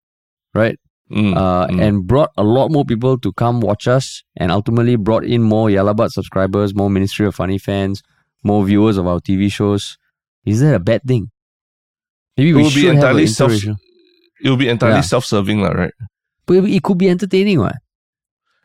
right? 0.55 0.75
Mm, 1.11 1.33
uh, 1.37 1.67
mm. 1.69 1.81
and 1.81 2.07
brought 2.07 2.31
a 2.37 2.43
lot 2.45 2.71
more 2.71 2.85
people 2.85 3.17
to 3.17 3.33
come 3.33 3.61
watch 3.63 3.87
us 3.89 4.25
and 4.37 4.51
ultimately 4.53 4.97
brought 4.97 5.25
in 5.25 5.41
more 5.43 5.71
Yah 5.71 5.83
Lah 5.83 5.95
But 5.95 6.11
subscribers, 6.13 6.75
more 6.75 6.91
Ministry 6.91 7.25
of 7.27 7.35
Funny 7.35 7.57
fans, 7.57 8.03
more 8.45 8.61
viewers 8.67 8.99
of 8.99 9.07
our 9.07 9.21
TV 9.21 9.49
shows. 9.51 9.97
Is 10.45 10.61
that 10.61 10.75
a 10.75 10.79
bad 10.83 11.03
thing? 11.07 11.31
Maybe 12.37 12.53
we 12.53 12.69
should 12.69 12.83
have 12.85 12.91
an 12.91 12.97
entirely 12.99 13.27
self- 13.27 13.53
interracial. 13.53 13.77
It 14.43 14.49
will 14.51 14.57
be 14.57 14.69
entirely 14.69 14.97
Yeah. 15.03 15.13
self-serving, 15.13 15.61
lah, 15.61 15.71
right? 15.75 15.95
But 16.47 16.65
it 16.65 16.83
could 16.83 16.99
be 16.99 17.09
entertaining, 17.09 17.61
right? 17.61 17.77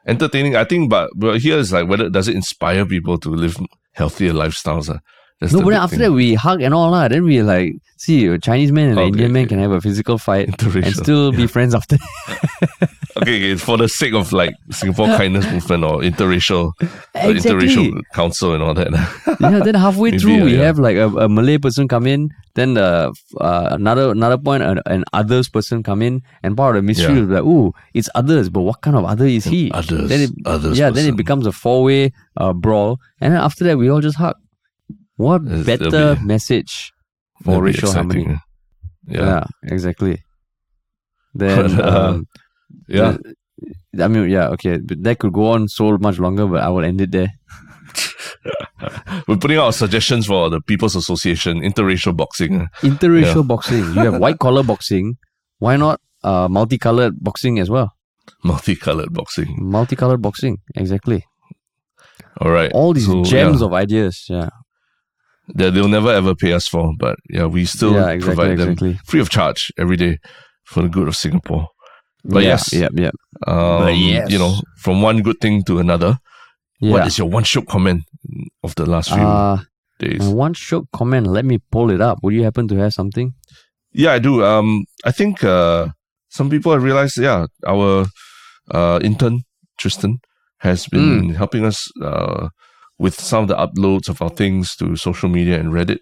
Entertaining, 0.05 0.55
I 0.55 0.65
think, 0.65 0.89
but 0.89 1.09
but 1.15 1.39
here 1.39 1.57
is 1.57 1.71
like 1.71 1.88
whether 1.88 2.09
does 2.09 2.28
it 2.28 2.36
inspire 2.36 2.86
people 2.86 3.17
to 3.19 3.30
live 3.30 3.57
healthier 3.93 4.34
lifestyles? 4.34 4.89
ah? 4.91 4.99
That's 5.44 5.52
No, 5.54 5.60
but 5.62 5.72
then 5.76 5.82
after 5.84 5.98
thing. 6.00 6.06
that 6.08 6.12
we 6.16 6.34
hug 6.39 6.62
and 6.64 6.74
all 6.74 6.91
lah. 6.96 7.08
Then 7.12 7.24
we 7.28 7.44
like 7.44 7.76
see 8.00 8.26
a 8.28 8.39
Chinese 8.39 8.72
man 8.72 8.89
and 8.89 8.98
an 8.98 9.04
Okay, 9.04 9.08
Indian 9.12 9.32
man 9.36 9.48
can 9.52 9.60
have 9.60 9.72
a 9.72 9.82
physical 9.84 10.18
fight 10.18 10.48
and 10.52 10.58
Interracial. 10.58 10.96
still 11.04 11.32
be 11.32 11.48
friends 11.48 11.76
after. 11.76 11.98
okay, 13.18 13.36
okay, 13.38 13.56
for 13.56 13.78
the 13.78 13.88
sake 13.88 14.14
of 14.14 14.32
like 14.34 14.56
Singapore 14.72 15.08
kindness 15.20 15.46
movement 15.52 15.84
or 15.84 16.00
interracial, 16.02 16.72
uh, 16.82 16.88
Exactly. 17.30 17.68
interracial 17.68 18.02
council 18.14 18.54
and 18.54 18.64
all 18.64 18.74
that. 18.74 18.89
yeah, 19.39 19.60
then 19.60 19.76
halfway 19.76 20.12
Maybe, 20.12 20.22
through 20.22 20.41
uh, 20.41 20.46
we 20.46 20.56
yeah. 20.58 20.64
have 20.64 20.80
like 20.80 20.98
a, 20.98 21.08
a 21.10 21.30
Malay 21.30 21.58
person 21.58 21.88
come 21.88 22.08
in, 22.08 22.30
then 22.56 22.74
the 22.76 23.14
uh, 23.39 23.68
another 23.72 24.12
another 24.12 24.38
point 24.38 24.64
an, 24.64 24.80
an 24.86 25.04
others 25.14 25.50
person 25.50 25.84
come 25.84 26.02
in, 26.02 26.22
and 26.44 26.56
part 26.58 26.76
of 26.76 26.84
the 26.84 26.88
mystery 26.88 27.16
Yeah. 27.16 27.24
is 27.24 27.30
like, 27.30 27.44
oh, 27.46 27.74
it's 27.94 28.10
others, 28.16 28.50
but 28.50 28.62
what 28.62 28.82
kind 28.82 28.96
of 28.96 29.06
other 29.06 29.26
is 29.28 29.46
he? 29.46 29.72
others, 29.72 30.10
then 30.10 30.22
it, 30.22 30.32
others 30.46 30.78
yeah, 30.80 30.89
then 30.89 31.08
it 31.08 31.16
becomes 31.16 31.46
a 31.48 31.52
four 31.52 31.84
way 31.84 32.12
uh, 32.38 32.54
brawl, 32.54 33.00
and 33.22 33.34
then 33.34 33.41
after 33.41 33.64
that 33.66 33.78
we 33.78 33.89
all 33.89 34.02
just 34.02 34.18
hug. 34.18 34.36
What 35.24 35.41
Yes, 35.45 35.65
better 35.65 36.15
be- 36.15 36.26
message 36.34 36.91
for 37.43 37.61
racial 37.63 37.91
harmony? 37.93 38.26
Yeah. 39.07 39.26
Yeah, 39.26 39.43
exactly. 39.76 40.15
Then 41.34 41.76
But, 41.76 41.86
uh, 41.86 42.09
um, 42.09 42.28
Yeah. 42.88 43.17
I 43.99 44.07
mean, 44.11 44.30
yeah, 44.30 44.47
okay, 44.55 44.78
but 44.78 45.01
that 45.03 45.19
could 45.19 45.32
go 45.34 45.45
on 45.55 45.67
so 45.69 45.97
much 45.97 46.17
longer, 46.19 46.45
but 46.47 46.61
I 46.61 46.69
will 46.69 46.84
end 46.84 46.99
it 47.01 47.11
there. 47.11 47.32
We're 49.28 49.38
putting 49.38 49.57
out 49.57 49.71
suggestions 49.76 50.26
for 50.26 50.49
the 50.49 50.59
People's 50.61 50.95
Association, 50.95 51.61
interracial 51.61 52.15
boxing. 52.15 52.67
Interracial 52.82 53.47
boxing. 53.47 53.84
You 53.95 54.11
have 54.11 54.17
white 54.19 54.39
collar 54.39 54.63
boxing. 54.63 55.15
Why 55.59 55.78
not 55.78 56.01
uh, 56.24 56.47
multicolored 56.49 57.13
boxing 57.21 57.59
as 57.59 57.69
well? 57.69 57.93
Multicolored 58.43 59.13
boxing. 59.13 59.55
Multicolored 59.59 60.21
boxing, 60.21 60.57
exactly. 60.76 61.24
All 62.41 62.51
right. 62.51 62.71
All 62.74 62.93
these 62.93 63.05
So, 63.05 63.24
gems 63.24 63.59
yeah, 63.61 63.65
of 63.67 63.74
ideas. 63.74 64.26
Yeah, 64.30 64.49
that 65.56 65.72
they'll 65.74 65.88
never 65.89 66.12
ever 66.12 66.36
pay 66.36 66.54
us 66.54 66.68
for, 66.68 66.94
but 66.98 67.18
yeah, 67.30 67.46
we 67.46 67.66
still 67.66 67.94
yeah, 67.94 68.10
exactly, 68.10 68.36
provide 68.36 68.58
them 68.58 68.70
exactly. 68.72 69.00
free 69.06 69.20
of 69.20 69.30
charge 69.30 69.72
every 69.78 69.98
day 69.98 70.18
for 70.64 70.82
the 70.84 70.89
good 70.89 71.08
of 71.08 71.16
Singapore. 71.16 71.68
But 72.24 72.44
yeah, 72.44 72.50
yes. 72.50 72.74
yeah, 72.74 72.88
yeah, 72.94 73.12
Um, 73.48 73.94
yes. 73.96 74.32
You 74.32 74.39
know, 74.39 74.56
from 74.78 75.02
one 75.02 75.22
good 75.22 75.39
thing 75.41 75.64
to 75.66 75.80
another. 75.80 76.18
yeah. 76.80 76.91
What 76.91 77.08
is 77.08 77.18
your 77.18 77.30
one 77.30 77.44
shiok 77.44 77.68
comment 77.68 78.04
of 78.64 78.76
the 78.76 78.86
last 78.86 79.10
few 79.10 79.22
uh, 79.22 79.60
days? 80.00 80.22
one 80.24 80.54
shiok 80.54 80.86
comment. 80.94 81.28
Let 81.28 81.44
me 81.44 81.60
pull 81.72 81.91
it 81.91 82.00
up. 82.00 82.20
Would 82.24 82.34
you 82.34 82.44
happen 82.44 82.68
to 82.70 82.76
have 82.78 82.94
something? 82.94 83.34
Yeah, 83.91 84.14
I 84.14 84.20
do. 84.20 84.44
Um, 84.44 84.86
I 85.04 85.12
think 85.12 85.44
uh, 85.44 85.88
some 86.30 86.50
people 86.50 86.72
have 86.72 86.82
realized, 86.84 87.18
yeah, 87.18 87.46
our 87.68 88.06
uh, 88.72 89.00
intern 89.04 89.44
Tristen 89.78 90.20
has 90.60 90.88
been 90.88 91.20
Hmm. 91.28 91.30
helping 91.36 91.66
us 91.66 91.91
uh, 92.02 92.48
with 93.00 93.20
some 93.20 93.44
of 93.44 93.48
the 93.50 93.56
uploads 93.56 94.10
of 94.10 94.22
our 94.22 94.30
things 94.30 94.76
to 94.78 94.96
social 94.96 95.30
media 95.30 95.60
and 95.60 95.72
Reddit, 95.72 96.00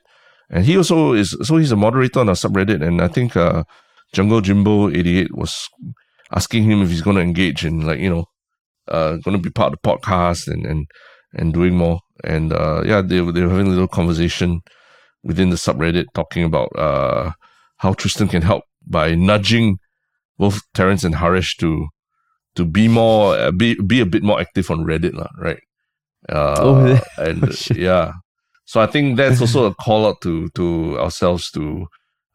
and 0.49 0.65
he 0.65 0.77
also 0.77 1.13
is. 1.13 1.35
So 1.43 1.57
he's 1.57 1.71
a 1.71 1.75
moderator 1.75 2.19
on 2.19 2.29
our 2.29 2.35
subreddit, 2.35 2.85
and 2.85 3.01
I 3.01 3.07
think 3.07 3.35
uh, 3.35 3.63
Jungle 4.13 4.41
Jimbo 4.41 4.89
eighty 4.89 5.19
eight 5.19 5.35
was 5.35 5.67
asking 6.31 6.63
him 6.63 6.81
if 6.81 6.89
he's 6.89 7.01
going 7.01 7.15
to 7.15 7.21
engage 7.21 7.65
in 7.65 7.85
like 7.85 7.99
you 7.99 8.09
know, 8.09 8.25
uh, 8.87 9.17
going 9.17 9.37
to 9.37 9.43
be 9.43 9.49
part 9.49 9.73
of 9.73 9.79
the 9.81 9.89
podcast 9.89 10.47
and 10.47 10.65
and 10.65 10.87
and 11.33 11.53
doing 11.53 11.75
more. 11.75 11.99
And 12.23 12.53
uh, 12.53 12.83
yeah, 12.85 13.01
they 13.01 13.17
they 13.17 13.41
were 13.41 13.49
having 13.49 13.67
a 13.67 13.71
little 13.71 13.87
conversation 13.87 14.61
within 15.23 15.49
the 15.49 15.55
subreddit 15.55 16.05
talking 16.13 16.43
about 16.43 16.69
uh, 16.77 17.31
how 17.77 17.93
Tristen 17.93 18.27
can 18.27 18.41
help 18.41 18.63
by 18.85 19.15
nudging 19.15 19.77
both 20.37 20.61
Terence 20.73 21.03
and 21.03 21.15
Haresh 21.15 21.57
to 21.59 21.87
to 22.55 22.65
be 22.65 22.87
more 22.87 23.35
uh, 23.35 23.51
be 23.51 23.75
be 23.75 24.01
a 24.01 24.05
bit 24.05 24.23
more 24.23 24.41
active 24.41 24.69
on 24.69 24.85
Reddit, 24.85 25.13
lah, 25.13 25.29
right? 25.37 25.59
Uh, 26.31 26.55
Oh, 26.59 26.99
and 27.17 27.43
Oh, 27.43 27.75
yeah, 27.75 28.13
so 28.65 28.81
I 28.81 28.87
think 28.87 29.17
that's 29.17 29.41
also 29.41 29.65
a 29.65 29.75
call 29.75 30.07
out 30.07 30.21
to 30.21 30.49
to 30.49 30.99
ourselves 30.99 31.51
to. 31.51 31.87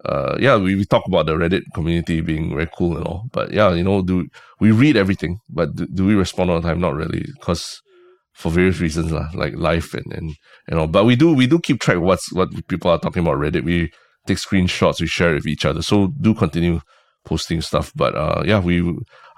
Uh, 0.04 0.36
yeah, 0.38 0.56
we, 0.56 0.76
we 0.76 0.84
talk 0.84 1.04
about 1.08 1.26
the 1.26 1.32
Reddit 1.32 1.62
community 1.74 2.20
being 2.20 2.50
very 2.54 2.68
cool 2.76 2.96
and 2.96 3.06
all, 3.06 3.24
but 3.32 3.50
yeah, 3.50 3.72
you 3.74 3.82
know, 3.82 4.02
do 4.02 4.28
we 4.60 4.70
read 4.70 4.96
everything, 4.96 5.40
but 5.48 5.74
do, 5.74 5.86
do 5.86 6.06
we 6.06 6.14
respond 6.14 6.50
all 6.50 6.60
the 6.60 6.68
time? 6.68 6.80
Not 6.80 6.94
really, 6.94 7.24
because 7.34 7.80
for 8.34 8.52
various 8.52 8.78
reasons, 8.80 9.10
lah, 9.10 9.28
like 9.34 9.54
life 9.56 9.94
and, 9.94 10.12
and 10.12 10.36
and 10.68 10.78
all. 10.78 10.86
But 10.86 11.06
we 11.06 11.16
do 11.16 11.32
we 11.34 11.46
do 11.46 11.58
keep 11.58 11.80
track 11.80 11.96
of 11.96 12.02
what's 12.02 12.32
what 12.32 12.50
people 12.68 12.90
are 12.90 13.00
talking 13.00 13.22
about 13.22 13.38
Reddit. 13.38 13.64
We 13.64 13.90
take 14.26 14.36
screenshots, 14.38 15.00
we 15.00 15.06
share 15.08 15.32
it 15.32 15.36
with 15.36 15.46
each 15.46 15.64
other. 15.64 15.82
So 15.82 16.12
do 16.20 16.34
continue 16.34 16.80
posting 17.24 17.60
stuff. 17.62 17.92
But 17.96 18.14
uh, 18.14 18.42
yeah, 18.46 18.60
we 18.60 18.82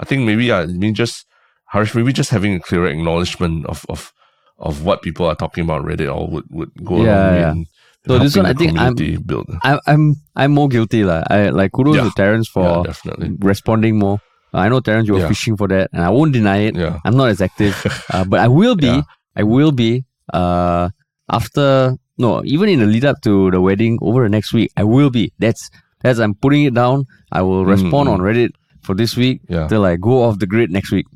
I 0.00 0.04
think 0.04 0.26
maybe 0.26 0.46
yeah, 0.46 0.58
I 0.58 0.66
mean 0.66 0.94
just 0.94 1.24
Haresh, 1.72 1.94
maybe 1.94 2.12
just 2.12 2.30
having 2.30 2.54
a 2.54 2.60
clearer 2.60 2.88
acknowledgement 2.88 3.66
of 3.66 3.86
of 3.88 4.12
of 4.58 4.84
what 4.84 5.02
people 5.02 5.26
are 5.26 5.34
talking 5.36 5.64
about 5.64 5.84
Reddit 5.84 6.12
all 6.12 6.28
would, 6.30 6.44
would 6.50 6.70
go 6.84 7.02
Yeah, 7.02 7.34
yeah. 7.34 7.52
in 7.52 7.66
So 8.06 8.18
this 8.18 8.36
one, 8.36 8.46
I 8.46 8.54
think 8.54 8.78
I'm- 8.78 8.94
build. 9.26 9.46
I, 9.62 9.78
I'm 9.86 10.16
I'm 10.34 10.52
more 10.52 10.68
guilty 10.68 11.04
lah. 11.04 11.22
I 11.28 11.50
like 11.50 11.72
kudos 11.72 11.96
Yeah. 11.96 12.04
to 12.08 12.10
Terence 12.16 12.48
yeah, 12.48 12.54
for 12.56 12.84
definitely. 12.84 13.36
responding 13.40 13.98
more. 13.98 14.18
I 14.54 14.68
know 14.68 14.80
Terence, 14.80 15.06
you 15.06 15.14
were 15.14 15.20
Yeah. 15.20 15.28
fishing 15.28 15.56
for 15.60 15.68
that, 15.68 15.90
and 15.92 16.02
I 16.02 16.08
won't 16.08 16.32
deny 16.32 16.58
it. 16.68 16.74
Yeah. 16.74 16.98
I'm 17.04 17.16
not 17.16 17.28
as 17.28 17.40
active, 17.44 17.76
uh, 18.14 18.24
but 18.24 18.40
I 18.40 18.48
will 18.48 18.76
be. 18.76 18.86
Yeah. 18.86 19.02
I 19.36 19.42
will 19.44 19.72
be. 19.72 20.04
Uh, 20.32 20.88
after 21.28 21.96
no, 22.16 22.42
even 22.44 22.68
in 22.68 22.80
the 22.80 22.86
lead 22.86 23.04
up 23.04 23.20
to 23.22 23.50
the 23.50 23.60
wedding 23.60 23.98
over 24.00 24.22
the 24.24 24.28
next 24.32 24.52
week, 24.52 24.72
I 24.76 24.84
will 24.84 25.10
be. 25.10 25.32
That's 25.38 25.68
that's. 26.02 26.18
I'm 26.18 26.34
putting 26.34 26.64
it 26.64 26.74
down. 26.74 27.04
I 27.30 27.42
will 27.42 27.64
respond 27.66 28.08
mm. 28.08 28.12
on 28.16 28.20
Reddit 28.20 28.50
for 28.82 28.94
this 28.96 29.16
week 29.16 29.40
Yeah. 29.48 29.68
till 29.68 29.84
I 29.84 29.96
go 29.96 30.22
off 30.24 30.38
the 30.38 30.46
grid 30.48 30.70
next 30.72 30.90
week. 30.90 31.06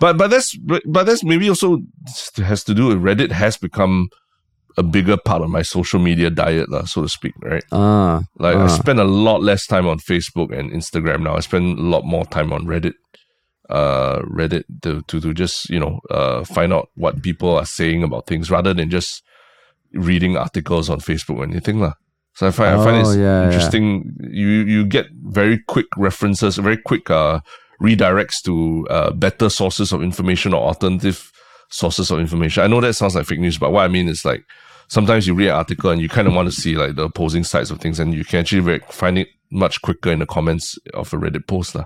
But 0.00 0.16
but 0.18 0.28
that's 0.30 0.56
but 0.56 0.82
but 0.86 1.04
that's 1.04 1.22
maybe 1.24 1.48
also 1.48 1.78
has 2.36 2.64
to 2.64 2.74
do 2.74 2.88
with 2.88 2.98
Reddit 3.02 3.30
has 3.32 3.56
become 3.56 4.08
a 4.78 4.82
bigger 4.82 5.16
part 5.18 5.42
of 5.42 5.50
my 5.50 5.62
social 5.62 6.00
media 6.00 6.30
diet, 6.30 6.68
so 6.86 7.02
to 7.02 7.08
speak, 7.08 7.34
right? 7.42 7.62
Ah, 7.72 8.22
Like 8.38 8.56
I 8.56 8.62
Ah. 8.64 8.68
spend 8.68 8.98
a 9.00 9.04
lot 9.04 9.42
less 9.42 9.66
time 9.66 9.86
on 9.86 9.98
Facebook 9.98 10.48
and 10.56 10.70
Instagram 10.72 11.22
now. 11.22 11.36
I 11.36 11.40
spend 11.40 11.78
a 11.78 11.82
lot 11.82 12.04
more 12.04 12.24
time 12.24 12.52
on 12.52 12.64
Reddit. 12.66 12.94
Uh, 13.70 14.20
Reddit 14.28 14.64
to, 14.82 15.00
to 15.08 15.20
to 15.20 15.32
just 15.32 15.70
you 15.70 15.78
know 15.80 16.00
uh 16.10 16.44
find 16.44 16.72
out 16.72 16.88
what 16.94 17.22
people 17.22 17.56
are 17.56 17.64
saying 17.64 18.02
about 18.02 18.26
things 18.26 18.50
rather 18.50 18.74
than 18.74 18.90
just 18.90 19.22
reading 19.94 20.36
articles 20.36 20.90
on 20.90 21.00
Facebook 21.00 21.36
or 21.38 21.44
anything 21.44 21.80
lah. 21.80 21.94
So 22.34 22.48
I 22.48 22.50
find 22.50 22.80
I 22.80 22.84
find 22.84 22.96
Oh, 22.96 23.00
it's 23.00 23.16
yeah, 23.16 23.22
yeah. 23.40 23.44
interesting. 23.46 24.12
You 24.20 24.48
you 24.66 24.84
get 24.84 25.06
very 25.12 25.58
quick 25.68 25.86
references, 25.96 26.56
very 26.56 26.76
quick 26.76 27.08
uh 27.10 27.40
redirects 27.82 28.42
to 28.44 28.86
uh 28.90 29.10
better 29.12 29.48
sources 29.50 29.92
of 29.92 30.02
information 30.02 30.54
or 30.54 30.62
alternative 30.62 31.30
sources 31.68 32.10
of 32.10 32.20
information. 32.20 32.62
I 32.62 32.66
know 32.68 32.80
that 32.80 32.94
sounds 32.94 33.14
like 33.14 33.26
fake 33.26 33.40
news, 33.40 33.58
but 33.58 33.72
what 33.72 33.82
I 33.84 33.88
mean 33.88 34.08
is 34.08 34.24
like 34.24 34.44
sometimes 34.88 35.26
you 35.26 35.34
read 35.34 35.48
an 35.48 35.54
article 35.56 35.90
and 35.90 36.00
you 36.00 36.08
kind 36.08 36.28
of 36.28 36.34
want 36.34 36.48
to 36.52 36.54
see 36.60 36.76
like 36.76 36.94
the 36.96 37.04
opposing 37.04 37.44
sides 37.44 37.70
of 37.70 37.80
things, 37.80 37.98
and 37.98 38.14
you 38.14 38.24
can 38.24 38.40
actually 38.40 38.78
find 38.90 39.18
it 39.18 39.28
much 39.50 39.80
quicker 39.82 40.10
in 40.12 40.18
the 40.18 40.26
comments 40.26 40.78
of 40.94 41.12
a 41.12 41.16
Reddit 41.16 41.46
post. 41.46 41.76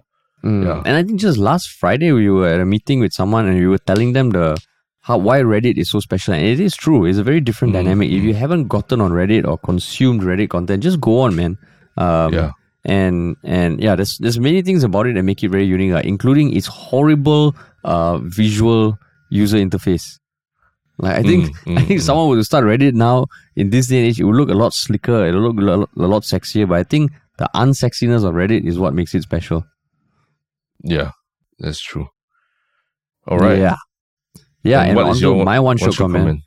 Mm. 0.45 0.65
Yeah. 0.65 0.83
And 0.85 0.97
I 0.97 1.03
think 1.03 1.21
just 1.21 1.39
last 1.39 1.71
Friday 1.71 2.13
we 2.13 2.29
were 2.31 2.47
at 2.49 2.61
a 2.61 2.65
meeting 2.67 3.01
with 3.01 3.13
someone 3.13 3.47
and 3.47 3.59
we 3.59 3.67
were 3.67 3.79
telling 3.79 4.13
them 4.13 4.31
the 4.31 4.57
how 5.01 5.19
why 5.19 5.41
Reddit 5.41 5.79
is 5.79 5.91
so 5.91 6.01
special. 6.01 6.35
And 6.35 6.45
it 6.45 6.61
is 6.61 6.75
true. 6.77 7.07
It's 7.07 7.19
a 7.19 7.25
very 7.25 7.41
different 7.41 7.73
Mm, 7.73 7.79
dynamic. 7.79 8.11
If 8.11 8.23
you 8.23 8.35
haven't 8.35 8.67
gotten 8.69 9.01
on 9.01 9.13
Reddit 9.13 9.47
or 9.47 9.57
consumed 9.57 10.23
Reddit 10.23 10.51
content, 10.51 10.83
just 10.83 11.01
go 11.01 11.21
on, 11.21 11.35
man. 11.37 11.57
Um, 11.97 12.33
Yeah. 12.35 12.51
And 12.87 13.37
and 13.43 13.81
yeah, 13.81 13.97
there's 13.97 14.17
there's 14.19 14.39
many 14.39 14.63
things 14.63 14.85
about 14.85 15.07
it 15.07 15.15
that 15.15 15.25
make 15.25 15.43
it 15.43 15.49
very 15.49 15.65
unique, 15.65 15.93
uh, 15.93 16.03
including 16.05 16.57
its 16.57 16.67
horrible 16.67 17.57
uh, 17.83 18.19
visual 18.19 18.97
user 19.31 19.59
interface. 19.59 20.19
Like 20.99 21.19
I 21.19 21.23
think 21.23 21.55
Mm, 21.67 21.79
I 21.79 21.83
mm, 21.83 21.87
think 21.89 22.01
mm. 22.01 22.05
someone 22.05 22.29
would 22.29 22.45
start 22.47 22.65
Reddit 22.65 22.95
now 22.95 23.27
in 23.57 23.71
this 23.71 23.89
day 23.89 23.99
and 23.99 24.07
age, 24.07 24.21
it 24.21 24.25
would 24.25 24.37
look 24.37 24.51
a 24.51 24.55
lot 24.55 24.73
slicker. 24.73 25.27
It 25.27 25.35
would 25.35 25.43
look 25.43 25.59
a 25.59 25.61
lot, 25.61 25.91
a 25.97 26.07
lot 26.07 26.23
sexier. 26.23 26.69
But 26.69 26.79
I 26.79 26.85
think 26.85 27.11
the 27.39 27.51
unsexiness 27.55 28.25
of 28.25 28.35
Reddit 28.35 28.65
is 28.65 28.79
what 28.79 28.95
makes 28.95 29.15
it 29.15 29.23
special. 29.23 29.67
Yeah, 30.83 31.11
that's 31.59 31.81
true. 31.81 32.09
All 33.27 33.39
right. 33.39 33.59
Yeah. 33.59 33.77
Yeah, 34.63 34.83
and, 34.83 34.99
on 34.99 35.17
your 35.19 35.45
my 35.45 35.61
one 35.61 35.79
shiok 35.79 35.99
your 35.99 36.09
comment. 36.09 36.43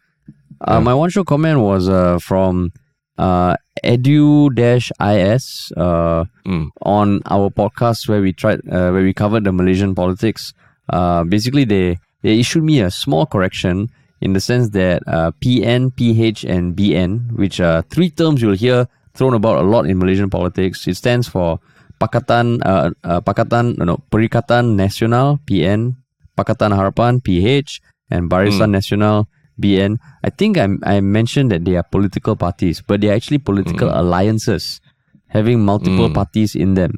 Uh, 0.61 0.73
Yeah. 0.73 0.79
My 0.79 0.93
one 0.93 1.09
shiok 1.09 1.25
comment 1.25 1.59
was 1.59 1.87
uh, 1.87 2.19
from 2.19 2.71
uh, 3.19 3.53
edu-is 3.83 5.71
uh, 5.77 6.23
Mm. 6.47 6.71
on 6.81 7.21
our 7.29 7.49
podcast 7.53 8.07
where 8.09 8.21
we 8.21 8.33
tried 8.33 8.59
uh, 8.71 8.89
where 8.89 9.03
we 9.05 9.13
covered 9.13 9.43
the 9.43 9.51
Malaysian 9.53 9.93
politics. 9.93 10.53
Uh, 10.89 11.23
basically, 11.23 11.65
they 11.65 11.99
they 12.23 12.39
issued 12.39 12.63
me 12.63 12.81
a 12.81 12.89
small 12.89 13.25
correction 13.29 13.89
in 14.21 14.33
the 14.33 14.41
sense 14.41 14.69
that 14.73 15.03
uh, 15.07 15.29
PN, 15.39 15.93
PH, 15.95 16.43
and 16.43 16.75
BN, 16.75 17.31
which 17.37 17.59
are 17.61 17.83
three 17.93 18.09
terms 18.09 18.41
you'll 18.41 18.57
hear 18.57 18.87
thrown 19.13 19.33
about 19.37 19.61
a 19.61 19.67
lot 19.67 19.85
in 19.85 19.99
Malaysian 19.99 20.29
politics. 20.29 20.87
It 20.87 20.95
stands 20.97 21.27
for 21.29 21.59
Pakatan 22.01 22.63
uh, 22.65 22.89
uh, 23.03 23.21
Pakatan 23.21 23.77
no 23.77 24.01
Perikatan 24.09 24.73
Nasional 24.79 25.37
PN, 25.45 25.95
Pakatan 26.33 26.71
Harapan 26.73 27.21
PH, 27.21 27.81
and 28.09 28.25
Barisan 28.31 28.71
Nasional 28.73 29.27
BN. 29.59 29.97
I 30.23 30.29
think 30.29 30.57
I 30.57 30.67
I 30.83 31.01
mentioned 31.01 31.51
that 31.51 31.65
they 31.65 31.75
are 31.75 31.83
political 31.83 32.35
parties, 32.35 32.81
but 32.85 33.01
they 33.01 33.09
are 33.09 33.13
actually 33.15 33.39
political 33.39 33.89
alliances 33.89 34.79
having 35.27 35.63
multiple 35.63 36.09
Mm. 36.09 36.13
parties 36.15 36.55
in 36.55 36.73
them. 36.73 36.93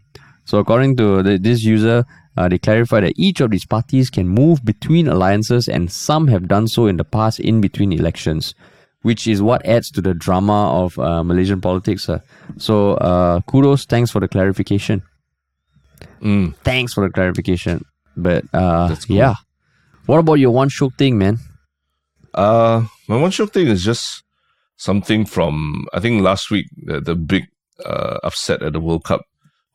So 0.46 0.58
according 0.60 0.96
to 0.98 1.22
the, 1.24 1.38
this 1.38 1.64
user, 1.64 2.06
uh, 2.38 2.48
they 2.48 2.58
clarify 2.58 3.02
that 3.02 3.14
each 3.18 3.42
of 3.42 3.52
these 3.52 3.66
parties 3.66 4.10
can 4.10 4.28
move 4.28 4.64
between 4.64 5.08
alliances, 5.08 5.68
and 5.68 5.92
some 5.92 6.28
have 6.28 6.48
done 6.48 6.68
so 6.68 6.88
in 6.88 6.98
the 6.98 7.04
past 7.04 7.40
in 7.40 7.62
between 7.62 7.92
elections. 7.92 8.54
which 9.10 9.26
is 9.26 9.40
what 9.42 9.66
adds 9.66 9.88
to 9.90 10.00
the 10.06 10.14
drama 10.14 10.58
of 10.80 10.98
uh, 11.00 11.24
Malaysian 11.24 11.60
politics. 11.60 12.04
Uh. 12.08 12.20
So 12.58 12.76
uh, 13.12 13.40
kudos, 13.52 13.86
thanks 13.94 14.12
for 14.14 14.20
the 14.24 14.28
clarification. 14.28 15.02
Mm. 16.22 16.54
Thanks 16.64 16.94
for 16.94 17.02
the 17.08 17.10
clarification. 17.14 17.84
But 18.16 18.46
uh, 18.54 18.96
cool. 19.08 19.16
yeah, 19.18 19.34
what 20.06 20.20
about 20.20 20.36
your 20.44 20.52
one 20.52 20.70
shiok 20.70 20.94
thing, 21.02 21.18
man? 21.18 21.40
Uh, 22.34 22.86
my 23.08 23.18
one 23.18 23.32
shiok 23.32 23.52
thing 23.52 23.68
is 23.68 23.84
just 23.84 24.24
something 24.78 25.26
from 25.26 25.86
I 25.94 26.00
think 26.00 26.22
last 26.22 26.50
week 26.50 26.68
the, 26.78 27.02
the 27.02 27.16
big 27.16 27.48
uh, 27.86 28.20
upset 28.24 28.64
at 28.64 28.74
the 28.74 28.80
World 28.80 29.04
Cup 29.04 29.22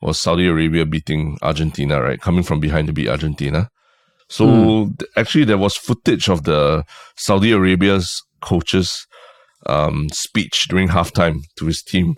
was 0.01 0.19
Saudi 0.19 0.47
Arabia 0.47 0.85
beating 0.85 1.37
Argentina, 1.41 2.01
right? 2.01 2.21
Coming 2.21 2.43
from 2.43 2.59
behind 2.59 2.87
to 2.87 2.93
beat 2.93 3.09
Argentina. 3.09 3.69
So 4.29 4.91
th- 4.99 5.09
actually, 5.15 5.45
there 5.45 5.57
was 5.57 5.75
footage 5.75 6.29
of 6.29 6.43
the 6.43 6.83
Saudi 7.15 7.51
Arabia's 7.51 8.21
coach's 8.41 9.07
um, 9.65 10.09
speech 10.09 10.67
during 10.67 10.89
halftime 10.89 11.39
to 11.57 11.65
his 11.65 11.81
team, 11.81 12.15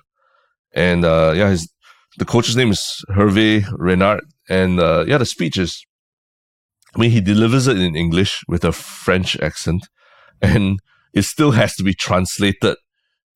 and 0.74 1.06
uh, 1.06 1.34
yeah, 1.36 1.50
his 1.50 1.72
the 2.18 2.26
coach's 2.26 2.56
name 2.56 2.72
is 2.72 3.04
Hervé 3.10 3.66
Renard, 3.78 4.22
and 4.50 4.80
uh, 4.80 5.06
yeah, 5.08 5.18
the 5.18 5.26
speech 5.26 5.58
is. 5.58 5.86
I 6.96 7.00
mean, 7.00 7.12
he 7.12 7.22
delivers 7.22 7.68
it 7.68 7.78
in 7.78 7.96
English 7.96 8.44
with 8.48 8.66
a 8.66 8.72
French 8.72 9.40
accent, 9.40 9.88
and 10.42 10.80
it 11.14 11.24
still 11.24 11.52
has 11.52 11.76
to 11.76 11.84
be 11.84 11.94
translated 11.94 12.76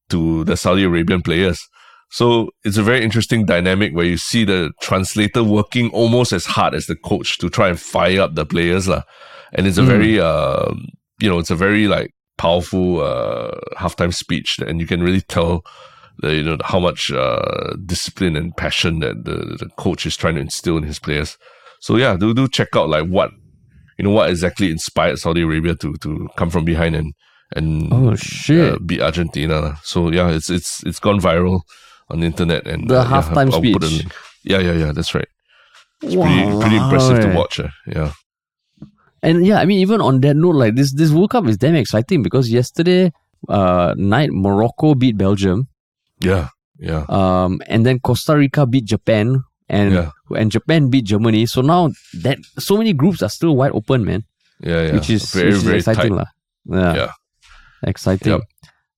to 0.10 0.44
the 0.44 0.56
Saudi 0.56 0.84
Arabian 0.84 1.22
players. 1.22 1.68
So 2.12 2.52
it's 2.64 2.78
a 2.78 2.84
very 2.84 3.04
interesting 3.04 3.46
dynamic 3.46 3.94
where 3.96 4.06
you 4.06 4.18
see 4.18 4.46
the 4.46 4.72
translator 4.82 5.44
working 5.44 5.90
almost 5.90 6.32
as 6.32 6.46
hard 6.46 6.76
as 6.76 6.86
the 6.86 6.96
coach 6.96 7.40
to 7.40 7.50
try 7.50 7.70
and 7.70 7.80
fire 7.80 8.22
up 8.22 8.36
the 8.36 8.46
players. 8.46 8.88
lah. 8.88 9.02
And 9.54 9.66
it's 9.66 9.80
a 9.80 9.82
Mm. 9.82 9.88
very, 9.88 10.20
uh, 10.20 10.72
you 11.20 11.30
know, 11.30 11.40
it's 11.40 11.50
a 11.50 11.56
very 11.56 11.88
like 11.88 12.12
powerful 12.38 13.02
uh, 13.02 13.58
halftime 13.78 14.14
speech. 14.14 14.60
And 14.60 14.80
you 14.80 14.86
can 14.86 15.02
really 15.02 15.22
tell, 15.22 15.64
the, 16.20 16.36
you 16.36 16.44
know, 16.44 16.58
how 16.64 16.80
much 16.80 17.12
uh, 17.12 17.74
discipline 17.84 18.36
and 18.36 18.56
passion 18.56 19.00
that 19.00 19.26
the, 19.26 19.58
the 19.60 19.70
coach 19.78 20.06
is 20.06 20.16
trying 20.16 20.36
to 20.36 20.42
instill 20.42 20.78
in 20.78 20.84
his 20.84 21.00
players. 21.00 21.38
So 21.80 21.98
yeah, 21.98 22.16
do 22.16 22.34
do 22.36 22.48
check 22.48 22.76
out 22.76 22.90
like 22.90 23.08
what, 23.08 23.32
you 23.98 24.04
know, 24.06 24.12
what 24.12 24.30
exactly 24.30 24.72
inspired 24.72 25.20
Saudi 25.20 25.42
Arabia 25.42 25.76
to 25.76 25.94
to 26.02 26.28
come 26.38 26.50
from 26.50 26.66
behind 26.66 26.96
and 26.96 27.14
and 27.56 27.92
Oh 27.94 28.16
shit! 28.16 28.74
uh, 28.74 28.80
beat 28.86 29.02
Argentina. 29.02 29.78
So 29.84 30.12
yeah, 30.12 30.30
it's 30.32 30.50
it's 30.50 30.84
it's 30.86 31.00
gone 31.00 31.20
viral 31.20 31.62
on 32.10 32.20
the 32.20 32.26
internet 32.26 32.66
and 32.68 32.90
The 32.90 33.00
uh, 33.02 33.04
yeah, 33.04 33.22
halftime 33.22 33.52
I'll 33.54 33.86
a 33.86 33.90
speech. 33.90 34.08
Yeah, 34.44 34.60
yeah, 34.60 34.74
yeah. 34.74 34.92
That's 34.92 35.14
right. 35.16 35.28
It's 36.02 36.16
pretty 36.16 36.60
pretty 36.60 36.76
impressive 36.78 37.20
to 37.22 37.34
watch. 37.38 37.60
Uh, 37.60 37.70
yeah. 37.88 38.12
And 39.22 39.46
yeah, 39.46 39.60
I 39.60 39.66
mean, 39.66 39.80
even 39.80 40.02
on 40.02 40.20
that 40.22 40.36
note, 40.36 40.56
like 40.56 40.76
this, 40.76 40.92
this 40.94 41.12
World 41.12 41.30
Cup 41.32 41.48
is 41.48 41.56
damn 41.58 41.76
exciting 41.76 42.24
because 42.24 42.52
yesterday 42.52 43.12
uh, 43.48 43.94
night 43.98 44.32
Morocco 44.34 44.96
beat 44.96 45.18
Belgium, 45.18 45.68
Yeah. 46.20 46.50
Yeah. 46.78 47.06
um, 47.08 47.62
and 47.68 47.86
then 47.86 48.00
Costa 48.00 48.36
Rica 48.36 48.66
beat 48.66 48.84
Japan, 48.84 49.44
and 49.80 49.94
Yeah. 49.98 50.10
and 50.42 50.54
Japan 50.56 50.90
beat 50.94 51.06
Germany. 51.12 51.46
So 51.54 51.62
now 51.74 51.82
that 52.26 52.38
so 52.70 52.78
many 52.78 52.94
groups 52.94 53.22
are 53.26 53.34
still 53.38 53.56
wide 53.60 53.74
open, 53.80 54.06
man, 54.10 54.22
Yeah. 54.62 54.82
Yeah. 54.86 54.94
which 54.96 55.10
is 55.10 55.26
very 55.34 55.48
which 55.50 55.56
is 55.58 55.64
very 55.70 55.78
exciting, 55.82 56.14
lah. 56.22 56.30
Yeah, 56.70 56.94
Yeah. 57.02 57.12
exciting. 57.94 58.34
Yep. 58.38 58.42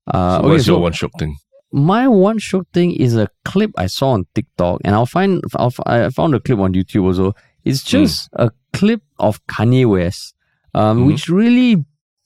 Uh, 0.07 0.13
So 0.13 0.39
okay, 0.39 0.47
what's 0.49 0.65
so 0.65 0.71
your 0.73 0.81
one 0.81 0.93
shiok 0.93 1.13
thing? 1.19 1.33
my 1.73 2.03
one 2.07 2.37
shiok 2.47 2.65
thing 2.73 2.91
is 3.07 3.15
a 3.15 3.27
clip 3.43 3.71
I 3.77 3.87
saw 3.87 4.11
on 4.17 4.25
TikTok, 4.35 4.81
and 4.85 4.95
I'll 4.95 5.09
find 5.17 5.41
I'll, 5.55 5.73
I 5.85 6.09
found 6.09 6.35
a 6.35 6.39
clip 6.39 6.59
on 6.59 6.73
YouTube 6.77 7.05
also. 7.09 7.33
It's 7.63 7.81
Hmm. 7.81 7.91
just 7.97 8.29
a 8.33 8.51
clip 8.73 9.01
of 9.17 9.39
Kanye 9.47 9.85
West, 9.89 10.35
um, 10.77 10.99
Mhm. 10.99 11.07
which 11.07 11.23
really 11.29 11.71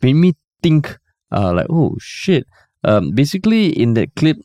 made 0.03 0.15
me 0.25 0.33
think, 0.63 0.97
uh, 1.31 1.53
like 1.53 1.67
oh 1.69 1.95
shit. 1.99 2.45
Um, 2.83 3.11
basically 3.11 3.63
in 3.83 3.93
that 3.95 4.15
clip, 4.15 4.37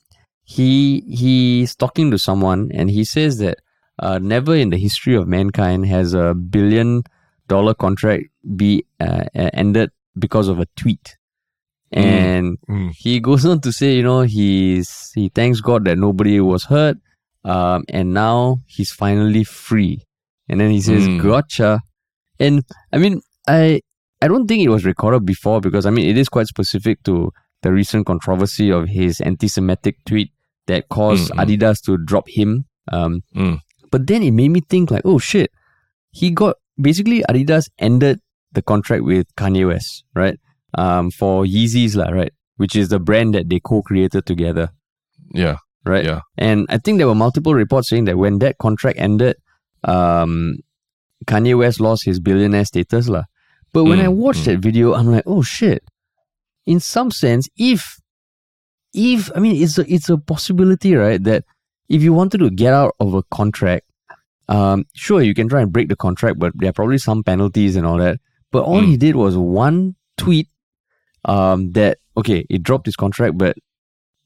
he 0.45 1.03
he's 1.09 1.75
talking 1.75 2.11
to 2.11 2.19
someone, 2.19 2.71
and 2.79 2.91
he 2.91 3.05
says 3.05 3.39
that 3.39 3.59
uh, 3.99 4.19
never 4.19 4.55
in 4.55 4.71
the 4.71 4.77
history 4.79 5.15
of 5.15 5.27
mankind 5.29 5.87
has 5.87 6.15
a 6.15 6.35
billion 6.35 7.03
dollar 7.49 7.75
contract 7.75 8.25
be 8.57 8.85
uh, 9.01 9.25
ended 9.35 9.91
because 10.19 10.49
of 10.49 10.59
a 10.61 10.67
tweet. 10.77 11.17
Mm. 11.95 12.05
And 12.05 12.59
Mm. 12.69 12.93
he 12.97 13.21
goes 13.21 13.45
on 13.51 13.61
to 13.61 13.73
say, 13.73 13.95
you 13.97 14.03
know, 14.03 14.23
he's 14.23 15.11
he 15.15 15.29
thanks 15.29 15.61
God 15.61 15.85
that 15.85 15.99
nobody 15.99 16.41
was 16.41 16.65
hurt, 16.65 16.97
um, 17.45 17.85
and 17.89 18.13
now 18.15 18.61
he's 18.67 18.91
finally 18.93 19.45
free. 19.45 20.03
And 20.49 20.61
then 20.61 20.71
he 20.71 20.81
says, 20.81 21.07
Mm. 21.09 21.23
"Gotcha." 21.23 21.81
And 22.41 22.65
I 22.93 22.99
mean, 22.99 23.21
I 23.47 23.81
I 24.21 24.29
don't 24.29 24.47
think 24.49 24.63
it 24.65 24.71
was 24.71 24.85
recorded 24.85 25.25
before 25.25 25.61
because 25.61 25.87
I 25.87 25.91
mean 25.91 26.09
it 26.09 26.19
is 26.19 26.29
quite 26.29 26.47
specific 26.49 27.03
to 27.05 27.31
the 27.63 27.73
recent 27.73 28.07
controversy 28.07 28.71
of 28.71 28.89
his 28.89 29.21
anti-Semitic 29.21 29.97
tweet 30.05 30.31
that 30.67 30.89
caused 30.89 31.31
Mm, 31.31 31.37
mm. 31.37 31.45
Adidas 31.45 31.81
to 31.85 31.97
drop 31.99 32.29
him. 32.29 32.65
Um, 32.93 33.23
Mm. 33.35 33.61
But 33.95 34.09
then 34.11 34.25
it 34.27 34.33
made 34.35 34.51
me 34.51 34.59
think 34.59 34.91
like, 34.91 35.07
oh 35.07 35.21
shit, 35.23 35.55
he 36.11 36.31
got 36.35 36.57
basically 36.75 37.23
Adidas 37.31 37.71
ended 37.79 38.19
the 38.51 38.63
contract 38.63 39.05
with 39.07 39.31
Kanye 39.39 39.63
West, 39.71 40.03
right? 40.19 40.35
Um, 40.75 41.13
for 41.15 41.45
Yeezys, 41.47 41.95
lah, 41.95 42.11
right? 42.11 42.33
Which 42.59 42.75
is 42.75 42.89
the 42.91 42.99
brand 42.99 43.39
that 43.39 43.47
they 43.49 43.61
co-created 43.63 44.27
together, 44.27 44.71
Yeah. 45.31 45.59
right? 45.87 46.03
Yeah. 46.05 46.27
And 46.35 46.67
I 46.75 46.79
think 46.83 46.99
there 46.99 47.07
were 47.07 47.15
multiple 47.15 47.55
reports 47.55 47.87
saying 47.91 48.07
that 48.11 48.19
when 48.19 48.41
that 48.43 48.59
contract 48.59 48.99
ended, 48.99 49.37
um, 49.87 50.59
Kanye 51.31 51.55
West 51.57 51.79
lost 51.79 52.03
his 52.05 52.19
billionaire 52.19 52.65
status, 52.67 53.07
lah. 53.07 53.31
But 53.73 53.85
when 53.87 53.99
Mm, 54.03 54.05
I 54.05 54.09
watched 54.09 54.43
mm. 54.43 54.51
that 54.51 54.59
video, 54.59 54.95
I'm 54.99 55.07
like, 55.15 55.23
oh 55.27 55.43
shit. 55.43 55.87
In 56.67 56.81
some 56.83 57.11
sense, 57.15 57.47
if 57.55 58.03
if 58.95 59.31
I 59.35 59.39
mean 59.39 59.55
it's 59.63 59.79
a 59.79 59.85
it's 59.87 60.11
a 60.11 60.19
possibility, 60.19 60.95
right? 60.99 61.23
That 61.23 61.45
if 61.89 62.03
you 62.03 62.13
wanted 62.13 62.39
to 62.39 62.51
get 62.51 62.73
out 62.75 62.95
of 63.01 63.15
a 63.15 63.23
contract, 63.25 63.87
um, 64.49 64.85
sure 64.95 65.23
you 65.23 65.35
can 65.35 65.49
try 65.49 65.61
and 65.63 65.73
break 65.73 65.89
the 65.89 65.97
contract, 65.97 66.39
but 66.39 66.53
there 66.55 66.71
are 66.71 66.73
probably 66.73 66.99
some 66.99 67.23
penalties 67.25 67.77
and 67.77 67.87
all 67.87 67.99
that. 67.99 68.19
But 68.53 68.65
all 68.65 68.81
Mm. 68.83 68.87
he 68.87 68.97
did 68.97 69.17
was 69.17 69.37
one 69.37 69.97
tweet, 70.17 70.49
um, 71.25 71.73
that 71.73 71.99
okay, 72.17 72.47
it 72.49 72.63
dropped 72.63 72.87
his 72.87 72.97
contract, 72.97 73.37
but 73.37 73.57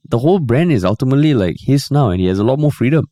the 0.08 0.18
whole 0.18 0.38
brand 0.38 0.72
is 0.72 0.84
ultimately 0.84 1.34
like 1.34 1.56
his 1.58 1.90
now, 1.90 2.10
and 2.10 2.20
he 2.20 2.26
has 2.26 2.38
a 2.38 2.44
lot 2.44 2.58
more 2.58 2.72
freedom, 2.72 3.08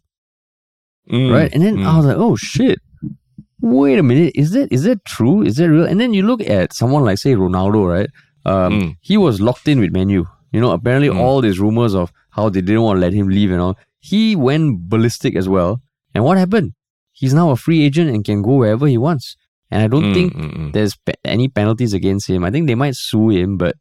Mm. 1.11 1.33
right? 1.33 1.53
And 1.55 1.63
then 1.63 1.77
Mm. 1.79 1.87
I 1.87 1.97
was 1.97 2.07
like, 2.07 2.17
oh 2.17 2.37
shit. 2.37 2.79
Wait 3.63 3.99
a 3.99 4.03
minute, 4.03 4.33
is 4.35 4.51
that 4.51 4.71
is 4.71 4.83
that 4.85 5.03
true? 5.07 5.43
Is 5.43 5.57
that 5.57 5.71
real? 5.71 5.85
And 5.87 5.99
then 5.99 6.13
you 6.13 6.23
look 6.23 6.43
at 6.43 6.75
someone 6.75 7.05
like 7.05 7.19
say 7.19 7.35
Ronaldo, 7.35 7.89
right? 7.89 8.11
Um, 8.45 8.73
Mm. 8.81 8.97
he 9.01 9.17
was 9.17 9.41
locked 9.41 9.67
in 9.67 9.81
with 9.81 9.93
Man 9.93 10.09
U. 10.11 10.27
You 10.53 10.61
know, 10.61 10.71
apparently 10.73 11.09
Mm. 11.09 11.19
all 11.19 11.41
these 11.41 11.59
rumors 11.59 11.95
of 11.95 12.13
how 12.31 12.49
they 12.51 12.61
didn't 12.61 12.83
want 12.83 12.97
to 12.99 13.01
let 13.01 13.13
him 13.15 13.29
leave 13.29 13.51
and 13.51 13.61
all. 13.61 13.77
He 14.11 14.37
went 14.37 14.89
ballistic 14.93 15.35
as 15.41 15.49
well. 15.49 15.83
And 16.15 16.23
what 16.27 16.39
happened? 16.39 16.73
He's 17.21 17.35
now 17.35 17.51
a 17.51 17.57
free 17.57 17.81
agent 17.89 18.09
and 18.15 18.25
can 18.25 18.41
go 18.49 18.55
wherever 18.63 18.87
he 18.87 18.99
wants. 19.07 19.37
And 19.71 19.83
I 19.83 19.89
don't 19.93 20.09
Mm, 20.11 20.15
think 20.15 20.29
mm, 20.35 20.51
mm. 20.59 20.69
there's 20.75 20.95
pe- 21.07 21.19
any 21.25 21.49
penalties 21.49 21.93
against 22.01 22.31
him. 22.31 22.45
I 22.47 22.51
think 22.55 22.67
they 22.71 22.79
might 22.79 22.95
sue 22.95 23.31
him, 23.35 23.57
but 23.59 23.75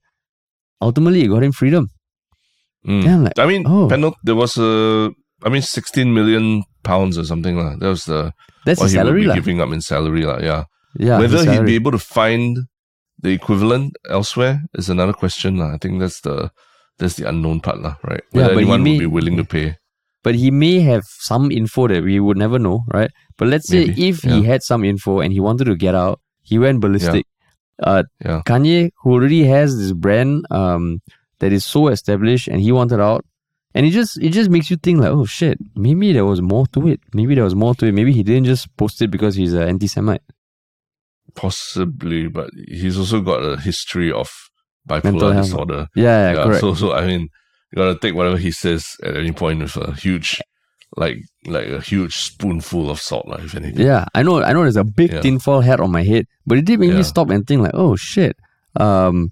ultimately 0.81 1.21
it 1.23 1.27
got 1.29 1.43
him 1.45 1.51
freedom. 1.53 1.89
Mm. 2.87 3.05
I'm 3.07 3.23
like, 3.25 3.37
I 3.39 3.45
mean, 3.45 3.63
oh. 3.67 3.87
there 4.23 4.35
was 4.35 4.57
a, 4.57 5.11
I 5.43 5.49
mean, 5.49 5.61
16 5.61 6.13
million 6.13 6.63
pounds 6.83 7.17
or 7.17 7.25
something. 7.25 7.57
lah. 7.57 7.75
That 7.77 7.89
was 7.89 8.05
the 8.05 8.33
that's 8.65 8.79
what 8.79 8.85
his 8.89 8.93
he 8.93 8.97
would 8.99 9.05
salary, 9.05 9.25
be 9.27 9.33
giving 9.33 9.61
up 9.61 9.69
in 9.71 9.81
salary. 9.81 10.23
lah. 10.25 10.39
Yeah. 10.41 10.63
Yeah, 10.97 11.19
Whether 11.19 11.43
he'd 11.51 11.65
be 11.67 11.75
able 11.75 11.91
to 11.91 11.99
find 11.99 12.65
the 13.21 13.31
equivalent 13.35 13.93
elsewhere 14.09 14.63
is 14.73 14.89
another 14.89 15.13
question. 15.13 15.57
lah. 15.57 15.75
I 15.75 15.77
think 15.77 15.99
that's 15.99 16.21
the 16.21 16.49
that's 16.97 17.15
the 17.19 17.27
unknown 17.27 17.59
part, 17.59 17.81
lah, 17.83 17.95
right? 18.07 18.23
Yeah, 18.31 18.47
Whether 18.47 18.53
he 18.53 18.57
anyone 18.63 18.83
may- 18.83 18.91
would 18.95 19.05
be 19.05 19.11
willing 19.17 19.37
to 19.37 19.43
pay. 19.45 19.75
But 20.25 20.33
he 20.33 20.49
may 20.49 20.79
have 20.81 21.03
some 21.05 21.51
info 21.51 21.87
that 21.87 22.03
we 22.03 22.19
would 22.19 22.35
never 22.35 22.57
know, 22.57 22.83
right? 22.91 23.11
But 23.37 23.47
let's 23.49 23.67
say 23.67 23.85
Maybe, 23.85 24.07
if 24.09 24.23
he 24.23 24.43
had 24.43 24.63
some 24.63 24.83
info 24.83 25.19
and 25.19 25.31
he 25.31 25.39
wanted 25.39 25.65
to 25.65 25.75
get 25.75 25.93
out, 25.93 26.19
he 26.41 26.57
went 26.57 26.81
ballistic. 26.81 27.27
Uh, 27.89 28.03
Yeah. 28.25 28.41
Kanye, 28.49 28.89
who 29.03 29.11
already 29.13 29.43
has 29.43 29.77
this 29.77 29.91
brand 29.93 30.47
um, 30.49 31.01
that 31.39 31.53
is 31.53 31.63
so 31.63 31.89
established, 31.89 32.47
and 32.47 32.59
he 32.59 32.71
wanted 32.71 32.99
out, 32.99 33.23
and 33.75 33.85
it 33.85 33.91
just 33.91 34.17
it 34.17 34.31
just 34.39 34.49
makes 34.49 34.71
you 34.71 34.77
think 34.77 34.99
like, 34.99 35.11
oh 35.11 35.25
shit, 35.25 35.59
maybe 35.75 36.11
there 36.11 36.25
was 36.25 36.41
more 36.41 36.65
to 36.73 36.87
it. 36.87 36.99
Maybe 37.13 37.35
there 37.35 37.43
was 37.43 37.53
more 37.63 37.75
to 37.75 37.85
it. 37.85 37.93
Maybe 37.99 38.11
he 38.11 38.23
didn't 38.23 38.45
just 38.45 38.75
post 38.77 39.01
it 39.03 39.11
because 39.11 39.35
he's 39.35 39.53
an 39.53 39.67
anti-Semite. 39.73 40.25
Possibly, 41.35 42.27
but 42.29 42.49
he's 42.67 42.97
also 42.97 43.21
got 43.21 43.43
a 43.43 43.57
history 43.59 44.11
of 44.11 44.31
bipolar 44.89 45.35
disorder. 45.43 45.87
Yeah, 45.95 46.31
yeah, 46.33 46.43
correct. 46.43 46.61
So, 46.61 46.73
so 46.73 46.93
I 46.93 47.05
mean, 47.05 47.29
you 47.75 47.81
gotta 47.81 47.99
take 47.99 48.15
whatever 48.15 48.37
he 48.37 48.51
says 48.51 48.95
at 49.03 49.15
any 49.17 49.31
point 49.33 49.61
with 49.61 49.75
a 49.75 49.91
huge, 49.93 50.39
like, 50.95 51.17
like 51.45 51.67
a 51.67 51.81
huge 51.81 52.15
spoonful 52.15 52.89
of 52.89 52.99
salt, 53.01 53.27
like, 53.27 53.43
if 53.43 53.53
anything. 53.55 53.85
Yeah, 53.85 54.05
I 54.15 54.23
know. 54.23 54.41
I 54.41 54.53
know. 54.53 54.61
There's 54.61 54.77
a 54.77 54.83
big 54.85 55.11
Yeah. 55.11 55.21
tinfoil 55.21 55.59
hat 55.61 55.79
on 55.81 55.91
my 55.91 56.03
head, 56.03 56.25
but 56.47 56.57
it 56.57 56.65
did 56.65 56.79
make 56.79 56.91
Yeah. 56.91 56.97
me 56.97 57.03
stop 57.03 57.29
and 57.29 57.45
think 57.45 57.61
like, 57.61 57.73
oh 57.73 57.95
shit. 57.95 58.37
Um, 58.79 59.31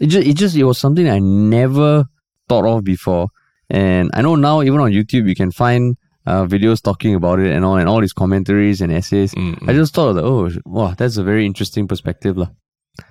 it 0.00 0.06
just, 0.06 0.26
it 0.26 0.34
just, 0.36 0.56
it 0.56 0.64
was 0.64 0.78
something 0.78 1.08
I 1.08 1.18
never 1.18 2.04
thought 2.48 2.64
of 2.64 2.84
before, 2.84 3.28
and 3.68 4.10
I 4.14 4.22
know 4.22 4.34
now 4.36 4.62
even 4.62 4.80
on 4.80 4.92
YouTube 4.92 5.28
you 5.28 5.34
can 5.34 5.50
find 5.50 5.96
uh, 6.26 6.44
videos 6.44 6.80
talking 6.82 7.14
about 7.14 7.38
it 7.40 7.50
and 7.52 7.64
all, 7.64 7.76
and 7.76 7.88
all 7.88 8.00
these 8.00 8.12
commentaries 8.12 8.80
and 8.80 8.92
essays. 8.92 9.34
Mm, 9.34 9.68
I 9.68 9.72
just 9.72 9.94
thought, 9.94 10.16
oh, 10.16 10.50
wow, 10.64 10.94
that's 10.96 11.16
a 11.16 11.24
very 11.24 11.44
interesting 11.46 11.88
perspective, 11.88 12.36
lah. 12.36 12.48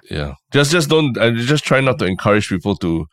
yeah. 0.09 0.33
Just, 0.53 0.71
just 0.71 0.89
don't. 0.89 1.17
I 1.17 1.31
just 1.31 1.63
try 1.63 1.79
not 1.81 1.99
to 1.99 2.05
encourage 2.05 2.47
people 2.49 2.75
to, 2.77 3.05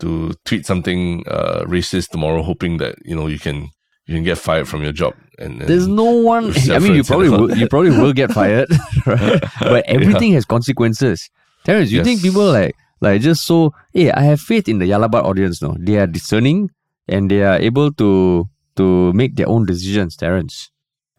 to 0.00 0.32
tweet 0.44 0.66
something 0.66 1.24
uh, 1.26 1.64
racist 1.66 2.08
tomorrow, 2.10 2.42
hoping 2.42 2.78
that 2.78 2.96
you 3.04 3.14
know 3.14 3.26
you 3.26 3.38
can 3.38 3.68
you 4.06 4.14
can 4.16 4.24
get 4.24 4.38
fired 4.38 4.68
from 4.68 4.82
your 4.82 4.92
job. 4.92 5.14
And, 5.38 5.60
and 5.60 5.68
There's 5.68 5.86
no 5.86 6.04
one. 6.04 6.52
I 6.70 6.78
mean, 6.78 6.94
you 6.94 7.04
probably 7.04 7.30
will, 7.30 7.56
you 7.56 7.68
probably 7.72 7.90
will 7.90 8.12
get 8.12 8.32
fired, 8.32 8.68
right? 9.06 9.40
But 9.60 9.84
everything 9.86 10.32
has 10.34 10.44
consequences. 10.44 11.30
Terence, 11.64 11.90
you 11.92 12.02
think 12.04 12.22
people 12.22 12.50
like 12.50 12.74
like 13.00 13.20
just 13.20 13.46
so? 13.46 13.72
Hey, 13.92 14.10
I 14.10 14.22
have 14.22 14.40
faith 14.40 14.68
in 14.68 14.78
the 14.78 14.86
Yah 14.86 14.98
Lah 14.98 15.08
But 15.08 15.24
audience. 15.24 15.62
No, 15.62 15.76
they 15.78 15.98
are 15.98 16.06
discerning 16.06 16.70
and 17.08 17.30
they 17.30 17.42
are 17.42 17.56
able 17.58 17.92
to 17.92 18.48
to 18.76 19.12
make 19.12 19.36
their 19.36 19.48
own 19.48 19.66
decisions. 19.66 20.16
Terence. 20.16 20.70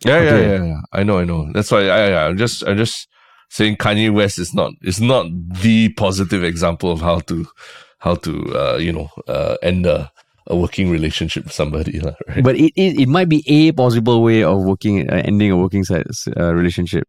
Yeah, 0.03 0.15
Okay. 0.15 0.41
yeah, 0.41 0.57
yeah, 0.57 0.63
yeah. 0.65 0.81
I 0.91 1.03
know, 1.03 1.19
I 1.19 1.25
know. 1.25 1.51
That's 1.53 1.71
why 1.71 1.87
I, 1.87 2.09
I, 2.09 2.27
I'm 2.27 2.37
just, 2.37 2.63
I'm 2.65 2.75
just 2.75 3.07
saying 3.51 3.75
Kanye 3.77 4.11
West 4.11 4.39
is 4.39 4.51
not, 4.51 4.71
is 4.81 4.99
not 4.99 5.27
the 5.61 5.89
positive 5.93 6.43
example 6.43 6.91
of 6.91 7.01
how 7.01 7.19
to, 7.19 7.45
how 8.01 8.15
to, 8.25 8.33
uh, 8.57 8.77
you 8.77 8.91
know, 8.91 9.09
uh, 9.27 9.55
end 9.61 9.85
a, 9.85 10.11
a 10.47 10.55
working 10.57 10.89
relationship 10.89 11.45
with 11.45 11.53
somebody, 11.53 11.99
right? 12.27 12.43
But 12.43 12.55
it, 12.57 12.73
it, 12.75 12.99
it 13.05 13.09
might 13.09 13.29
be 13.29 13.43
a 13.47 13.71
possible 13.71 14.21
way 14.25 14.43
of 14.43 14.63
working, 14.65 15.09
uh, 15.09 15.21
ending 15.23 15.51
a 15.51 15.57
working 15.57 15.85
uh, 15.89 16.53
relationship. 16.53 17.07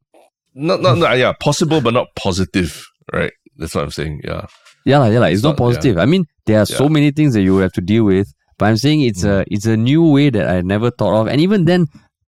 Not, 0.55 0.83
not, 0.83 0.99
not, 0.99 1.17
yeah, 1.19 1.33
possible, 1.33 1.81
but 1.81 1.95
not 1.95 2.09
positive, 2.15 2.87
right? 3.13 3.33
That's 3.57 3.75
what 3.75 3.85
I'm 3.85 3.91
saying. 3.91 4.21
Yeah, 4.25 4.47
Yeah, 4.85 4.99
lah, 5.01 5.09
yeah, 5.09 5.21
lah. 5.21 5.27
It's, 5.33 5.41
It's 5.41 5.45
not, 5.45 5.57
not- 5.57 5.65
yeah. 5.65 5.67
positive. 5.69 5.97
I 5.99 6.05
mean, 6.07 6.27
there 6.47 6.61
are 6.61 6.67
so 6.69 6.85
Yeah. 6.85 6.91
Mm. 6.91 6.93
many 6.93 7.11
things 7.11 7.33
that 7.35 7.43
you 7.43 7.57
have 7.65 7.73
to 7.73 7.81
deal 7.81 8.05
with. 8.05 8.29
But 8.59 8.69
I'm 8.69 8.77
saying 8.77 9.01
it's 9.01 9.25
a 9.25 9.43
it's 9.51 9.67
a 9.67 9.77
new 9.81 10.05
way 10.13 10.31
that 10.31 10.47
I 10.47 10.61
never 10.61 10.91
thought 10.93 11.19
of. 11.21 11.27
And 11.27 11.41
even 11.41 11.65
then, 11.65 11.89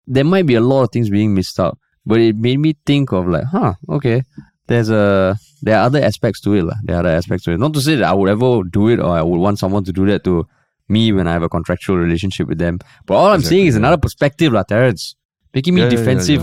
there 0.08 0.24
might 0.24 0.46
be 0.46 0.56
a 0.56 0.64
lot 0.64 0.82
of 0.84 0.90
things 0.90 1.10
being 1.10 1.34
missed 1.36 1.60
out. 1.60 1.78
But 2.08 2.18
it 2.24 2.34
made 2.34 2.58
me 2.58 2.74
think 2.86 3.12
of 3.12 3.28
like, 3.28 3.44
huh, 3.52 3.74
okay, 4.00 4.22
there's 4.68 4.90
a 4.90 5.36
there 5.62 5.78
are 5.78 5.84
other 5.86 6.02
aspects 6.02 6.40
to 6.42 6.54
it. 6.54 6.62
lah. 6.64 6.74
There 6.84 6.96
are 6.96 7.00
other 7.00 7.10
aspects 7.16 7.44
to 7.44 7.52
it. 7.52 7.58
Not 7.58 7.72
to 7.74 7.80
say 7.80 7.96
that 7.96 8.04
I 8.08 8.12
would 8.12 8.28
ever 8.28 8.62
do 8.64 8.88
it 8.88 9.00
or 9.00 9.10
I 9.16 9.22
would 9.22 9.38
want 9.38 9.58
someone 9.58 9.84
to 9.84 9.92
do 9.92 10.06
that 10.06 10.24
to 10.24 10.46
me 10.88 11.12
when 11.12 11.26
I 11.26 11.32
have 11.32 11.42
a 11.42 11.48
contractual 11.48 11.96
relationship 11.96 12.46
with 12.48 12.58
them. 12.58 12.78
But 13.06 13.14
all 13.16 13.32
I'm 13.32 13.42
saying 13.42 13.66
is 13.66 13.76
another 13.76 13.96
perspective, 13.98 14.52
lah, 14.52 14.62
Terence. 14.62 15.16
Making 15.54 15.74
me 15.74 15.80
Yeah, 15.80 15.86
yeah, 15.86 15.92
yeah, 15.92 15.96
defensive 16.04 16.42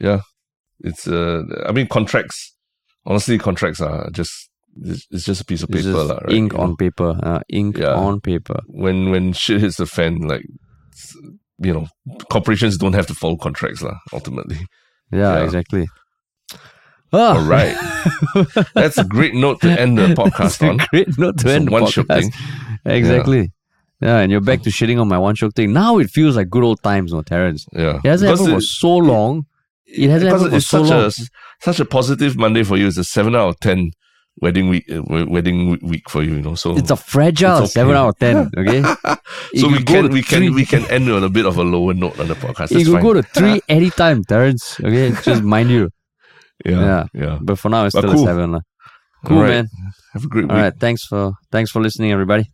yeah. 0.00 0.20
it's, 0.80 1.06
uh, 1.06 1.42
I 1.66 1.72
mean, 1.72 1.86
contracts, 1.86 2.54
honestly, 3.06 3.38
contracts 3.38 3.80
are 3.80 4.10
just, 4.10 4.50
it's, 4.82 5.06
it's 5.10 5.24
just 5.24 5.40
a 5.42 5.44
piece 5.44 5.62
of 5.62 5.70
it's 5.70 5.82
paper, 5.84 5.92
just 5.96 6.08
lah, 6.08 6.18
right? 6.24 6.32
ink 6.34 6.52
You 6.52 6.58
on 6.58 6.70
know? 6.70 6.76
paper. 6.76 7.18
Uh, 7.22 7.40
ink 7.48 7.78
on 7.80 8.20
paper. 8.20 8.60
when 8.66 9.10
when 9.10 9.32
shit 9.34 9.60
hits 9.60 9.76
the 9.76 9.86
fan, 9.86 10.22
like 10.26 10.46
you 11.58 11.72
know, 11.72 11.86
corporations 12.30 12.78
don't 12.78 12.94
have 12.94 13.06
to 13.06 13.14
follow 13.14 13.36
contracts, 13.36 13.82
lah. 13.82 13.98
Ultimately, 14.12 14.58
Yeah. 15.12 15.44
exactly. 15.44 15.86
Ah, 17.12 17.36
all 17.38 17.44
right. 17.44 17.76
That's 18.74 18.98
a 18.98 19.04
great 19.04 19.34
note 19.34 19.60
to 19.60 19.68
end 19.70 19.98
the 19.98 20.08
podcast 20.08 20.66
on. 20.68 20.78
great 20.90 21.16
note 21.18 21.38
to 21.38 21.48
So 21.48 21.54
end 21.54 21.68
the 21.68 21.72
one 21.72 21.82
shiok 21.84 22.04
podcast. 22.04 22.20
thing. 22.22 22.32
Exactly. 22.84 23.52
Yeah. 24.00 24.18
and 24.18 24.32
you're 24.32 24.40
back 24.40 24.62
to 24.62 24.70
shitting 24.70 25.00
on 25.00 25.06
my 25.08 25.18
one 25.18 25.36
shiok 25.36 25.54
thing. 25.54 25.72
Now 25.72 25.98
it 25.98 26.10
feels 26.10 26.36
like 26.36 26.48
good 26.50 26.64
old 26.64 26.82
times, 26.82 27.12
no, 27.12 27.22
Terence. 27.22 27.66
Yeah, 27.72 28.00
It 28.02 28.08
hasn't 28.08 28.28
Because 28.30 28.40
happened 28.40 28.56
for 28.56 28.60
so 28.66 28.96
long. 28.96 29.46
It 29.86 30.10
hasn't 30.10 30.32
happened 30.32 30.50
for 30.52 30.60
so 30.60 30.82
such 30.84 30.90
long. 30.90 31.04
a 31.04 31.10
such 31.64 31.80
a 31.80 31.84
positive 31.84 32.36
Monday 32.36 32.62
for 32.64 32.76
you. 32.76 32.86
It's 32.88 32.96
a 32.96 33.04
seven 33.04 33.36
out 33.36 33.48
of 33.50 33.60
ten 33.60 33.92
wedding 34.40 34.68
week 34.70 34.90
uh, 34.90 35.02
wedding 35.28 35.78
week- 35.82 36.08
for 36.08 36.22
you. 36.22 36.36
You 36.36 36.40
know, 36.42 36.54
so 36.56 36.76
It's 36.76 36.90
a 36.90 36.96
fragile 36.96 37.58
It's 37.58 37.76
okay. 37.76 37.80
seven 37.80 37.94
out 37.94 38.08
of 38.08 38.18
ten. 38.18 38.50
Okay, 38.58 38.82
so 39.60 39.68
we 39.68 39.84
can 39.84 40.08
we 40.10 40.22
can 40.22 40.38
three. 40.40 40.50
we 40.50 40.64
can 40.66 40.84
end 40.90 41.08
on 41.10 41.22
a 41.22 41.28
bit 41.28 41.44
of 41.46 41.56
a 41.58 41.62
lower 41.62 41.92
note 41.94 42.18
on 42.18 42.26
the 42.28 42.34
podcast. 42.34 42.70
you 42.70 42.78
That's 42.78 42.90
fine. 42.90 43.02
go 43.02 43.12
to 43.12 43.22
three 43.22 43.60
anytime, 43.68 44.24
Terence. 44.24 44.80
Okay, 44.80 45.12
just 45.22 45.42
mind 45.42 45.70
you. 45.70 45.90
Yeah, 46.64 47.04
Yeah. 47.14 47.38
But 47.40 47.58
for 47.58 47.68
now, 47.68 47.84
it's 47.86 47.94
But 47.94 48.02
still 48.02 48.14
cool. 48.14 48.24
a 48.24 48.26
seven. 48.26 48.54
Uh, 48.56 48.60
cool, 49.26 49.36
All 49.38 49.42
right. 49.44 49.50
man. 49.50 49.68
Have 50.12 50.24
a 50.24 50.28
great 50.28 50.50
All 50.50 50.56
week. 50.56 50.62
right, 50.62 50.74
thanks 50.78 51.04
for 51.04 51.32
thanks 51.50 51.70
for 51.70 51.80
listening, 51.80 52.12
everybody. 52.12 52.44